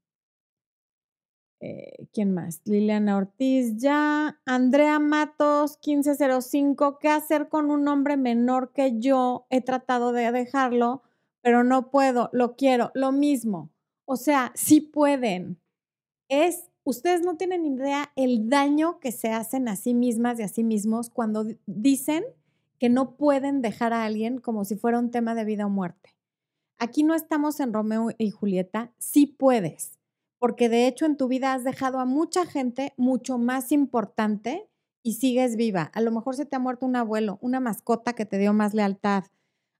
Eh, 1.65 2.07
¿Quién 2.11 2.33
más? 2.33 2.61
Liliana 2.65 3.15
Ortiz, 3.15 3.77
ya. 3.77 4.37
Andrea 4.45 4.99
Matos, 4.99 5.77
1505. 5.85 6.99
¿Qué 6.99 7.07
hacer 7.07 7.47
con 7.47 7.71
un 7.71 7.87
hombre 7.87 8.17
menor 8.17 8.73
que 8.73 8.99
yo? 8.99 9.47
He 9.49 9.61
tratado 9.61 10.11
de 10.11 10.29
dejarlo, 10.33 11.03
pero 11.41 11.63
no 11.63 11.89
puedo. 11.89 12.29
Lo 12.33 12.57
quiero. 12.57 12.91
Lo 12.95 13.13
mismo. 13.13 13.71
O 14.05 14.17
sea, 14.17 14.51
sí 14.55 14.81
pueden. 14.81 15.57
Es, 16.27 16.69
ustedes 16.83 17.21
no 17.21 17.37
tienen 17.37 17.65
idea 17.65 18.11
el 18.17 18.49
daño 18.49 18.99
que 18.99 19.13
se 19.13 19.31
hacen 19.31 19.69
a 19.69 19.77
sí 19.77 19.93
mismas 19.93 20.39
y 20.39 20.43
a 20.43 20.49
sí 20.49 20.63
mismos 20.65 21.09
cuando 21.09 21.45
dicen 21.65 22.25
que 22.77 22.89
no 22.89 23.15
pueden 23.15 23.61
dejar 23.61 23.93
a 23.93 24.03
alguien 24.03 24.39
como 24.39 24.65
si 24.65 24.75
fuera 24.75 24.99
un 24.99 25.11
tema 25.11 25.33
de 25.35 25.45
vida 25.45 25.65
o 25.65 25.69
muerte. 25.69 26.12
Aquí 26.77 27.03
no 27.03 27.15
estamos 27.15 27.59
en 27.59 27.73
Romeo 27.73 28.09
y 28.17 28.31
Julieta, 28.31 28.91
sí 28.97 29.25
puedes, 29.25 29.99
porque 30.39 30.69
de 30.69 30.87
hecho 30.87 31.05
en 31.05 31.17
tu 31.17 31.27
vida 31.27 31.53
has 31.53 31.63
dejado 31.63 31.99
a 31.99 32.05
mucha 32.05 32.45
gente 32.45 32.93
mucho 32.97 33.37
más 33.37 33.71
importante 33.71 34.69
y 35.01 35.13
sigues 35.13 35.55
viva. 35.55 35.83
A 35.93 36.01
lo 36.01 36.11
mejor 36.11 36.35
se 36.35 36.45
te 36.45 36.55
ha 36.55 36.59
muerto 36.59 36.85
un 36.85 36.95
abuelo, 36.95 37.37
una 37.41 37.59
mascota 37.59 38.13
que 38.13 38.25
te 38.25 38.37
dio 38.37 38.53
más 38.53 38.73
lealtad, 38.73 39.25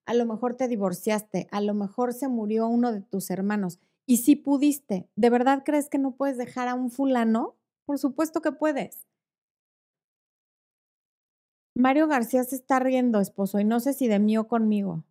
a 0.06 0.14
lo 0.14 0.26
mejor 0.26 0.56
te 0.56 0.68
divorciaste, 0.68 1.48
a 1.52 1.62
lo 1.62 1.74
mejor 1.74 2.14
se 2.14 2.28
murió 2.28 2.68
uno 2.68 2.92
de 2.92 3.02
tus 3.02 3.30
hermanos 3.32 3.80
y 4.06 4.18
si 4.18 4.36
pudiste, 4.36 5.10
¿de 5.16 5.30
verdad 5.30 5.64
crees 5.66 5.90
que 5.90 5.98
no 5.98 6.12
puedes 6.12 6.38
dejar 6.38 6.68
a 6.68 6.76
un 6.76 6.90
fulano? 6.92 7.56
Por 7.86 8.00
supuesto 8.00 8.42
que 8.42 8.52
puedes. 8.52 9.08
Mario 11.76 12.08
García 12.08 12.44
se 12.44 12.56
está 12.56 12.80
riendo, 12.80 13.20
esposo, 13.20 13.60
y 13.60 13.64
no 13.64 13.80
sé 13.80 13.94
si 13.94 14.08
de 14.08 14.20
mí 14.20 14.38
o 14.38 14.48
conmigo. 14.48 15.04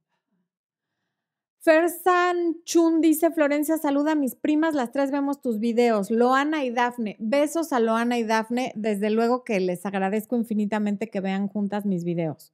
Fersan 1.62 2.56
Chun 2.64 3.00
dice, 3.00 3.30
Florencia, 3.30 3.78
saluda 3.78 4.12
a 4.12 4.16
mis 4.16 4.34
primas, 4.34 4.74
las 4.74 4.90
tres 4.90 5.12
vemos 5.12 5.40
tus 5.40 5.60
videos. 5.60 6.10
Loana 6.10 6.64
y 6.64 6.70
Dafne, 6.70 7.14
besos 7.20 7.72
a 7.72 7.78
Loana 7.78 8.18
y 8.18 8.24
Dafne, 8.24 8.72
desde 8.74 9.10
luego 9.10 9.44
que 9.44 9.60
les 9.60 9.86
agradezco 9.86 10.34
infinitamente 10.34 11.08
que 11.08 11.20
vean 11.20 11.46
juntas 11.46 11.86
mis 11.86 12.02
videos. 12.02 12.52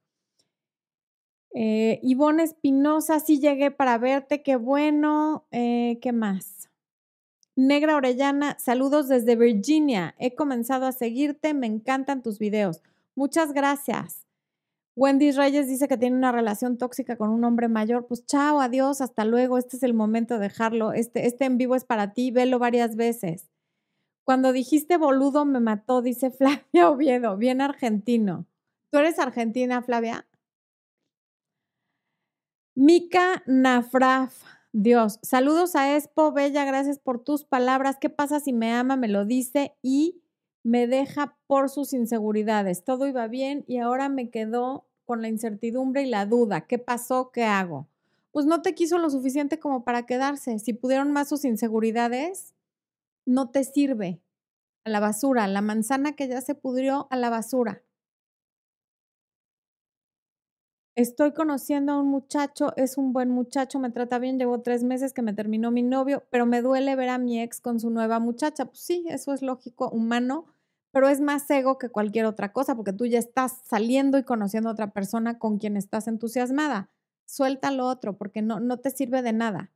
Eh, 1.55 1.99
Ivonne 2.03 2.43
Espinosa, 2.43 3.19
sí 3.19 3.39
llegué 3.39 3.71
para 3.71 3.97
verte, 3.97 4.43
qué 4.43 4.57
bueno. 4.57 5.47
Eh, 5.49 5.97
¿Qué 6.03 6.11
más? 6.11 6.69
Negra 7.55 7.95
Orellana, 7.95 8.59
saludos 8.59 9.07
desde 9.07 9.35
Virginia. 9.35 10.13
He 10.19 10.35
comenzado 10.35 10.85
a 10.85 10.91
seguirte, 10.91 11.55
me 11.55 11.65
encantan 11.65 12.21
tus 12.21 12.37
videos. 12.37 12.83
Muchas 13.15 13.53
gracias. 13.53 14.28
Wendy 14.99 15.31
Reyes 15.31 15.69
dice 15.69 15.87
que 15.87 15.97
tiene 15.97 16.17
una 16.17 16.33
relación 16.33 16.77
tóxica 16.77 17.15
con 17.15 17.29
un 17.29 17.45
hombre 17.45 17.69
mayor. 17.69 18.05
Pues 18.05 18.25
chao, 18.25 18.59
adiós, 18.59 18.99
hasta 18.99 19.23
luego. 19.23 19.57
Este 19.57 19.77
es 19.77 19.83
el 19.83 19.93
momento 19.93 20.33
de 20.33 20.41
dejarlo. 20.41 20.91
Este, 20.91 21.25
este 21.25 21.45
en 21.45 21.57
vivo 21.57 21.75
es 21.75 21.85
para 21.85 22.11
ti, 22.11 22.31
velo 22.31 22.59
varias 22.59 22.97
veces. 22.97 23.49
Cuando 24.25 24.51
dijiste 24.51 24.97
boludo 24.97 25.45
me 25.45 25.61
mató, 25.61 26.01
dice 26.01 26.31
Flavia 26.37 26.89
Oviedo, 26.89 27.37
bien 27.37 27.61
argentino. 27.61 28.45
¿Tú 28.91 28.97
eres 28.97 29.19
argentina, 29.19 29.81
Flavia? 29.81 30.27
Mica 32.75 33.41
Nafraf, 33.45 34.43
Dios, 34.73 35.19
saludos 35.21 35.77
a 35.77 35.95
Expo, 35.95 36.33
Bella, 36.33 36.65
gracias 36.65 36.99
por 36.99 37.23
tus 37.23 37.45
palabras. 37.45 37.95
¿Qué 38.01 38.09
pasa 38.09 38.41
si 38.41 38.51
me 38.51 38.73
ama? 38.73 38.97
Me 38.97 39.07
lo 39.07 39.23
dice 39.23 39.77
y 39.81 40.21
me 40.61 40.87
deja 40.87 41.37
por 41.47 41.69
sus 41.69 41.93
inseguridades. 41.93 42.83
Todo 42.83 43.07
iba 43.07 43.27
bien 43.27 43.63
y 43.65 43.77
ahora 43.77 44.09
me 44.09 44.29
quedó 44.29 44.88
con 45.09 45.23
la 45.23 45.27
incertidumbre 45.27 46.03
y 46.03 46.05
la 46.05 46.27
duda. 46.27 46.67
¿Qué 46.67 46.77
pasó? 46.77 47.31
¿Qué 47.31 47.43
hago? 47.43 47.87
Pues 48.31 48.45
no 48.45 48.61
te 48.61 48.75
quiso 48.75 48.99
lo 48.99 49.09
suficiente 49.09 49.57
como 49.57 49.83
para 49.83 50.05
quedarse. 50.05 50.59
Si 50.59 50.71
pudieron 50.71 51.11
más 51.11 51.27
sus 51.29 51.45
inseguridades, 51.45 52.53
no 53.25 53.49
te 53.49 53.63
sirve. 53.63 54.21
A 54.83 54.91
la 54.91 54.99
basura, 54.99 55.47
la 55.47 55.61
manzana 55.61 56.13
que 56.15 56.27
ya 56.27 56.41
se 56.41 56.53
pudrió 56.53 57.07
a 57.09 57.17
la 57.17 57.31
basura. 57.31 57.81
Estoy 60.95 61.33
conociendo 61.33 61.93
a 61.93 62.01
un 62.01 62.07
muchacho, 62.09 62.71
es 62.77 62.95
un 62.99 63.11
buen 63.11 63.31
muchacho, 63.31 63.79
me 63.79 63.89
trata 63.89 64.19
bien, 64.19 64.37
llevo 64.37 64.61
tres 64.61 64.83
meses 64.83 65.11
que 65.11 65.23
me 65.23 65.33
terminó 65.33 65.71
mi 65.71 65.81
novio, 65.81 66.23
pero 66.29 66.45
me 66.45 66.61
duele 66.61 66.95
ver 66.95 67.09
a 67.09 67.17
mi 67.17 67.41
ex 67.41 67.61
con 67.61 67.79
su 67.79 67.89
nueva 67.89 68.19
muchacha. 68.19 68.65
Pues 68.65 68.81
sí, 68.81 69.07
eso 69.09 69.33
es 69.33 69.41
lógico, 69.41 69.89
humano, 69.89 70.45
pero 70.91 71.07
es 71.07 71.21
más 71.21 71.49
ego 71.49 71.77
que 71.77 71.89
cualquier 71.89 72.25
otra 72.25 72.51
cosa, 72.53 72.75
porque 72.75 72.93
tú 72.93 73.05
ya 73.05 73.19
estás 73.19 73.61
saliendo 73.63 74.17
y 74.17 74.23
conociendo 74.23 74.69
a 74.69 74.73
otra 74.73 74.91
persona 74.91 75.39
con 75.39 75.57
quien 75.57 75.77
estás 75.77 76.07
entusiasmada. 76.07 76.89
Suelta 77.25 77.71
lo 77.71 77.85
otro, 77.85 78.17
porque 78.17 78.41
no, 78.41 78.59
no 78.59 78.77
te 78.79 78.91
sirve 78.91 79.21
de 79.21 79.33
nada. 79.33 79.71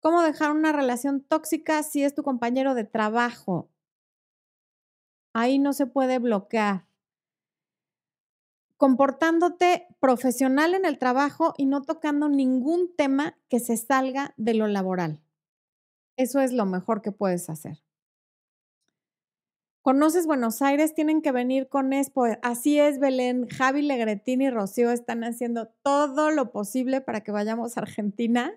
¿Cómo 0.00 0.22
dejar 0.22 0.52
una 0.52 0.72
relación 0.72 1.20
tóxica 1.20 1.82
si 1.82 2.02
es 2.02 2.14
tu 2.14 2.22
compañero 2.22 2.74
de 2.74 2.84
trabajo? 2.84 3.70
Ahí 5.32 5.58
no 5.58 5.72
se 5.72 5.86
puede 5.86 6.18
bloquear 6.18 6.86
comportándote 8.76 9.86
profesional 10.00 10.74
en 10.74 10.84
el 10.84 10.98
trabajo 10.98 11.54
y 11.56 11.66
no 11.66 11.82
tocando 11.82 12.28
ningún 12.28 12.94
tema 12.94 13.38
que 13.48 13.60
se 13.60 13.76
salga 13.76 14.34
de 14.36 14.54
lo 14.54 14.66
laboral. 14.66 15.22
Eso 16.16 16.40
es 16.40 16.52
lo 16.52 16.66
mejor 16.66 17.02
que 17.02 17.12
puedes 17.12 17.48
hacer. 17.48 17.85
¿Conoces 19.86 20.26
Buenos 20.26 20.62
Aires? 20.62 20.94
Tienen 20.94 21.22
que 21.22 21.30
venir 21.30 21.68
con 21.68 21.92
Expo. 21.92 22.24
Así 22.42 22.76
es, 22.76 22.98
Belén. 22.98 23.46
Javi 23.46 23.82
Legretín 23.82 24.42
y 24.42 24.50
Rocío 24.50 24.90
están 24.90 25.22
haciendo 25.22 25.68
todo 25.84 26.32
lo 26.32 26.50
posible 26.50 27.00
para 27.00 27.20
que 27.20 27.30
vayamos 27.30 27.76
a 27.76 27.82
Argentina. 27.82 28.52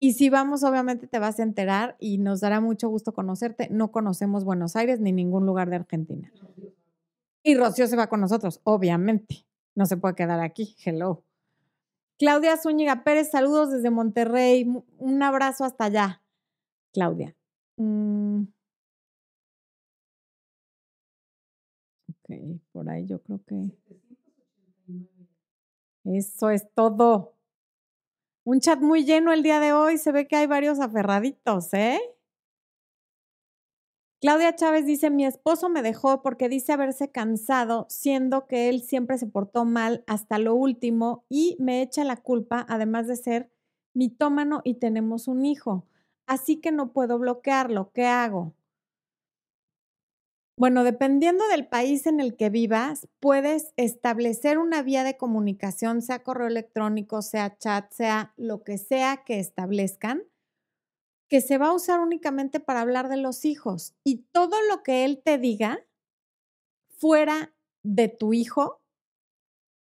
Y 0.00 0.14
si 0.14 0.28
vamos, 0.28 0.64
obviamente 0.64 1.06
te 1.06 1.20
vas 1.20 1.38
a 1.38 1.44
enterar 1.44 1.94
y 2.00 2.18
nos 2.18 2.40
dará 2.40 2.60
mucho 2.60 2.88
gusto 2.88 3.12
conocerte. 3.12 3.68
No 3.70 3.92
conocemos 3.92 4.42
Buenos 4.42 4.74
Aires 4.74 4.98
ni 4.98 5.12
ningún 5.12 5.46
lugar 5.46 5.70
de 5.70 5.76
Argentina. 5.76 6.32
Y 7.44 7.54
Rocío 7.54 7.86
se 7.86 7.94
va 7.94 8.08
con 8.08 8.20
nosotros, 8.20 8.60
obviamente. 8.64 9.46
No 9.76 9.86
se 9.86 9.98
puede 9.98 10.16
quedar 10.16 10.40
aquí. 10.40 10.74
Hello. 10.84 11.22
Claudia 12.18 12.56
Zúñiga 12.56 13.04
Pérez, 13.04 13.30
saludos 13.30 13.70
desde 13.70 13.90
Monterrey. 13.90 14.68
Un 14.98 15.22
abrazo 15.22 15.62
hasta 15.62 15.84
allá, 15.84 16.22
Claudia. 16.92 17.36
Mm. 17.76 18.46
Ok, 22.30 22.60
por 22.72 22.88
ahí 22.88 23.06
yo 23.06 23.20
creo 23.22 23.40
que. 23.44 23.70
Eso 26.04 26.50
es 26.50 26.66
todo. 26.74 27.34
Un 28.44 28.60
chat 28.60 28.80
muy 28.80 29.04
lleno 29.04 29.32
el 29.32 29.42
día 29.42 29.60
de 29.60 29.72
hoy. 29.72 29.98
Se 29.98 30.12
ve 30.12 30.26
que 30.28 30.36
hay 30.36 30.46
varios 30.46 30.80
aferraditos, 30.80 31.74
¿eh? 31.74 32.00
Claudia 34.20 34.54
Chávez 34.54 34.84
dice, 34.84 35.08
mi 35.08 35.24
esposo 35.24 35.70
me 35.70 35.80
dejó 35.80 36.20
porque 36.20 36.50
dice 36.50 36.74
haberse 36.74 37.10
cansado, 37.10 37.86
siendo 37.88 38.46
que 38.46 38.68
él 38.68 38.82
siempre 38.82 39.16
se 39.16 39.26
portó 39.26 39.64
mal 39.64 40.04
hasta 40.06 40.38
lo 40.38 40.54
último 40.54 41.24
y 41.30 41.56
me 41.58 41.80
echa 41.80 42.04
la 42.04 42.18
culpa, 42.18 42.66
además 42.68 43.06
de 43.06 43.16
ser 43.16 43.50
mitómano 43.94 44.60
y 44.62 44.74
tenemos 44.74 45.26
un 45.26 45.46
hijo. 45.46 45.86
Así 46.26 46.60
que 46.60 46.70
no 46.70 46.92
puedo 46.92 47.18
bloquearlo. 47.18 47.92
¿Qué 47.92 48.06
hago? 48.06 48.54
Bueno, 50.60 50.84
dependiendo 50.84 51.48
del 51.48 51.66
país 51.66 52.06
en 52.06 52.20
el 52.20 52.36
que 52.36 52.50
vivas, 52.50 53.08
puedes 53.18 53.72
establecer 53.78 54.58
una 54.58 54.82
vía 54.82 55.04
de 55.04 55.16
comunicación, 55.16 56.02
sea 56.02 56.22
correo 56.22 56.48
electrónico, 56.48 57.22
sea 57.22 57.56
chat, 57.56 57.90
sea 57.90 58.34
lo 58.36 58.62
que 58.62 58.76
sea 58.76 59.22
que 59.24 59.38
establezcan, 59.38 60.22
que 61.30 61.40
se 61.40 61.56
va 61.56 61.68
a 61.68 61.72
usar 61.72 62.00
únicamente 62.00 62.60
para 62.60 62.82
hablar 62.82 63.08
de 63.08 63.16
los 63.16 63.46
hijos. 63.46 63.94
Y 64.04 64.26
todo 64.32 64.56
lo 64.68 64.82
que 64.82 65.06
él 65.06 65.22
te 65.24 65.38
diga 65.38 65.78
fuera 66.98 67.54
de 67.82 68.08
tu 68.08 68.34
hijo, 68.34 68.82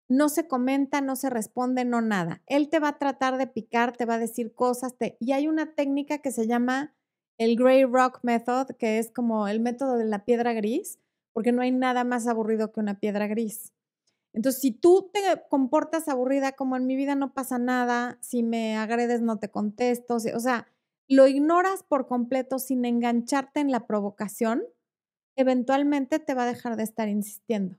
no 0.08 0.28
se 0.28 0.46
comenta, 0.46 1.00
no 1.00 1.16
se 1.16 1.30
responde, 1.30 1.84
no 1.84 2.00
nada. 2.00 2.44
Él 2.46 2.68
te 2.68 2.78
va 2.78 2.90
a 2.90 2.98
tratar 2.98 3.38
de 3.38 3.48
picar, 3.48 3.96
te 3.96 4.04
va 4.04 4.14
a 4.14 4.18
decir 4.20 4.54
cosas, 4.54 4.94
y 5.18 5.32
hay 5.32 5.48
una 5.48 5.74
técnica 5.74 6.18
que 6.18 6.30
se 6.30 6.46
llama 6.46 6.94
el 7.40 7.56
Grey 7.56 7.84
Rock 7.84 8.20
Method, 8.22 8.66
que 8.78 8.98
es 8.98 9.10
como 9.10 9.48
el 9.48 9.60
método 9.60 9.96
de 9.96 10.04
la 10.04 10.26
piedra 10.26 10.52
gris, 10.52 10.98
porque 11.32 11.52
no 11.52 11.62
hay 11.62 11.72
nada 11.72 12.04
más 12.04 12.26
aburrido 12.26 12.70
que 12.70 12.80
una 12.80 13.00
piedra 13.00 13.28
gris. 13.28 13.72
Entonces, 14.34 14.60
si 14.60 14.72
tú 14.72 15.10
te 15.12 15.20
comportas 15.48 16.08
aburrida 16.08 16.52
como 16.52 16.76
en 16.76 16.86
mi 16.86 16.96
vida 16.96 17.14
no 17.14 17.32
pasa 17.32 17.58
nada, 17.58 18.18
si 18.20 18.42
me 18.42 18.76
agredes 18.76 19.22
no 19.22 19.38
te 19.38 19.48
contesto, 19.50 20.16
o 20.16 20.40
sea, 20.40 20.68
lo 21.08 21.26
ignoras 21.28 21.82
por 21.82 22.06
completo 22.06 22.58
sin 22.58 22.84
engancharte 22.84 23.60
en 23.60 23.70
la 23.70 23.86
provocación, 23.86 24.62
eventualmente 25.34 26.18
te 26.18 26.34
va 26.34 26.42
a 26.42 26.46
dejar 26.46 26.76
de 26.76 26.82
estar 26.82 27.08
insistiendo. 27.08 27.78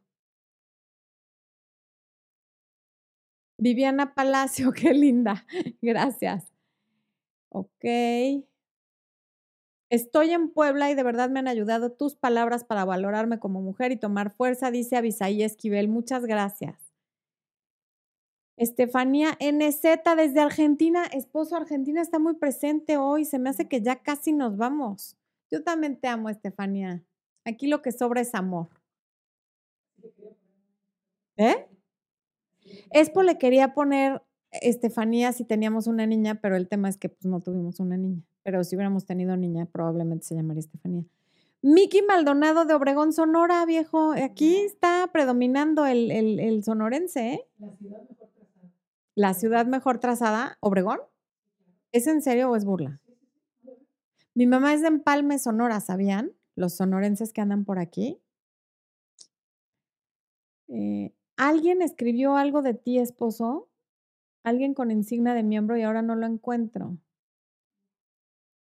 Viviana 3.59 4.15
Palacio, 4.15 4.71
qué 4.73 4.91
linda. 4.93 5.45
Gracias. 5.83 6.51
Ok. 7.49 7.85
Estoy 9.91 10.31
en 10.31 10.49
Puebla 10.49 10.89
y 10.89 10.95
de 10.95 11.03
verdad 11.03 11.29
me 11.29 11.39
han 11.39 11.49
ayudado 11.49 11.91
tus 11.91 12.15
palabras 12.15 12.63
para 12.63 12.85
valorarme 12.85 13.39
como 13.39 13.61
mujer 13.61 13.91
y 13.91 13.97
tomar 13.97 14.31
fuerza, 14.33 14.71
dice 14.71 14.95
Abisaí 14.95 15.43
Esquivel. 15.43 15.89
Muchas 15.89 16.25
gracias. 16.25 16.93
Estefanía 18.55 19.37
NZ 19.41 19.81
desde 20.15 20.39
Argentina, 20.39 21.03
esposo 21.11 21.57
Argentina 21.57 22.01
está 22.01 22.19
muy 22.19 22.35
presente 22.35 22.95
hoy, 22.95 23.25
se 23.25 23.37
me 23.37 23.49
hace 23.49 23.67
que 23.67 23.81
ya 23.81 23.97
casi 23.97 24.31
nos 24.31 24.55
vamos. 24.55 25.17
Yo 25.51 25.61
también 25.61 25.99
te 25.99 26.07
amo, 26.07 26.29
Estefanía. 26.29 27.03
Aquí 27.43 27.67
lo 27.67 27.81
que 27.81 27.91
sobra 27.91 28.21
es 28.21 28.33
amor. 28.33 28.69
¿Eh? 31.35 31.67
Expo 32.91 33.23
le 33.23 33.37
quería 33.37 33.73
poner 33.73 34.21
Estefanía 34.51 35.33
si 35.33 35.43
teníamos 35.43 35.87
una 35.87 36.05
niña, 36.05 36.35
pero 36.35 36.55
el 36.55 36.69
tema 36.69 36.87
es 36.87 36.95
que 36.95 37.09
pues, 37.09 37.25
no 37.25 37.41
tuvimos 37.41 37.81
una 37.81 37.97
niña. 37.97 38.23
Pero 38.43 38.63
si 38.63 38.75
hubiéramos 38.75 39.05
tenido 39.05 39.37
niña, 39.37 39.65
probablemente 39.65 40.25
se 40.25 40.35
llamaría 40.35 40.61
Estefanía. 40.61 41.05
Miki 41.61 42.01
Maldonado 42.01 42.65
de 42.65 42.73
Obregón, 42.73 43.13
Sonora, 43.13 43.65
viejo. 43.65 44.13
Aquí 44.13 44.57
está 44.57 45.09
predominando 45.13 45.85
el, 45.85 46.09
el, 46.11 46.63
sonorense, 46.63 47.33
¿eh? 47.33 47.47
La 47.59 47.73
ciudad 47.75 48.01
mejor 48.07 48.27
trazada. 48.39 48.71
¿La 49.13 49.33
ciudad 49.33 49.65
mejor 49.67 49.99
trazada? 49.99 50.57
¿Obregón? 50.59 50.99
¿Es 51.91 52.07
en 52.07 52.21
serio 52.21 52.49
o 52.49 52.55
es 52.55 52.65
burla? 52.65 52.99
Mi 54.33 54.47
mamá 54.47 54.73
es 54.73 54.81
de 54.81 54.87
Empalme, 54.87 55.37
Sonora, 55.37 55.79
¿sabían? 55.81 56.31
Los 56.55 56.73
sonorenses 56.73 57.31
que 57.31 57.41
andan 57.41 57.63
por 57.63 57.77
aquí. 57.77 58.19
Eh, 60.67 61.13
¿Alguien 61.35 61.81
escribió 61.81 62.37
algo 62.37 62.61
de 62.61 62.73
ti, 62.73 62.97
esposo? 62.97 63.67
Alguien 64.43 64.73
con 64.73 64.89
insignia 64.89 65.33
de 65.33 65.43
miembro 65.43 65.77
y 65.77 65.83
ahora 65.83 66.01
no 66.01 66.15
lo 66.15 66.25
encuentro. 66.25 66.97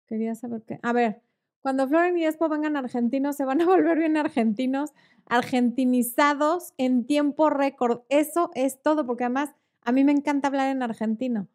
Quería 0.06 0.34
saber 0.34 0.62
qué. 0.62 0.78
A 0.82 0.92
ver, 0.92 1.22
cuando 1.60 1.88
Floren 1.88 2.16
y 2.16 2.24
Expo 2.24 2.48
vengan 2.48 2.76
argentinos, 2.76 3.36
se 3.36 3.44
van 3.44 3.60
a 3.60 3.66
volver 3.66 3.98
bien 3.98 4.16
argentinos, 4.16 4.92
argentinizados 5.26 6.72
en 6.78 7.06
tiempo 7.06 7.50
récord. 7.50 8.02
Eso 8.08 8.50
es 8.54 8.80
todo, 8.80 9.06
porque 9.06 9.24
además 9.24 9.54
a 9.82 9.92
mí 9.92 10.04
me 10.04 10.12
encanta 10.12 10.48
hablar 10.48 10.70
en 10.70 10.82
argentino. 10.82 11.48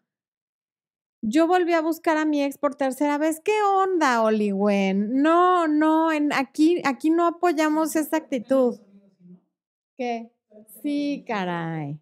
Yo 1.22 1.47
volví 1.47 1.74
a 1.74 1.82
buscar 1.82 2.18
a 2.18 2.26
mi 2.26 2.43
ex 2.43 2.58
por 2.58 2.76
tercera 2.76 3.18
vez. 3.20 3.39
¿Qué 3.39 3.54
onda, 3.62 4.24
Oliwen? 4.24 5.22
No, 5.22 5.68
no, 5.68 6.10
aquí, 6.34 6.82
aquí 6.84 7.12
no 7.12 7.28
apoyamos 7.28 7.95
esa 7.95 8.18
actitud. 8.18 8.80
¿Qué? 9.97 10.32
Sí, 10.82 11.24
caray. 11.28 11.99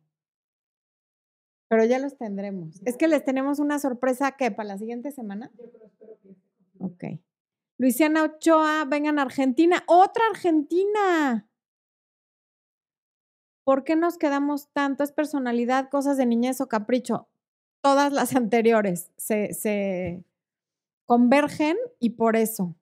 Pero 1.68 1.86
ya 1.86 2.00
los 2.00 2.18
tendremos. 2.18 2.82
Es 2.86 2.98
que 2.98 3.08
les 3.08 3.24
tenemos 3.24 3.60
una 3.60 3.78
sorpresa 3.78 4.32
que 4.32 4.52
para 4.52 4.70
la 4.70 4.78
siguiente 4.78 5.12
semana. 5.12 5.52
Ok. 6.80 7.04
Luisiana 7.78 8.24
Ochoa, 8.24 8.86
vengan 8.86 9.20
a 9.20 9.22
Argentina. 9.24 9.84
¡Otra 9.88 10.24
Argentina! 10.32 11.48
¿Por 13.64 13.84
qué 13.84 13.96
nos 13.96 14.18
quedamos 14.18 14.70
tanto? 14.74 15.04
¿Es 15.04 15.12
personalidad, 15.12 15.90
cosas 15.90 16.18
de 16.18 16.26
niñez 16.26 16.60
o 16.60 16.68
capricho? 16.68 17.30
Todas 17.82 18.12
las 18.12 18.36
anteriores 18.36 19.12
se, 19.18 19.54
se 19.54 20.24
convergen 21.06 21.78
y 22.00 22.12
por 22.12 22.36
eso. 22.36 22.76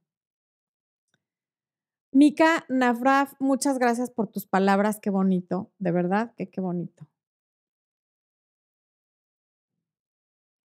Mika 2.11 2.65
Nafraf, 2.69 3.33
muchas 3.39 3.77
gracias 3.77 4.09
por 4.09 4.27
tus 4.27 4.47
palabras, 4.47 4.99
qué 4.99 5.09
bonito, 5.09 5.69
de 5.77 5.91
verdad 5.91 6.33
que 6.35 6.49
qué 6.49 6.61
bonito. 6.61 7.07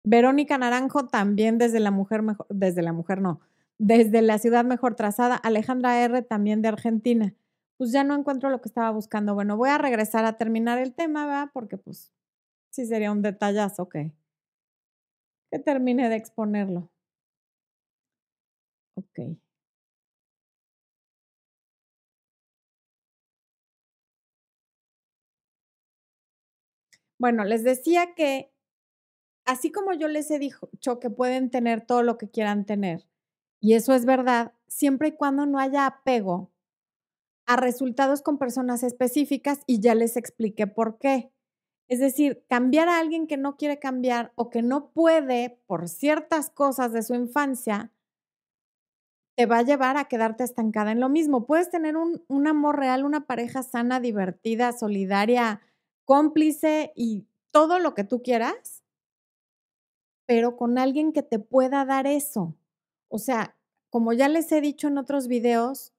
Verónica 0.04 0.58
Naranjo 0.58 1.08
también 1.08 1.58
desde 1.58 1.80
la 1.80 1.92
mujer 1.92 2.22
mejor, 2.24 2.48
desde 2.50 2.82
la 2.82 2.94
mujer 2.94 3.22
no, 3.22 3.40
desde 3.78 4.22
la 4.22 4.38
ciudad 4.40 4.66
mejor 4.66 4.96
trazada. 4.96 5.36
Alejandra 5.36 6.04
R 6.04 6.22
también 6.24 6.62
de 6.62 6.70
Argentina. 6.70 7.34
Pues 7.78 7.92
ya 7.92 8.04
no 8.04 8.16
encuentro 8.16 8.50
lo 8.50 8.62
que 8.62 8.68
estaba 8.70 8.92
buscando. 8.92 9.34
Bueno, 9.34 9.58
voy 9.58 9.70
a 9.70 9.78
regresar 9.78 10.26
a 10.26 10.38
terminar 10.38 10.78
el 10.80 10.94
tema, 10.94 11.26
¿verdad? 11.26 11.50
Porque 11.54 11.78
pues 11.78 12.12
sí 12.72 12.86
sería 12.88 13.12
un 13.12 13.22
detallazo 13.24 13.90
que, 13.90 14.14
que 15.50 15.60
termine 15.60 16.10
de 16.10 16.16
exponerlo. 16.18 16.90
Ok. 18.96 19.20
Bueno, 27.18 27.44
les 27.46 27.64
decía 27.64 28.14
que 28.16 28.52
así 29.52 29.72
como 29.72 29.94
yo 29.94 30.08
les 30.08 30.32
he 30.32 30.40
dicho 30.40 31.00
que 31.00 31.10
pueden 31.10 31.50
tener 31.50 31.82
todo 31.82 32.04
lo 32.04 32.18
que 32.18 32.30
quieran 32.30 32.66
tener, 32.66 33.08
y 33.60 33.74
eso 33.74 33.94
es 33.94 34.06
verdad, 34.06 34.54
siempre 34.68 35.10
y 35.10 35.12
cuando 35.14 35.46
no 35.46 35.60
haya 35.60 35.86
apego 35.86 36.52
a 37.46 37.58
resultados 37.58 38.22
con 38.22 38.38
personas 38.38 38.84
específicas 38.84 39.60
y 39.68 39.80
ya 39.80 39.96
les 39.96 40.18
expliqué 40.18 40.68
por 40.68 40.98
qué. 41.00 41.32
Es 41.90 42.00
decir, 42.00 42.46
cambiar 42.50 42.88
a 42.88 43.00
alguien 43.00 43.28
que 43.28 43.38
no 43.38 43.58
quiere 43.58 43.80
cambiar 43.80 44.32
o 44.36 44.50
que 44.50 44.62
no 44.62 44.92
puede 44.92 45.62
por 45.68 45.90
ciertas 45.90 46.50
cosas 46.50 46.94
de 46.94 47.04
su 47.04 47.14
infancia, 47.14 47.92
te 49.36 49.46
va 49.46 49.60
a 49.60 49.64
llevar 49.64 49.98
a 49.98 50.06
quedarte 50.06 50.44
estancada 50.44 50.92
en 50.92 51.00
lo 51.00 51.10
mismo. 51.10 51.46
Puedes 51.46 51.70
tener 51.70 51.98
un, 51.98 52.24
un 52.28 52.48
amor 52.48 52.78
real, 52.80 53.04
una 53.04 53.26
pareja 53.26 53.64
sana, 53.64 54.00
divertida, 54.00 54.72
solidaria, 54.72 55.62
cómplice 56.06 56.94
y 56.96 57.26
todo 57.52 57.80
lo 57.80 57.94
que 57.94 58.04
tú 58.04 58.22
quieras, 58.24 58.81
pero 60.26 60.58
con 60.58 60.78
alguien 60.78 61.14
que 61.14 61.24
te 61.24 61.40
pueda 61.40 61.86
dar 61.86 62.08
eso. 62.08 62.56
O 63.10 63.20
sea, 63.20 63.58
como 63.90 64.14
ya 64.14 64.30
les 64.30 64.52
he 64.52 64.62
dicho 64.62 64.88
en 64.88 64.98
otros 64.98 65.28
videos, 65.28 65.94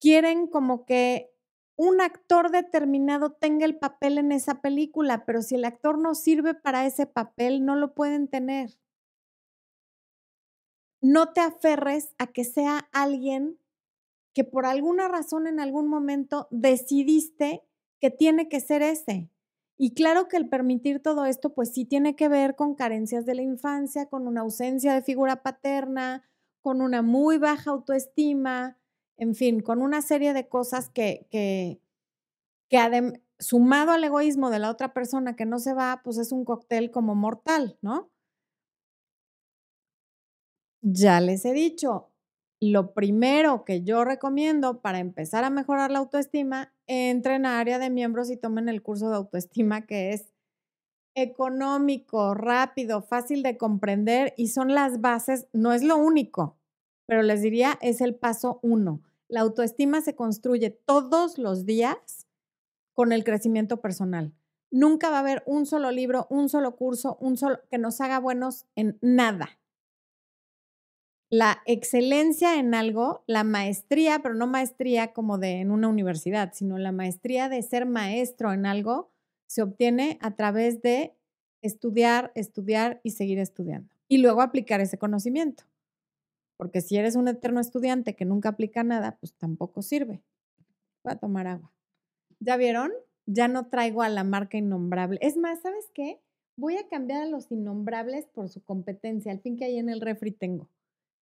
quieren 0.00 0.46
como 0.46 0.84
que 0.84 1.30
un 1.76 2.00
actor 2.00 2.50
determinado 2.50 3.32
tenga 3.32 3.64
el 3.64 3.78
papel 3.78 4.18
en 4.18 4.32
esa 4.32 4.60
película, 4.60 5.24
pero 5.24 5.40
si 5.40 5.54
el 5.54 5.64
actor 5.64 5.98
no 5.98 6.14
sirve 6.14 6.54
para 6.54 6.84
ese 6.84 7.06
papel, 7.06 7.64
no 7.64 7.74
lo 7.74 7.94
pueden 7.94 8.28
tener. 8.28 8.76
No 11.00 11.32
te 11.32 11.40
aferres 11.40 12.14
a 12.18 12.26
que 12.26 12.44
sea 12.44 12.88
alguien 12.92 13.58
que 14.34 14.44
por 14.44 14.66
alguna 14.66 15.08
razón 15.08 15.46
en 15.46 15.60
algún 15.60 15.88
momento 15.88 16.48
decidiste 16.50 17.62
que 18.00 18.10
tiene 18.10 18.48
que 18.48 18.60
ser 18.60 18.82
ese. 18.82 19.30
Y 19.82 19.94
claro 19.94 20.28
que 20.28 20.36
el 20.36 20.46
permitir 20.46 21.00
todo 21.00 21.24
esto, 21.24 21.54
pues 21.54 21.72
sí 21.72 21.86
tiene 21.86 22.14
que 22.14 22.28
ver 22.28 22.54
con 22.54 22.74
carencias 22.74 23.24
de 23.24 23.34
la 23.34 23.40
infancia, 23.40 24.10
con 24.10 24.26
una 24.26 24.42
ausencia 24.42 24.92
de 24.92 25.00
figura 25.00 25.42
paterna, 25.42 26.22
con 26.60 26.82
una 26.82 27.00
muy 27.00 27.38
baja 27.38 27.70
autoestima, 27.70 28.76
en 29.16 29.34
fin, 29.34 29.60
con 29.60 29.80
una 29.80 30.02
serie 30.02 30.34
de 30.34 30.46
cosas 30.50 30.90
que, 30.90 31.26
que, 31.30 31.80
sumado 33.38 33.92
al 33.92 34.04
egoísmo 34.04 34.50
de 34.50 34.58
la 34.58 34.70
otra 34.70 34.92
persona 34.92 35.34
que 35.34 35.46
no 35.46 35.58
se 35.58 35.72
va, 35.72 36.02
pues 36.04 36.18
es 36.18 36.30
un 36.30 36.44
cóctel 36.44 36.90
como 36.90 37.14
mortal, 37.14 37.78
¿no? 37.80 38.10
Ya 40.82 41.22
les 41.22 41.46
he 41.46 41.54
dicho, 41.54 42.10
lo 42.60 42.92
primero 42.92 43.64
que 43.64 43.82
yo 43.82 44.04
recomiendo 44.04 44.82
para 44.82 44.98
empezar 44.98 45.44
a 45.44 45.48
mejorar 45.48 45.90
la 45.90 46.00
autoestima, 46.00 46.74
entren 46.90 47.46
a 47.46 47.60
área 47.60 47.78
de 47.78 47.88
miembros 47.88 48.30
y 48.30 48.36
tomen 48.36 48.68
el 48.68 48.82
curso 48.82 49.10
de 49.10 49.16
autoestima 49.16 49.86
que 49.86 50.12
es 50.12 50.32
económico, 51.14 52.34
rápido, 52.34 53.00
fácil 53.00 53.44
de 53.44 53.56
comprender 53.56 54.34
y 54.36 54.48
son 54.48 54.74
las 54.74 55.00
bases, 55.00 55.46
no 55.52 55.72
es 55.72 55.84
lo 55.84 55.96
único, 55.96 56.56
pero 57.06 57.22
les 57.22 57.42
diría 57.42 57.78
es 57.80 58.00
el 58.00 58.16
paso 58.16 58.58
uno. 58.62 59.02
La 59.28 59.42
autoestima 59.42 60.00
se 60.00 60.16
construye 60.16 60.70
todos 60.70 61.38
los 61.38 61.64
días 61.64 62.26
con 62.92 63.12
el 63.12 63.22
crecimiento 63.22 63.80
personal. 63.80 64.32
Nunca 64.72 65.10
va 65.10 65.18
a 65.18 65.20
haber 65.20 65.44
un 65.46 65.66
solo 65.66 65.92
libro, 65.92 66.26
un 66.28 66.48
solo 66.48 66.74
curso, 66.74 67.16
un 67.20 67.36
solo 67.36 67.60
que 67.70 67.78
nos 67.78 68.00
haga 68.00 68.18
buenos 68.18 68.66
en 68.74 68.98
nada. 69.00 69.59
La 71.32 71.62
excelencia 71.64 72.58
en 72.58 72.74
algo, 72.74 73.22
la 73.28 73.44
maestría, 73.44 74.18
pero 74.20 74.34
no 74.34 74.48
maestría 74.48 75.12
como 75.12 75.38
de 75.38 75.60
en 75.60 75.70
una 75.70 75.86
universidad, 75.86 76.52
sino 76.54 76.76
la 76.76 76.90
maestría 76.90 77.48
de 77.48 77.62
ser 77.62 77.86
maestro 77.86 78.52
en 78.52 78.66
algo, 78.66 79.12
se 79.46 79.62
obtiene 79.62 80.18
a 80.22 80.34
través 80.34 80.82
de 80.82 81.14
estudiar, 81.62 82.32
estudiar 82.34 83.00
y 83.04 83.12
seguir 83.12 83.38
estudiando. 83.38 83.94
Y 84.08 84.18
luego 84.18 84.42
aplicar 84.42 84.80
ese 84.80 84.98
conocimiento. 84.98 85.62
Porque 86.56 86.80
si 86.80 86.96
eres 86.96 87.14
un 87.14 87.28
eterno 87.28 87.60
estudiante 87.60 88.16
que 88.16 88.24
nunca 88.24 88.48
aplica 88.48 88.82
nada, 88.82 89.16
pues 89.20 89.32
tampoco 89.34 89.82
sirve. 89.82 90.24
Voy 91.04 91.12
a 91.12 91.18
tomar 91.18 91.46
agua. 91.46 91.72
¿Ya 92.40 92.56
vieron? 92.56 92.90
Ya 93.26 93.46
no 93.46 93.68
traigo 93.68 94.02
a 94.02 94.08
la 94.08 94.24
marca 94.24 94.58
innombrable. 94.58 95.20
Es 95.22 95.36
más, 95.36 95.60
¿sabes 95.60 95.90
qué? 95.94 96.20
Voy 96.56 96.76
a 96.76 96.88
cambiar 96.88 97.22
a 97.22 97.26
los 97.26 97.52
innombrables 97.52 98.26
por 98.26 98.48
su 98.48 98.64
competencia. 98.64 99.30
Al 99.30 99.40
fin 99.40 99.56
que 99.56 99.66
ahí 99.66 99.78
en 99.78 99.90
el 99.90 100.00
refri 100.00 100.32
tengo. 100.32 100.68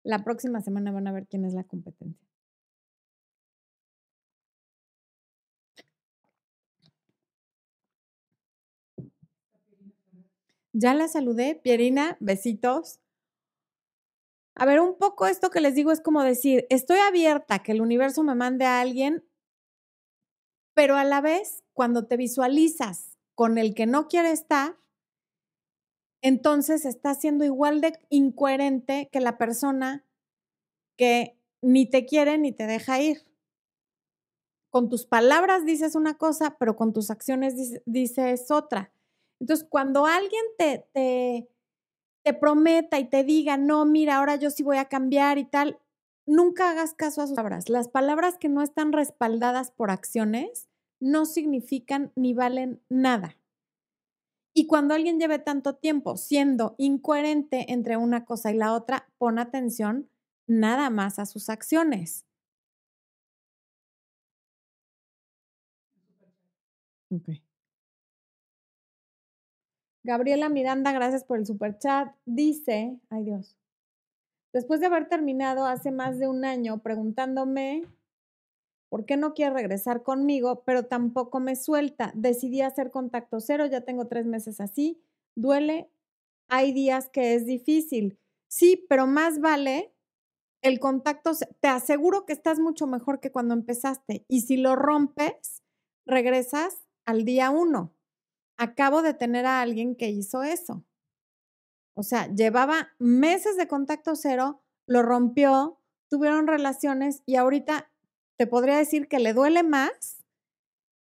La 0.05 0.23
próxima 0.23 0.61
semana 0.61 0.93
van 0.93 1.07
a 1.07 1.13
ver 1.13 1.27
quién 1.27 1.45
es 1.47 1.55
la 1.55 1.65
competencia. 1.65 2.29
Ya 10.75 10.93
la 10.93 11.09
saludé, 11.09 11.55
Pierina, 11.55 12.17
besitos. 12.21 13.01
A 14.57 14.67
ver, 14.67 14.81
un 14.81 14.99
poco 14.99 15.27
esto 15.27 15.51
que 15.51 15.61
les 15.61 15.75
digo 15.75 15.91
es 15.91 16.01
como 16.01 16.23
decir, 16.23 16.67
estoy 16.69 16.99
abierta 16.99 17.61
que 17.61 17.73
el 17.73 17.81
universo 17.81 18.23
me 18.23 18.35
mande 18.35 18.67
a 18.67 18.81
alguien, 18.81 19.25
pero 20.75 20.97
a 20.97 21.05
la 21.05 21.21
vez, 21.21 21.63
cuando 21.73 22.07
te 22.07 22.17
visualizas 22.17 23.17
con 23.35 23.57
el 23.57 23.75
que 23.75 23.87
no 23.87 24.09
quiere 24.09 24.33
estar, 24.33 24.77
entonces 26.25 26.87
estás 26.87 27.21
siendo 27.21 27.45
igual 27.45 27.83
de 27.83 28.01
incoherente 28.09 29.11
que 29.13 29.21
la 29.21 29.37
persona 29.37 30.07
que 30.97 31.37
ni 31.61 31.85
te 31.85 32.07
quiere 32.07 32.39
ni 32.39 32.51
te 32.51 32.67
deja 32.67 32.99
ir. 32.99 33.27
Con 34.71 34.89
tus 34.89 35.05
palabras 35.05 35.67
dices 35.67 35.95
una 35.95 36.15
cosa, 36.15 36.57
pero 36.59 36.77
con 36.77 36.95
tus 36.95 37.11
acciones 37.11 37.83
dices 37.85 38.51
otra. 38.51 38.91
Entonces, 39.39 39.67
cuando 39.69 40.07
alguien 40.07 40.43
te, 40.57 40.87
te, 40.95 41.51
te 42.25 42.33
prometa 42.33 42.99
y 42.99 43.05
te 43.05 43.23
diga, 43.23 43.59
no, 43.59 43.85
mira, 43.85 44.17
ahora 44.17 44.37
yo 44.37 44.49
sí 44.49 44.63
voy 44.63 44.79
a 44.79 44.87
cambiar 44.87 45.37
y 45.37 45.45
tal, 45.45 45.79
nunca 46.25 46.71
hagas 46.71 46.95
caso 46.95 47.21
a 47.21 47.27
sus 47.27 47.37
palabras. 47.37 47.69
Las 47.69 47.89
palabras 47.89 48.39
que 48.39 48.49
no 48.49 48.63
están 48.63 48.93
respaldadas 48.93 49.73
por 49.73 49.91
acciones 49.91 50.69
no 51.01 51.27
significan 51.27 52.13
ni 52.17 52.33
valen 52.33 52.81
nada. 52.89 53.37
Y 54.57 54.69
cuando 54.69 54.95
alguien 54.95 55.19
lleve 55.19 55.41
tanto 55.41 55.75
tiempo 55.75 56.17
siendo 56.17 56.77
incoherente 56.79 57.73
entre 57.73 57.97
una 57.97 58.25
cosa 58.25 58.53
y 58.53 58.57
la 58.57 58.73
otra, 58.73 59.09
pon 59.19 59.41
atención 59.41 60.09
nada 60.47 60.91
más 60.91 61.19
a 61.19 61.27
sus 61.27 61.49
acciones. 61.49 62.25
Gabriela 70.05 70.49
Miranda, 70.49 70.93
gracias 70.93 71.25
por 71.25 71.39
el 71.39 71.47
super 71.47 71.77
chat. 71.79 72.15
Dice, 72.25 72.99
ay 73.11 73.25
Dios, 73.25 73.57
después 74.53 74.79
de 74.81 74.87
haber 74.87 75.09
terminado 75.09 75.67
hace 75.67 75.91
más 75.91 76.19
de 76.21 76.29
un 76.29 76.45
año 76.45 76.79
preguntándome 76.79 77.85
por 78.95 79.07
qué 79.07 79.17
no 79.17 79.35
quiere 79.35 79.53
regresar 79.53 80.05
conmigo, 80.05 80.63
pero 80.65 80.87
tampoco 80.87 81.41
me 81.41 81.57
suelta. 81.57 82.13
Decidí 82.15 82.61
hacer 82.61 82.93
contacto 82.93 83.41
cero, 83.41 83.67
ya 83.67 83.81
tengo 83.81 84.07
tres 84.07 84.25
meses 84.25 84.61
así. 84.61 85.03
Duele, 85.35 85.91
hay 86.49 86.71
días 86.71 87.09
que 87.09 87.35
es 87.35 87.45
difícil. 87.45 88.21
Sí, 88.47 88.87
pero 88.89 89.09
más 89.09 89.41
vale 89.41 89.93
el 90.63 90.79
contacto, 90.79 91.33
te 91.59 91.67
aseguro 91.67 92.25
que 92.25 92.35
estás 92.35 92.61
mucho 92.61 92.87
mejor 92.87 93.19
que 93.19 93.33
cuando 93.33 93.53
empezaste. 93.55 94.25
Y 94.29 94.43
si 94.43 94.57
lo 94.57 94.77
rompes, 94.77 95.65
regresas 96.07 96.85
al 97.05 97.25
día 97.25 97.51
uno. 97.51 97.97
Acabo 98.57 99.03
de 99.03 99.15
tener 99.15 99.45
a 99.45 99.61
alguien 99.61 99.97
que 99.97 100.11
hizo 100.11 100.45
eso. 100.45 100.85
O 101.97 102.05
sea, 102.05 102.33
llevaba 102.33 102.91
meses 103.01 103.57
de 103.57 103.67
contacto 103.67 104.15
cero, 104.15 104.63
lo 104.87 105.03
rompió, 105.03 105.81
tuvieron 106.09 106.47
relaciones 106.47 107.25
y 107.27 107.35
ahorita 107.35 107.91
te 108.37 108.47
podría 108.47 108.77
decir 108.77 109.09
que 109.09 109.19
le 109.19 109.33
duele 109.33 109.63
más 109.63 110.25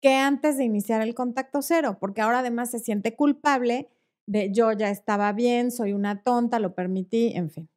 que 0.02 0.16
antes 0.16 0.58
de 0.58 0.64
iniciar 0.64 1.02
el 1.02 1.14
contacto 1.14 1.62
cero, 1.62 1.98
porque 2.00 2.22
ahora 2.22 2.40
además 2.40 2.72
se 2.72 2.80
siente 2.80 3.16
culpable 3.16 3.90
de 4.28 4.52
yo 4.52 4.72
ya 4.72 4.90
estaba 4.90 5.32
bien, 5.34 5.72
soy 5.72 5.94
una 5.94 6.24
tonta, 6.24 6.60
lo 6.60 6.74
permití, 6.74 7.34
en 7.36 7.52
fin. 7.52 7.70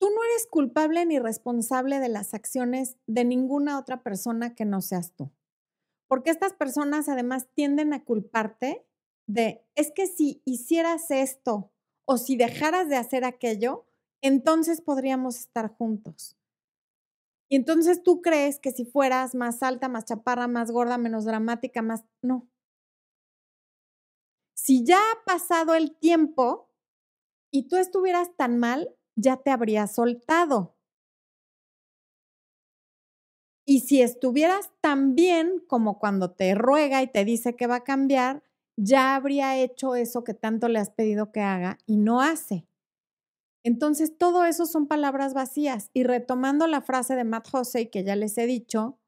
Tú 0.00 0.10
no 0.10 0.22
eres 0.24 0.46
culpable 0.50 1.06
ni 1.06 1.18
responsable 1.18 1.98
de 1.98 2.08
las 2.08 2.34
acciones 2.34 2.98
de 3.06 3.24
ninguna 3.24 3.78
otra 3.78 4.02
persona 4.02 4.54
que 4.54 4.64
no 4.64 4.82
seas 4.82 5.14
tú. 5.14 5.30
Porque 6.08 6.30
estas 6.30 6.52
personas 6.52 7.08
además 7.08 7.48
tienden 7.54 7.92
a 7.94 8.04
culparte 8.04 8.84
de, 9.26 9.64
es 9.74 9.92
que 9.92 10.06
si 10.06 10.42
hicieras 10.44 11.10
esto 11.10 11.73
o 12.04 12.18
si 12.18 12.36
dejaras 12.36 12.88
de 12.88 12.96
hacer 12.96 13.24
aquello, 13.24 13.86
entonces 14.20 14.80
podríamos 14.80 15.38
estar 15.38 15.68
juntos. 15.68 16.36
Y 17.48 17.56
entonces 17.56 18.02
tú 18.02 18.22
crees 18.22 18.58
que 18.58 18.72
si 18.72 18.84
fueras 18.84 19.34
más 19.34 19.62
alta, 19.62 19.88
más 19.88 20.06
chaparra, 20.06 20.48
más 20.48 20.70
gorda, 20.70 20.98
menos 20.98 21.24
dramática, 21.24 21.82
más... 21.82 22.04
No. 22.22 22.48
Si 24.54 24.84
ya 24.84 24.98
ha 24.98 25.24
pasado 25.26 25.74
el 25.74 25.94
tiempo 25.94 26.70
y 27.50 27.68
tú 27.68 27.76
estuvieras 27.76 28.34
tan 28.36 28.58
mal, 28.58 28.96
ya 29.14 29.36
te 29.36 29.50
habría 29.50 29.86
soltado. 29.86 30.74
Y 33.66 33.80
si 33.80 34.02
estuvieras 34.02 34.70
tan 34.80 35.14
bien 35.14 35.62
como 35.66 35.98
cuando 35.98 36.32
te 36.32 36.54
ruega 36.54 37.02
y 37.02 37.06
te 37.06 37.24
dice 37.24 37.56
que 37.56 37.66
va 37.66 37.76
a 37.76 37.84
cambiar, 37.84 38.42
ya 38.76 39.14
habría 39.14 39.56
hecho 39.58 39.94
eso 39.94 40.24
que 40.24 40.34
tanto 40.34 40.68
le 40.68 40.78
has 40.78 40.90
pedido 40.90 41.32
que 41.32 41.40
haga 41.40 41.78
y 41.86 41.96
no 41.96 42.20
hace. 42.20 42.66
Entonces, 43.64 44.18
todo 44.18 44.44
eso 44.44 44.66
son 44.66 44.86
palabras 44.86 45.32
vacías. 45.32 45.90
Y 45.94 46.04
retomando 46.04 46.66
la 46.66 46.82
frase 46.82 47.16
de 47.16 47.24
Matt 47.24 47.48
Hussey 47.52 47.90
que 47.90 48.04
ya 48.04 48.14
les 48.14 48.36
he 48.36 48.46
dicho, 48.46 48.98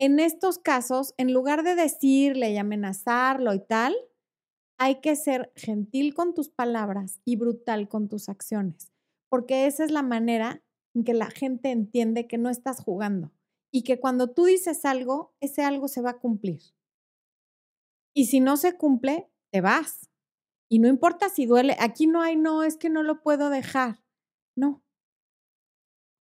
en 0.00 0.18
estos 0.18 0.58
casos, 0.58 1.14
en 1.16 1.32
lugar 1.32 1.62
de 1.62 1.76
decirle 1.76 2.50
y 2.50 2.56
amenazarlo 2.58 3.54
y 3.54 3.60
tal, 3.60 3.94
hay 4.78 5.00
que 5.00 5.14
ser 5.14 5.52
gentil 5.54 6.14
con 6.14 6.34
tus 6.34 6.48
palabras 6.48 7.20
y 7.24 7.36
brutal 7.36 7.88
con 7.88 8.08
tus 8.08 8.28
acciones, 8.28 8.92
porque 9.28 9.66
esa 9.66 9.84
es 9.84 9.92
la 9.92 10.02
manera 10.02 10.62
en 10.94 11.04
que 11.04 11.14
la 11.14 11.30
gente 11.30 11.70
entiende 11.70 12.26
que 12.26 12.38
no 12.38 12.50
estás 12.50 12.80
jugando 12.80 13.32
y 13.72 13.82
que 13.82 14.00
cuando 14.00 14.30
tú 14.30 14.44
dices 14.44 14.84
algo, 14.84 15.32
ese 15.40 15.62
algo 15.62 15.86
se 15.86 16.02
va 16.02 16.10
a 16.10 16.18
cumplir. 16.18 16.60
Y 18.14 18.26
si 18.26 18.40
no 18.40 18.56
se 18.56 18.76
cumple, 18.76 19.28
te 19.50 19.60
vas. 19.60 20.08
Y 20.70 20.78
no 20.78 20.88
importa 20.88 21.28
si 21.28 21.46
duele, 21.46 21.76
aquí 21.78 22.06
no 22.06 22.22
hay, 22.22 22.36
no, 22.36 22.62
es 22.62 22.76
que 22.76 22.88
no 22.88 23.02
lo 23.02 23.20
puedo 23.22 23.50
dejar. 23.50 24.02
No. 24.56 24.82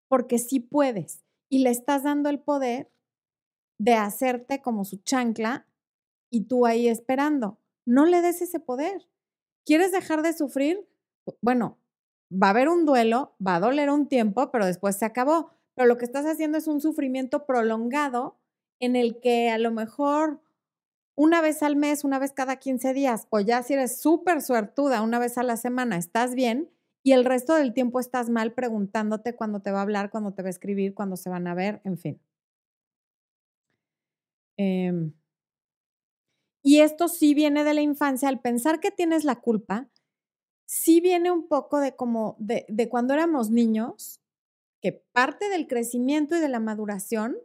Porque 0.10 0.40
sí 0.40 0.60
puedes. 0.60 1.24
Y 1.50 1.60
le 1.60 1.70
estás 1.70 2.04
dando 2.04 2.30
el 2.30 2.40
poder 2.40 2.92
de 3.80 3.94
hacerte 3.94 4.62
como 4.62 4.86
su 4.86 4.98
chancla 4.98 5.68
y 6.30 6.46
tú 6.46 6.66
ahí 6.66 6.88
esperando. 6.88 7.60
No 7.86 8.06
le 8.06 8.22
des 8.22 8.42
ese 8.42 8.60
poder. 8.60 9.08
¿Quieres 9.66 9.92
dejar 9.92 10.24
de 10.24 10.34
sufrir? 10.34 10.88
Bueno, 11.42 11.78
va 12.32 12.48
a 12.48 12.50
haber 12.50 12.70
un 12.70 12.86
duelo, 12.86 13.36
va 13.46 13.56
a 13.56 13.60
doler 13.60 13.90
un 13.90 14.08
tiempo, 14.08 14.52
pero 14.52 14.66
después 14.66 14.98
se 14.98 15.06
acabó. 15.06 15.52
Pero 15.76 15.88
lo 15.88 15.98
que 15.98 16.06
estás 16.06 16.26
haciendo 16.26 16.58
es 16.58 16.68
un 16.68 16.82
sufrimiento 16.82 17.46
prolongado 17.46 18.40
en 18.80 18.96
el 18.96 19.20
que 19.20 19.50
a 19.50 19.58
lo 19.58 19.72
mejor 19.72 20.42
una 21.16 21.42
vez 21.42 21.62
al 21.62 21.76
mes, 21.76 22.04
una 22.04 22.20
vez 22.20 22.32
cada 22.34 22.58
15 22.58 22.94
días, 22.94 23.28
o 23.30 23.40
ya 23.40 23.62
si 23.64 23.74
eres 23.74 24.00
súper 24.00 24.42
suertuda, 24.42 25.02
una 25.02 25.20
vez 25.20 25.38
a 25.38 25.44
la 25.44 25.58
semana, 25.58 25.98
estás 25.98 26.34
bien 26.34 26.70
y 27.04 27.12
el 27.12 27.26
resto 27.26 27.56
del 27.56 27.74
tiempo 27.74 28.00
estás 28.00 28.30
mal 28.30 28.54
preguntándote 28.54 29.36
cuándo 29.36 29.62
te 29.62 29.72
va 29.72 29.80
a 29.80 29.82
hablar, 29.84 30.10
cuándo 30.10 30.34
te 30.34 30.42
va 30.42 30.48
a 30.48 30.52
escribir, 30.52 30.94
cuándo 30.94 31.18
se 31.18 31.30
van 31.30 31.48
a 31.48 31.54
ver, 31.54 31.82
en 31.84 31.98
fin. 31.98 32.22
Em, 34.58 35.14
y 36.64 36.80
esto 36.80 37.08
sí 37.10 37.34
viene 37.34 37.64
de 37.64 37.74
la 37.74 37.82
infancia, 37.82 38.30
al 38.30 38.40
pensar 38.40 38.80
que 38.80 38.90
tienes 38.90 39.26
la 39.26 39.42
culpa, 39.42 39.90
sí 40.66 41.02
viene 41.02 41.30
un 41.32 41.48
poco 41.48 41.80
de 41.80 41.96
como 41.96 42.36
de, 42.40 42.66
de 42.70 42.90
cuando 42.90 43.14
éramos 43.14 43.50
niños, 43.52 44.22
que 44.82 44.94
parte 45.14 45.50
del 45.50 45.68
crecimiento 45.68 46.36
y 46.36 46.40
de 46.40 46.50
la 46.50 46.60
maduración 46.60 47.38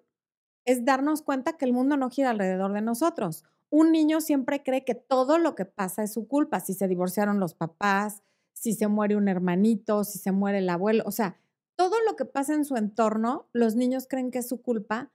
es 0.65 0.85
darnos 0.85 1.23
cuenta 1.23 1.57
que 1.57 1.65
el 1.65 1.73
mundo 1.73 1.97
no 1.97 2.11
gira 2.11 2.31
alrededor 2.31 2.73
de 2.73 2.83
nosotros 2.83 3.45
un 3.71 3.93
niño 3.93 4.21
siempre 4.21 4.63
cree 4.63 4.85
que 4.85 4.95
todo 4.95 5.39
lo 5.39 5.55
que 5.55 5.65
pasa 5.65 6.03
es 6.03 6.13
su 6.13 6.27
culpa, 6.27 6.61
si 6.61 6.75
se 6.75 6.89
divorciaron 6.89 7.41
los 7.41 7.55
papás, 7.55 8.23
si 8.53 8.73
se 8.75 8.89
muere 8.89 9.17
un 9.17 9.29
hermanito, 9.29 10.05
si 10.05 10.19
se 10.19 10.33
muere 10.33 10.59
el 10.59 10.69
abuelo, 10.69 11.05
o 11.07 11.13
sea, 11.13 11.37
todo 11.77 11.97
lo 12.07 12.17
que 12.17 12.25
pasa 12.25 12.55
en 12.55 12.65
su 12.65 12.77
entorno, 12.77 13.49
los 13.53 13.77
niños 13.77 14.07
creen 14.09 14.31
que 14.31 14.39
es 14.39 14.49
su 14.49 14.63
culpa 14.63 15.13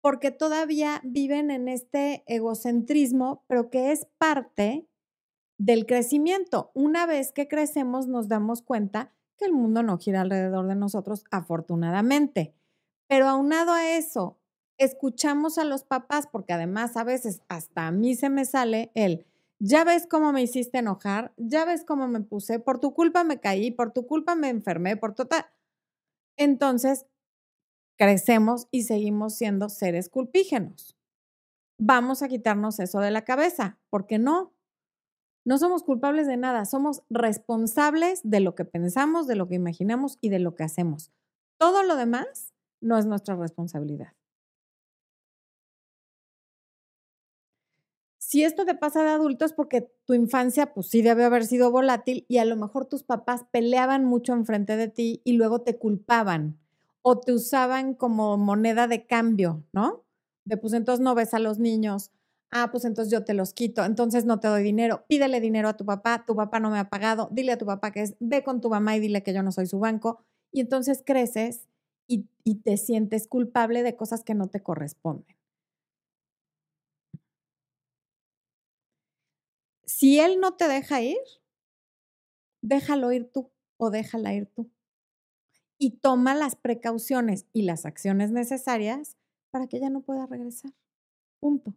porque 0.00 0.30
todavía 0.30 1.00
viven 1.02 1.50
en 1.50 1.66
este 1.66 2.24
egocentrismo, 2.26 3.42
pero 3.48 3.70
que 3.70 3.90
es 3.90 4.06
parte 4.18 4.86
del 5.58 5.86
crecimiento. 5.86 6.70
Una 6.74 7.06
vez 7.06 7.32
que 7.32 7.48
crecemos 7.48 8.06
nos 8.06 8.28
damos 8.28 8.60
cuenta 8.60 9.14
que 9.38 9.46
el 9.46 9.54
mundo 9.54 9.82
no 9.82 9.96
gira 9.96 10.20
alrededor 10.20 10.66
de 10.66 10.74
nosotros, 10.74 11.24
afortunadamente. 11.30 12.54
Pero 13.08 13.28
aunado 13.28 13.72
a 13.72 13.96
eso, 13.96 14.38
escuchamos 14.78 15.58
a 15.58 15.64
los 15.64 15.84
papás, 15.84 16.26
porque 16.26 16.52
además 16.52 16.96
a 16.96 17.04
veces 17.04 17.42
hasta 17.48 17.86
a 17.86 17.92
mí 17.92 18.14
se 18.14 18.28
me 18.28 18.44
sale 18.44 18.90
el, 18.94 19.26
ya 19.58 19.84
ves 19.84 20.06
cómo 20.06 20.32
me 20.32 20.42
hiciste 20.42 20.78
enojar, 20.78 21.32
ya 21.36 21.64
ves 21.64 21.84
cómo 21.84 22.08
me 22.08 22.20
puse, 22.20 22.58
por 22.58 22.80
tu 22.80 22.92
culpa 22.92 23.24
me 23.24 23.40
caí, 23.40 23.70
por 23.70 23.92
tu 23.92 24.06
culpa 24.06 24.34
me 24.34 24.48
enfermé, 24.48 24.96
por 24.96 25.14
total. 25.14 25.46
Entonces, 26.36 27.06
crecemos 27.96 28.68
y 28.70 28.82
seguimos 28.82 29.34
siendo 29.36 29.68
seres 29.68 30.08
culpígenos. 30.08 30.96
Vamos 31.78 32.22
a 32.22 32.28
quitarnos 32.28 32.80
eso 32.80 33.00
de 33.00 33.10
la 33.10 33.24
cabeza, 33.24 33.78
porque 33.90 34.18
no, 34.18 34.52
no 35.44 35.58
somos 35.58 35.82
culpables 35.82 36.26
de 36.26 36.36
nada, 36.36 36.64
somos 36.64 37.02
responsables 37.10 38.20
de 38.24 38.40
lo 38.40 38.54
que 38.54 38.64
pensamos, 38.64 39.26
de 39.26 39.36
lo 39.36 39.48
que 39.48 39.56
imaginamos 39.56 40.18
y 40.20 40.28
de 40.28 40.38
lo 40.38 40.54
que 40.54 40.64
hacemos. 40.64 41.12
Todo 41.58 41.82
lo 41.82 41.96
demás 41.96 42.52
no 42.80 42.98
es 42.98 43.06
nuestra 43.06 43.36
responsabilidad. 43.36 44.12
Si 48.34 48.42
esto 48.42 48.64
te 48.64 48.74
pasa 48.74 49.04
de 49.04 49.10
adulto 49.10 49.44
es 49.44 49.52
porque 49.52 49.92
tu 50.06 50.12
infancia 50.12 50.74
pues 50.74 50.88
sí 50.88 51.02
debe 51.02 51.22
haber 51.22 51.46
sido 51.46 51.70
volátil 51.70 52.26
y 52.26 52.38
a 52.38 52.44
lo 52.44 52.56
mejor 52.56 52.84
tus 52.84 53.04
papás 53.04 53.44
peleaban 53.52 54.04
mucho 54.04 54.32
enfrente 54.32 54.76
de 54.76 54.88
ti 54.88 55.22
y 55.22 55.34
luego 55.34 55.60
te 55.60 55.78
culpaban 55.78 56.58
o 57.02 57.20
te 57.20 57.32
usaban 57.32 57.94
como 57.94 58.36
moneda 58.36 58.88
de 58.88 59.06
cambio, 59.06 59.62
¿no? 59.72 60.02
De 60.44 60.56
pues 60.56 60.72
entonces 60.72 61.00
no 61.00 61.14
ves 61.14 61.32
a 61.32 61.38
los 61.38 61.60
niños, 61.60 62.10
ah, 62.50 62.72
pues 62.72 62.84
entonces 62.84 63.12
yo 63.12 63.24
te 63.24 63.34
los 63.34 63.52
quito, 63.52 63.84
entonces 63.84 64.24
no 64.24 64.40
te 64.40 64.48
doy 64.48 64.64
dinero, 64.64 65.04
pídele 65.06 65.40
dinero 65.40 65.68
a 65.68 65.76
tu 65.76 65.84
papá, 65.84 66.24
tu 66.26 66.34
papá 66.34 66.58
no 66.58 66.70
me 66.70 66.80
ha 66.80 66.90
pagado, 66.90 67.28
dile 67.30 67.52
a 67.52 67.58
tu 67.58 67.66
papá 67.66 67.92
que 67.92 68.02
es, 68.02 68.16
ve 68.18 68.42
con 68.42 68.60
tu 68.60 68.68
mamá 68.68 68.96
y 68.96 68.98
dile 68.98 69.22
que 69.22 69.32
yo 69.32 69.44
no 69.44 69.52
soy 69.52 69.66
su 69.66 69.78
banco, 69.78 70.24
y 70.50 70.58
entonces 70.58 71.04
creces 71.06 71.68
y, 72.08 72.26
y 72.42 72.56
te 72.56 72.78
sientes 72.78 73.28
culpable 73.28 73.84
de 73.84 73.94
cosas 73.94 74.24
que 74.24 74.34
no 74.34 74.48
te 74.48 74.60
corresponden. 74.60 75.36
Si 79.86 80.18
él 80.20 80.40
no 80.40 80.54
te 80.54 80.68
deja 80.68 81.02
ir, 81.02 81.18
déjalo 82.62 83.12
ir 83.12 83.30
tú 83.30 83.50
o 83.76 83.90
déjala 83.90 84.34
ir 84.34 84.46
tú. 84.46 84.70
Y 85.78 85.98
toma 85.98 86.34
las 86.34 86.56
precauciones 86.56 87.46
y 87.52 87.62
las 87.62 87.84
acciones 87.84 88.30
necesarias 88.30 89.16
para 89.50 89.66
que 89.66 89.76
ella 89.76 89.90
no 89.90 90.00
pueda 90.00 90.26
regresar. 90.26 90.72
Punto. 91.40 91.74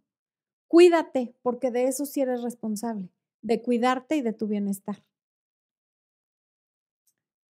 Cuídate, 0.67 1.35
porque 1.41 1.71
de 1.71 1.87
eso 1.87 2.05
sí 2.05 2.21
eres 2.21 2.41
responsable, 2.41 3.09
de 3.41 3.61
cuidarte 3.61 4.17
y 4.17 4.21
de 4.21 4.33
tu 4.33 4.47
bienestar. 4.47 5.03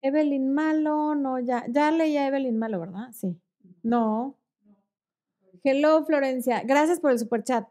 Evelyn 0.02 0.52
Malo, 0.52 1.14
no, 1.14 1.40
ya, 1.40 1.64
ya 1.68 1.90
leí 1.90 2.16
a 2.16 2.28
Evelyn 2.28 2.58
Malo, 2.58 2.78
¿verdad? 2.80 3.10
Sí. 3.12 3.40
No. 3.82 4.36
Hello, 5.64 6.04
Florencia. 6.04 6.62
Gracias 6.62 7.00
por 7.00 7.10
el 7.10 7.18
super 7.18 7.42
chat. 7.42 7.66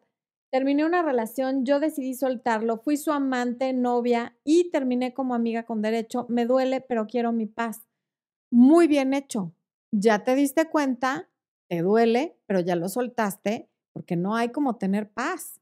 Terminé 0.52 0.86
una 0.86 1.02
relación, 1.02 1.66
yo 1.66 1.80
decidí 1.80 2.14
soltarlo, 2.14 2.78
fui 2.78 2.98
su 2.98 3.12
amante, 3.12 3.74
novia 3.74 4.38
y 4.44 4.70
terminé 4.72 5.14
como 5.14 5.36
amiga 5.36 5.64
con 5.64 5.82
derecho. 5.82 6.26
Me 6.30 6.46
duele, 6.46 6.82
pero 6.82 7.08
quiero 7.08 7.32
mi 7.32 7.46
paz. 7.46 7.86
Muy 8.52 8.88
bien 8.88 9.14
hecho. 9.14 9.54
Ya 9.92 10.24
te 10.24 10.36
diste 10.36 10.70
cuenta, 10.70 11.30
te 11.68 11.82
duele, 11.82 12.38
pero 12.46 12.60
ya 12.60 12.76
lo 12.76 12.90
soltaste 12.90 13.70
porque 13.92 14.16
no 14.16 14.36
hay 14.36 14.50
como 14.50 14.78
tener 14.78 15.10
paz. 15.10 15.62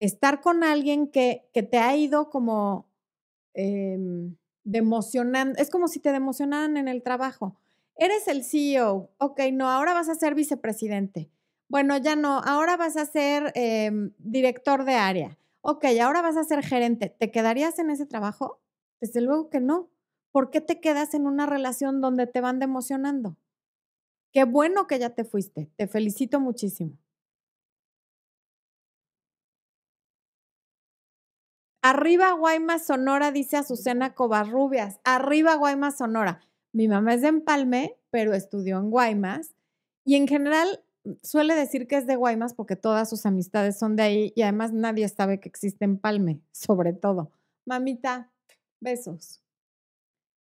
Estar 0.00 0.40
con 0.40 0.64
alguien 0.64 1.08
que, 1.08 1.48
que 1.52 1.62
te 1.62 1.78
ha 1.78 1.96
ido 1.96 2.30
como 2.30 2.88
eh, 3.54 3.98
democionando, 4.64 5.58
es 5.58 5.70
como 5.70 5.88
si 5.88 6.00
te 6.00 6.12
democionaran 6.12 6.76
en 6.76 6.88
el 6.88 7.02
trabajo. 7.02 7.56
Eres 7.96 8.26
el 8.28 8.44
CEO, 8.44 9.10
ok, 9.18 9.40
no, 9.52 9.70
ahora 9.70 9.92
vas 9.94 10.08
a 10.08 10.14
ser 10.14 10.34
vicepresidente. 10.34 11.30
Bueno, 11.68 11.96
ya 11.96 12.16
no, 12.16 12.38
ahora 12.38 12.76
vas 12.76 12.96
a 12.96 13.06
ser 13.06 13.52
em, 13.54 14.12
director 14.18 14.84
de 14.84 14.94
área. 14.94 15.38
Ok, 15.62 15.84
ahora 16.02 16.22
vas 16.22 16.36
a 16.36 16.44
ser 16.44 16.62
gerente. 16.64 17.08
¿Te 17.08 17.30
quedarías 17.30 17.78
en 17.78 17.90
ese 17.90 18.06
trabajo? 18.06 18.60
Desde 19.00 19.20
luego 19.20 19.48
que 19.48 19.60
no. 19.60 19.90
¿Por 20.32 20.50
qué 20.50 20.60
te 20.60 20.80
quedas 20.80 21.14
en 21.14 21.26
una 21.26 21.46
relación 21.46 22.00
donde 22.00 22.26
te 22.26 22.40
van 22.40 22.58
democionando? 22.58 23.36
Qué 24.32 24.44
bueno 24.44 24.86
que 24.86 24.98
ya 24.98 25.10
te 25.10 25.24
fuiste. 25.24 25.70
Te 25.76 25.86
felicito 25.86 26.40
muchísimo. 26.40 26.98
Arriba 31.82 32.32
Guaymas, 32.32 32.86
Sonora, 32.86 33.32
dice 33.32 33.56
Azucena 33.56 34.14
Covarrubias. 34.14 35.00
Arriba 35.04 35.56
Guaymas, 35.56 35.98
Sonora. 35.98 36.40
Mi 36.72 36.86
mamá 36.88 37.14
es 37.14 37.22
de 37.22 37.28
Empalme, 37.28 37.98
pero 38.10 38.34
estudió 38.34 38.78
en 38.78 38.90
Guaymas. 38.90 39.54
Y 40.04 40.14
en 40.14 40.28
general 40.28 40.82
suele 41.22 41.54
decir 41.54 41.86
que 41.86 41.96
es 41.96 42.06
de 42.06 42.16
Guaymas 42.16 42.54
porque 42.54 42.76
todas 42.76 43.08
sus 43.08 43.26
amistades 43.26 43.78
son 43.78 43.96
de 43.96 44.02
ahí 44.02 44.32
y 44.36 44.42
además 44.42 44.72
nadie 44.72 45.08
sabe 45.08 45.40
que 45.40 45.48
existe 45.48 45.84
Empalme, 45.84 46.40
sobre 46.52 46.92
todo. 46.92 47.30
Mamita, 47.66 48.30
besos. 48.80 49.42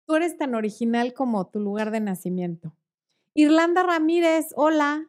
Tú 0.07 0.17
eres 0.17 0.37
tan 0.37 0.55
original 0.55 1.15
como 1.15 1.47
tu 1.47 1.61
lugar 1.61 1.91
de 1.91 2.01
nacimiento. 2.01 2.75
Irlanda 3.35 3.83
Ramírez, 3.83 4.49
hola. 4.57 5.09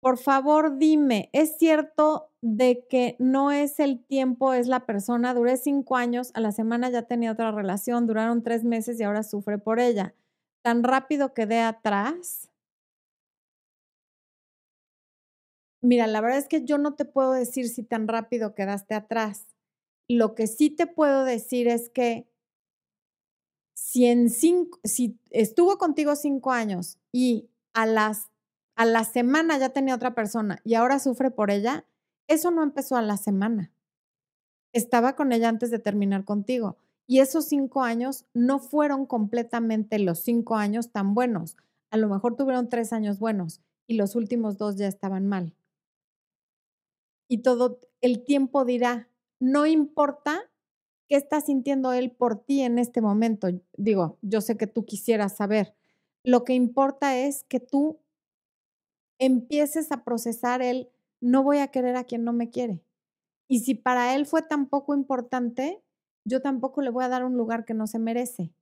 Por 0.00 0.16
favor, 0.16 0.78
dime, 0.78 1.28
¿es 1.34 1.58
cierto 1.58 2.30
de 2.40 2.86
que 2.88 3.16
no 3.18 3.50
es 3.50 3.78
el 3.80 4.02
tiempo, 4.02 4.54
es 4.54 4.66
la 4.66 4.86
persona? 4.86 5.34
Duré 5.34 5.58
cinco 5.58 5.96
años, 5.96 6.30
a 6.32 6.40
la 6.40 6.52
semana 6.52 6.88
ya 6.88 7.02
tenía 7.02 7.32
otra 7.32 7.52
relación, 7.52 8.06
duraron 8.06 8.42
tres 8.42 8.64
meses 8.64 8.98
y 8.98 9.02
ahora 9.02 9.22
sufre 9.22 9.58
por 9.58 9.78
ella. 9.78 10.14
¿Tan 10.62 10.82
rápido 10.82 11.34
quedé 11.34 11.60
atrás? 11.60 12.49
Mira, 15.82 16.06
la 16.06 16.20
verdad 16.20 16.38
es 16.38 16.48
que 16.48 16.64
yo 16.64 16.78
no 16.78 16.94
te 16.94 17.04
puedo 17.04 17.32
decir 17.32 17.68
si 17.68 17.82
tan 17.82 18.06
rápido 18.06 18.54
quedaste 18.54 18.94
atrás. 18.94 19.46
Lo 20.08 20.34
que 20.34 20.46
sí 20.46 20.70
te 20.70 20.86
puedo 20.86 21.24
decir 21.24 21.68
es 21.68 21.88
que 21.88 22.28
si, 23.74 24.06
en 24.06 24.28
cinco, 24.28 24.78
estuvo 25.30 25.78
contigo 25.78 26.14
cinco 26.16 26.52
años 26.52 26.98
y 27.12 27.48
a, 27.72 27.86
las, 27.86 28.30
a 28.76 28.84
la 28.84 29.04
semana 29.04 29.56
ya 29.58 29.70
tenía 29.70 29.94
otra 29.94 30.14
persona 30.14 30.60
y 30.64 30.74
ahora 30.74 30.98
sufre 30.98 31.30
por 31.30 31.50
ella, 31.50 31.86
eso 32.28 32.50
no 32.50 32.62
empezó 32.62 32.96
a 32.96 33.02
la 33.02 33.16
semana. 33.16 33.72
Estaba 34.72 35.16
con 35.16 35.32
ella 35.32 35.48
antes 35.48 35.70
de 35.70 35.78
terminar 35.78 36.24
contigo. 36.24 36.76
Y 37.06 37.18
esos 37.18 37.46
cinco 37.46 37.82
años 37.82 38.26
no 38.34 38.60
fueron 38.60 39.06
completamente 39.06 39.98
los 39.98 40.20
cinco 40.20 40.56
años 40.56 40.92
tan 40.92 41.14
buenos. 41.14 41.56
A 41.90 41.96
lo 41.96 42.08
mejor 42.08 42.36
tuvieron 42.36 42.68
tres 42.68 42.92
años 42.92 43.18
buenos 43.18 43.60
y 43.88 43.94
los 43.94 44.14
últimos 44.14 44.58
dos 44.58 44.76
ya 44.76 44.86
estaban 44.86 45.26
mal. 45.26 45.54
Y 47.30 47.38
todo 47.38 47.80
el 48.00 48.24
tiempo 48.24 48.64
dirá, 48.64 49.08
no 49.38 49.64
importa 49.64 50.50
¿Qué 51.10 51.16
está 51.16 51.40
sintiendo 51.40 51.92
él 51.92 52.12
por 52.12 52.44
ti 52.44 52.60
en 52.60 52.78
este 52.78 53.00
momento? 53.00 53.48
Digo, 53.76 54.20
yo 54.22 54.40
sé 54.40 54.56
que 54.56 54.68
tú 54.68 54.86
quisieras 54.86 55.36
saber. 55.36 55.74
Lo 56.22 56.44
que 56.44 56.54
importa 56.54 57.18
es 57.18 57.42
que 57.48 57.58
tú 57.58 57.98
empieces 59.18 59.90
a 59.90 60.04
procesar 60.04 60.62
el 60.62 60.88
no 61.20 61.42
voy 61.42 61.58
a 61.58 61.66
querer 61.72 61.96
a 61.96 62.04
quien 62.04 62.22
no 62.22 62.32
me 62.32 62.50
quiere. 62.50 62.84
Y 63.48 63.58
si 63.58 63.74
para 63.74 64.14
él 64.14 64.24
fue 64.24 64.42
tan 64.42 64.68
poco 64.68 64.94
importante, 64.94 65.82
yo 66.24 66.40
tampoco 66.40 66.80
le 66.80 66.90
voy 66.90 67.02
a 67.02 67.08
dar 67.08 67.24
un 67.24 67.36
lugar 67.36 67.64
que 67.64 67.74
no 67.74 67.88
se 67.88 67.98
merece. 67.98 68.54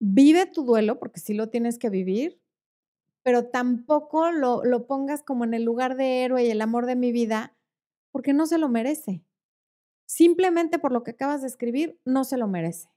Vive 0.00 0.46
tu 0.46 0.64
duelo, 0.64 0.98
porque 0.98 1.20
sí 1.20 1.34
lo 1.34 1.50
tienes 1.50 1.78
que 1.78 1.90
vivir, 1.90 2.40
pero 3.28 3.44
tampoco 3.44 4.30
lo, 4.30 4.64
lo 4.64 4.86
pongas 4.86 5.22
como 5.22 5.44
en 5.44 5.52
el 5.52 5.62
lugar 5.62 5.98
de 5.98 6.24
héroe 6.24 6.46
y 6.46 6.50
el 6.50 6.62
amor 6.62 6.86
de 6.86 6.96
mi 6.96 7.12
vida, 7.12 7.54
porque 8.10 8.32
no 8.32 8.46
se 8.46 8.56
lo 8.56 8.70
merece 8.70 9.22
simplemente 10.06 10.78
por 10.78 10.92
lo 10.92 11.02
que 11.02 11.10
acabas 11.10 11.42
de 11.42 11.48
escribir, 11.48 12.00
no 12.06 12.24
se 12.24 12.38
lo 12.38 12.48
merece. 12.48 12.88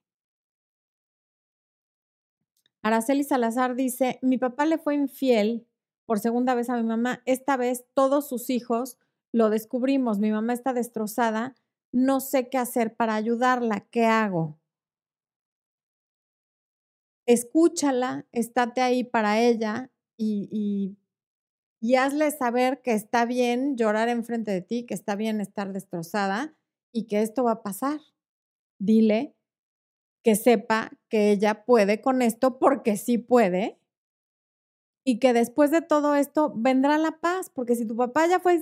Araceli 2.82 3.26
Salazar 3.26 3.76
dice, 3.76 4.20
mi 4.22 4.38
papá 4.38 4.66
le 4.66 4.78
fue 4.78 4.96
infiel 4.96 5.68
por 6.06 6.20
segunda 6.20 6.56
vez 6.56 6.70
a 6.70 6.78
mi 6.78 6.84
mamá. 6.84 7.22
Esta 7.26 7.58
vez 7.58 7.84
todos 7.94 8.30
sus 8.30 8.50
hijos 8.50 8.98
lo 9.34 9.50
descubrimos. 9.50 10.20
Mi 10.20 10.32
mamá 10.32 10.54
está 10.54 10.72
destrozada. 10.72 11.58
No 11.92 12.22
sé 12.22 12.48
qué 12.48 12.58
hacer 12.58 12.96
para 12.96 13.16
ayudarla. 13.16 13.82
¿Qué 13.82 14.06
hago? 14.06 14.58
Escúchala, 17.26 18.26
estate 18.32 18.80
ahí 18.80 19.04
para 19.04 19.38
ella 19.42 19.92
y, 20.22 20.98
hazle 21.98 22.32
saber 22.32 22.82
que 22.82 22.94
está 22.94 23.26
bien 23.26 23.76
llorar 23.76 24.08
enfrente 24.10 24.52
de 24.52 24.62
ti, 24.62 24.86
que 24.86 24.94
está 24.94 25.16
bien 25.16 25.42
estar 25.42 25.74
destrozada 25.74 26.56
y 26.92 27.08
que 27.08 27.22
esto 27.22 27.44
va 27.44 27.54
a 27.54 27.64
pasar. 27.64 28.00
Dile 28.80 29.36
que 30.24 30.36
sepa 30.36 30.92
que 31.10 31.32
ella 31.32 31.66
puede 31.66 32.02
con 32.02 32.22
esto 32.22 32.60
porque 32.60 32.98
sí 32.98 33.18
puede 33.18 33.80
y 35.04 35.18
que 35.18 35.34
después 35.34 35.72
de 35.72 35.82
todo 35.82 36.14
esto 36.16 36.54
vendrá 36.56 37.00
la 37.00 37.20
paz, 37.20 37.50
porque 37.50 37.76
si 37.76 37.88
tu 37.88 37.96
papá 37.96 38.28
ya 38.28 38.40
fue 38.40 38.62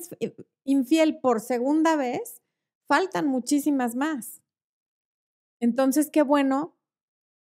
infiel 0.64 1.20
por 1.20 1.42
segunda 1.42 1.98
vez, 1.98 2.42
faltan 2.88 3.28
muchísimas 3.28 3.96
más. 3.96 4.42
Entonces, 5.60 6.10
qué 6.10 6.22
bueno 6.22 6.78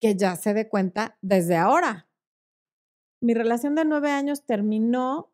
que 0.02 0.16
ya 0.16 0.36
se 0.36 0.56
dé 0.56 0.68
cuenta 0.68 1.18
desde 1.22 1.56
ahora. 1.56 2.07
Mi 3.22 3.34
relación 3.34 3.76
de 3.76 3.86
nueve 3.86 4.12
años 4.12 4.44
terminó 4.44 5.32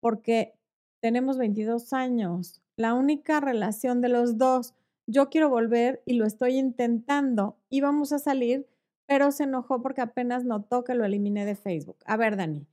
porque 0.00 0.54
tenemos 1.00 1.36
22 1.36 1.92
años. 1.92 2.62
La 2.76 2.94
única 2.94 3.40
relación 3.40 4.00
de 4.00 4.08
los 4.08 4.38
dos. 4.38 4.74
Yo 5.06 5.28
quiero 5.28 5.50
volver 5.50 6.02
y 6.06 6.14
lo 6.14 6.24
estoy 6.24 6.56
intentando. 6.56 7.58
Íbamos 7.68 8.12
a 8.12 8.18
salir, 8.18 8.66
pero 9.06 9.30
se 9.32 9.44
enojó 9.44 9.82
porque 9.82 10.00
apenas 10.00 10.44
notó 10.44 10.82
que 10.84 10.94
lo 10.94 11.04
eliminé 11.04 11.44
de 11.44 11.56
Facebook. 11.56 11.98
A 12.06 12.16
ver, 12.16 12.36
Dani, 12.36 12.66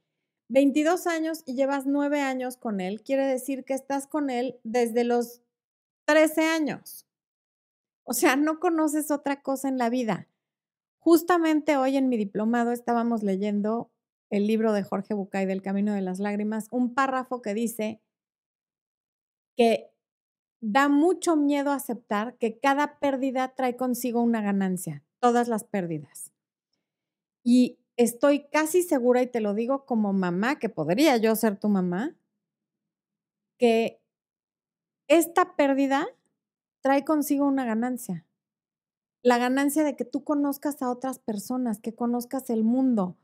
22 0.48 1.08
años 1.08 1.44
y 1.46 1.56
llevas 1.56 1.86
nueve 1.86 2.20
años 2.20 2.58
con 2.58 2.82
él, 2.82 3.02
quiere 3.04 3.26
decir 3.26 3.64
que 3.64 3.74
estás 3.74 4.08
con 4.08 4.30
él 4.30 4.60
desde 4.64 5.06
los 5.06 5.42
13 6.06 6.42
años. 6.42 7.06
O 8.04 8.14
sea, 8.14 8.36
no 8.36 8.60
conoces 8.60 9.12
otra 9.12 9.42
cosa 9.42 9.70
en 9.70 9.78
la 9.78 9.90
vida. 9.90 10.28
Justamente 11.04 11.78
hoy 11.78 11.98
en 11.98 12.10
mi 12.10 12.18
diplomado 12.18 12.72
estábamos 12.72 13.24
leyendo 13.24 13.90
el 14.30 14.46
libro 14.46 14.72
de 14.72 14.84
Jorge 14.84 15.16
Bucay 15.16 15.48
del 15.48 15.64
Camino 15.64 15.96
de 15.96 16.02
las 16.02 16.20
Lágrimas, 16.20 16.68
un 16.70 16.94
párrafo 16.94 17.42
que 17.42 17.56
dice 17.56 18.00
que 19.58 19.92
da 20.62 20.90
mucho 20.90 21.36
miedo 21.36 21.72
aceptar 21.72 22.38
que 22.38 22.60
cada 22.60 23.00
pérdida 23.00 23.56
trae 23.56 23.76
consigo 23.76 24.22
una 24.22 24.42
ganancia, 24.42 25.04
todas 25.20 25.48
las 25.48 25.64
pérdidas. 25.64 26.32
Y 27.44 27.80
estoy 27.98 28.48
casi 28.52 28.84
segura, 28.84 29.24
y 29.24 29.28
te 29.28 29.42
lo 29.42 29.56
digo 29.56 29.86
como 29.86 30.14
mamá, 30.14 30.60
que 30.60 30.70
podría 30.70 31.18
yo 31.18 31.36
ser 31.36 31.58
tu 31.58 31.68
mamá, 31.68 32.16
que 33.58 34.00
esta 35.08 35.56
pérdida 35.56 36.08
trae 36.82 37.04
consigo 37.04 37.48
una 37.48 37.66
ganancia. 37.66 38.24
La 39.24 39.38
ganancia 39.38 39.84
de 39.84 39.96
que 39.96 40.06
tú 40.06 40.24
conozcas 40.24 40.82
a 40.82 40.90
otras 40.90 41.20
personas, 41.20 41.80
que 41.80 41.94
conozcas 41.94 42.50
el 42.50 42.64
mundo, 42.64 43.18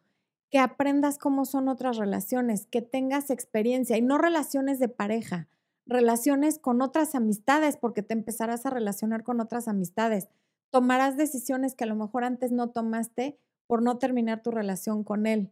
que 0.52 0.60
aprendas 0.60 1.18
cómo 1.18 1.46
son 1.46 1.68
otras 1.68 1.98
relaciones, 1.98 2.68
que 2.68 2.82
tengas 2.82 3.30
experiencia 3.30 3.98
y 3.98 4.02
no 4.02 4.18
relaciones 4.18 4.80
de 4.80 4.90
pareja, 4.90 5.48
relaciones 5.86 6.60
con 6.60 6.82
otras 6.82 7.16
amistades, 7.16 7.78
porque 7.78 8.04
te 8.04 8.14
empezarás 8.14 8.66
a 8.66 8.70
relacionar 8.70 9.24
con 9.24 9.40
otras 9.40 9.68
amistades. 9.68 10.28
Tomarás 10.70 11.18
decisiones 11.18 11.76
que 11.76 11.86
a 11.86 11.88
lo 11.88 11.96
mejor 11.96 12.24
antes 12.24 12.52
no 12.52 12.70
tomaste 12.70 13.40
por 13.66 13.82
no 13.82 13.98
terminar 13.98 14.44
tu 14.44 14.52
relación 14.52 15.04
con 15.04 15.26
él. 15.26 15.52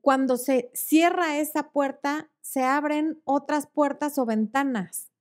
Cuando 0.00 0.36
se 0.36 0.70
cierra 0.74 1.38
esa 1.38 1.70
puerta, 1.70 2.30
se 2.40 2.62
abren 2.62 3.20
otras 3.24 3.66
puertas 3.66 4.18
o 4.18 4.26
ventanas 4.26 5.12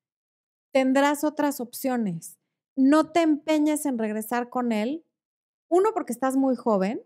tendrás 0.71 1.23
otras 1.23 1.59
opciones. 1.59 2.37
No 2.75 3.11
te 3.11 3.21
empeñes 3.21 3.85
en 3.85 3.97
regresar 3.97 4.49
con 4.49 4.71
él. 4.71 5.05
Uno, 5.69 5.89
porque 5.93 6.13
estás 6.13 6.35
muy 6.35 6.55
joven. 6.55 7.01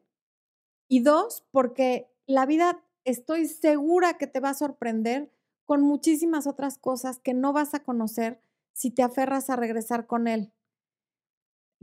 Y 0.88 1.02
dos, 1.02 1.46
porque 1.52 2.12
la 2.28 2.46
vida 2.46 2.84
estoy 3.04 3.48
segura 3.48 4.18
que 4.18 4.28
te 4.28 4.40
va 4.40 4.50
a 4.50 4.54
sorprender 4.54 5.32
con 5.66 5.82
muchísimas 5.82 6.48
otras 6.48 6.78
cosas 6.78 7.20
que 7.20 7.34
no 7.34 7.54
vas 7.54 7.74
a 7.74 7.84
conocer 7.84 8.40
si 8.74 8.92
te 8.92 9.04
aferras 9.04 9.50
a 9.50 9.56
regresar 9.56 10.06
con 10.06 10.28
él. 10.28 10.52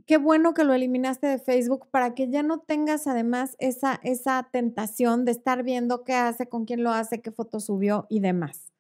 Qué 0.06 0.18
bueno 0.18 0.52
que 0.54 0.64
lo 0.64 0.74
eliminaste 0.74 1.26
de 1.26 1.38
Facebook 1.38 1.88
para 1.90 2.14
que 2.14 2.28
ya 2.28 2.42
no 2.42 2.60
tengas 2.60 3.06
además 3.06 3.56
esa, 3.58 4.00
esa 4.02 4.48
tentación 4.52 5.24
de 5.24 5.32
estar 5.32 5.62
viendo 5.62 6.02
qué 6.04 6.14
hace, 6.14 6.48
con 6.48 6.64
quién 6.64 6.82
lo 6.82 6.90
hace, 6.90 7.22
qué 7.22 7.30
foto 7.30 7.60
subió 7.60 8.06
y 8.08 8.20
demás. 8.20 8.71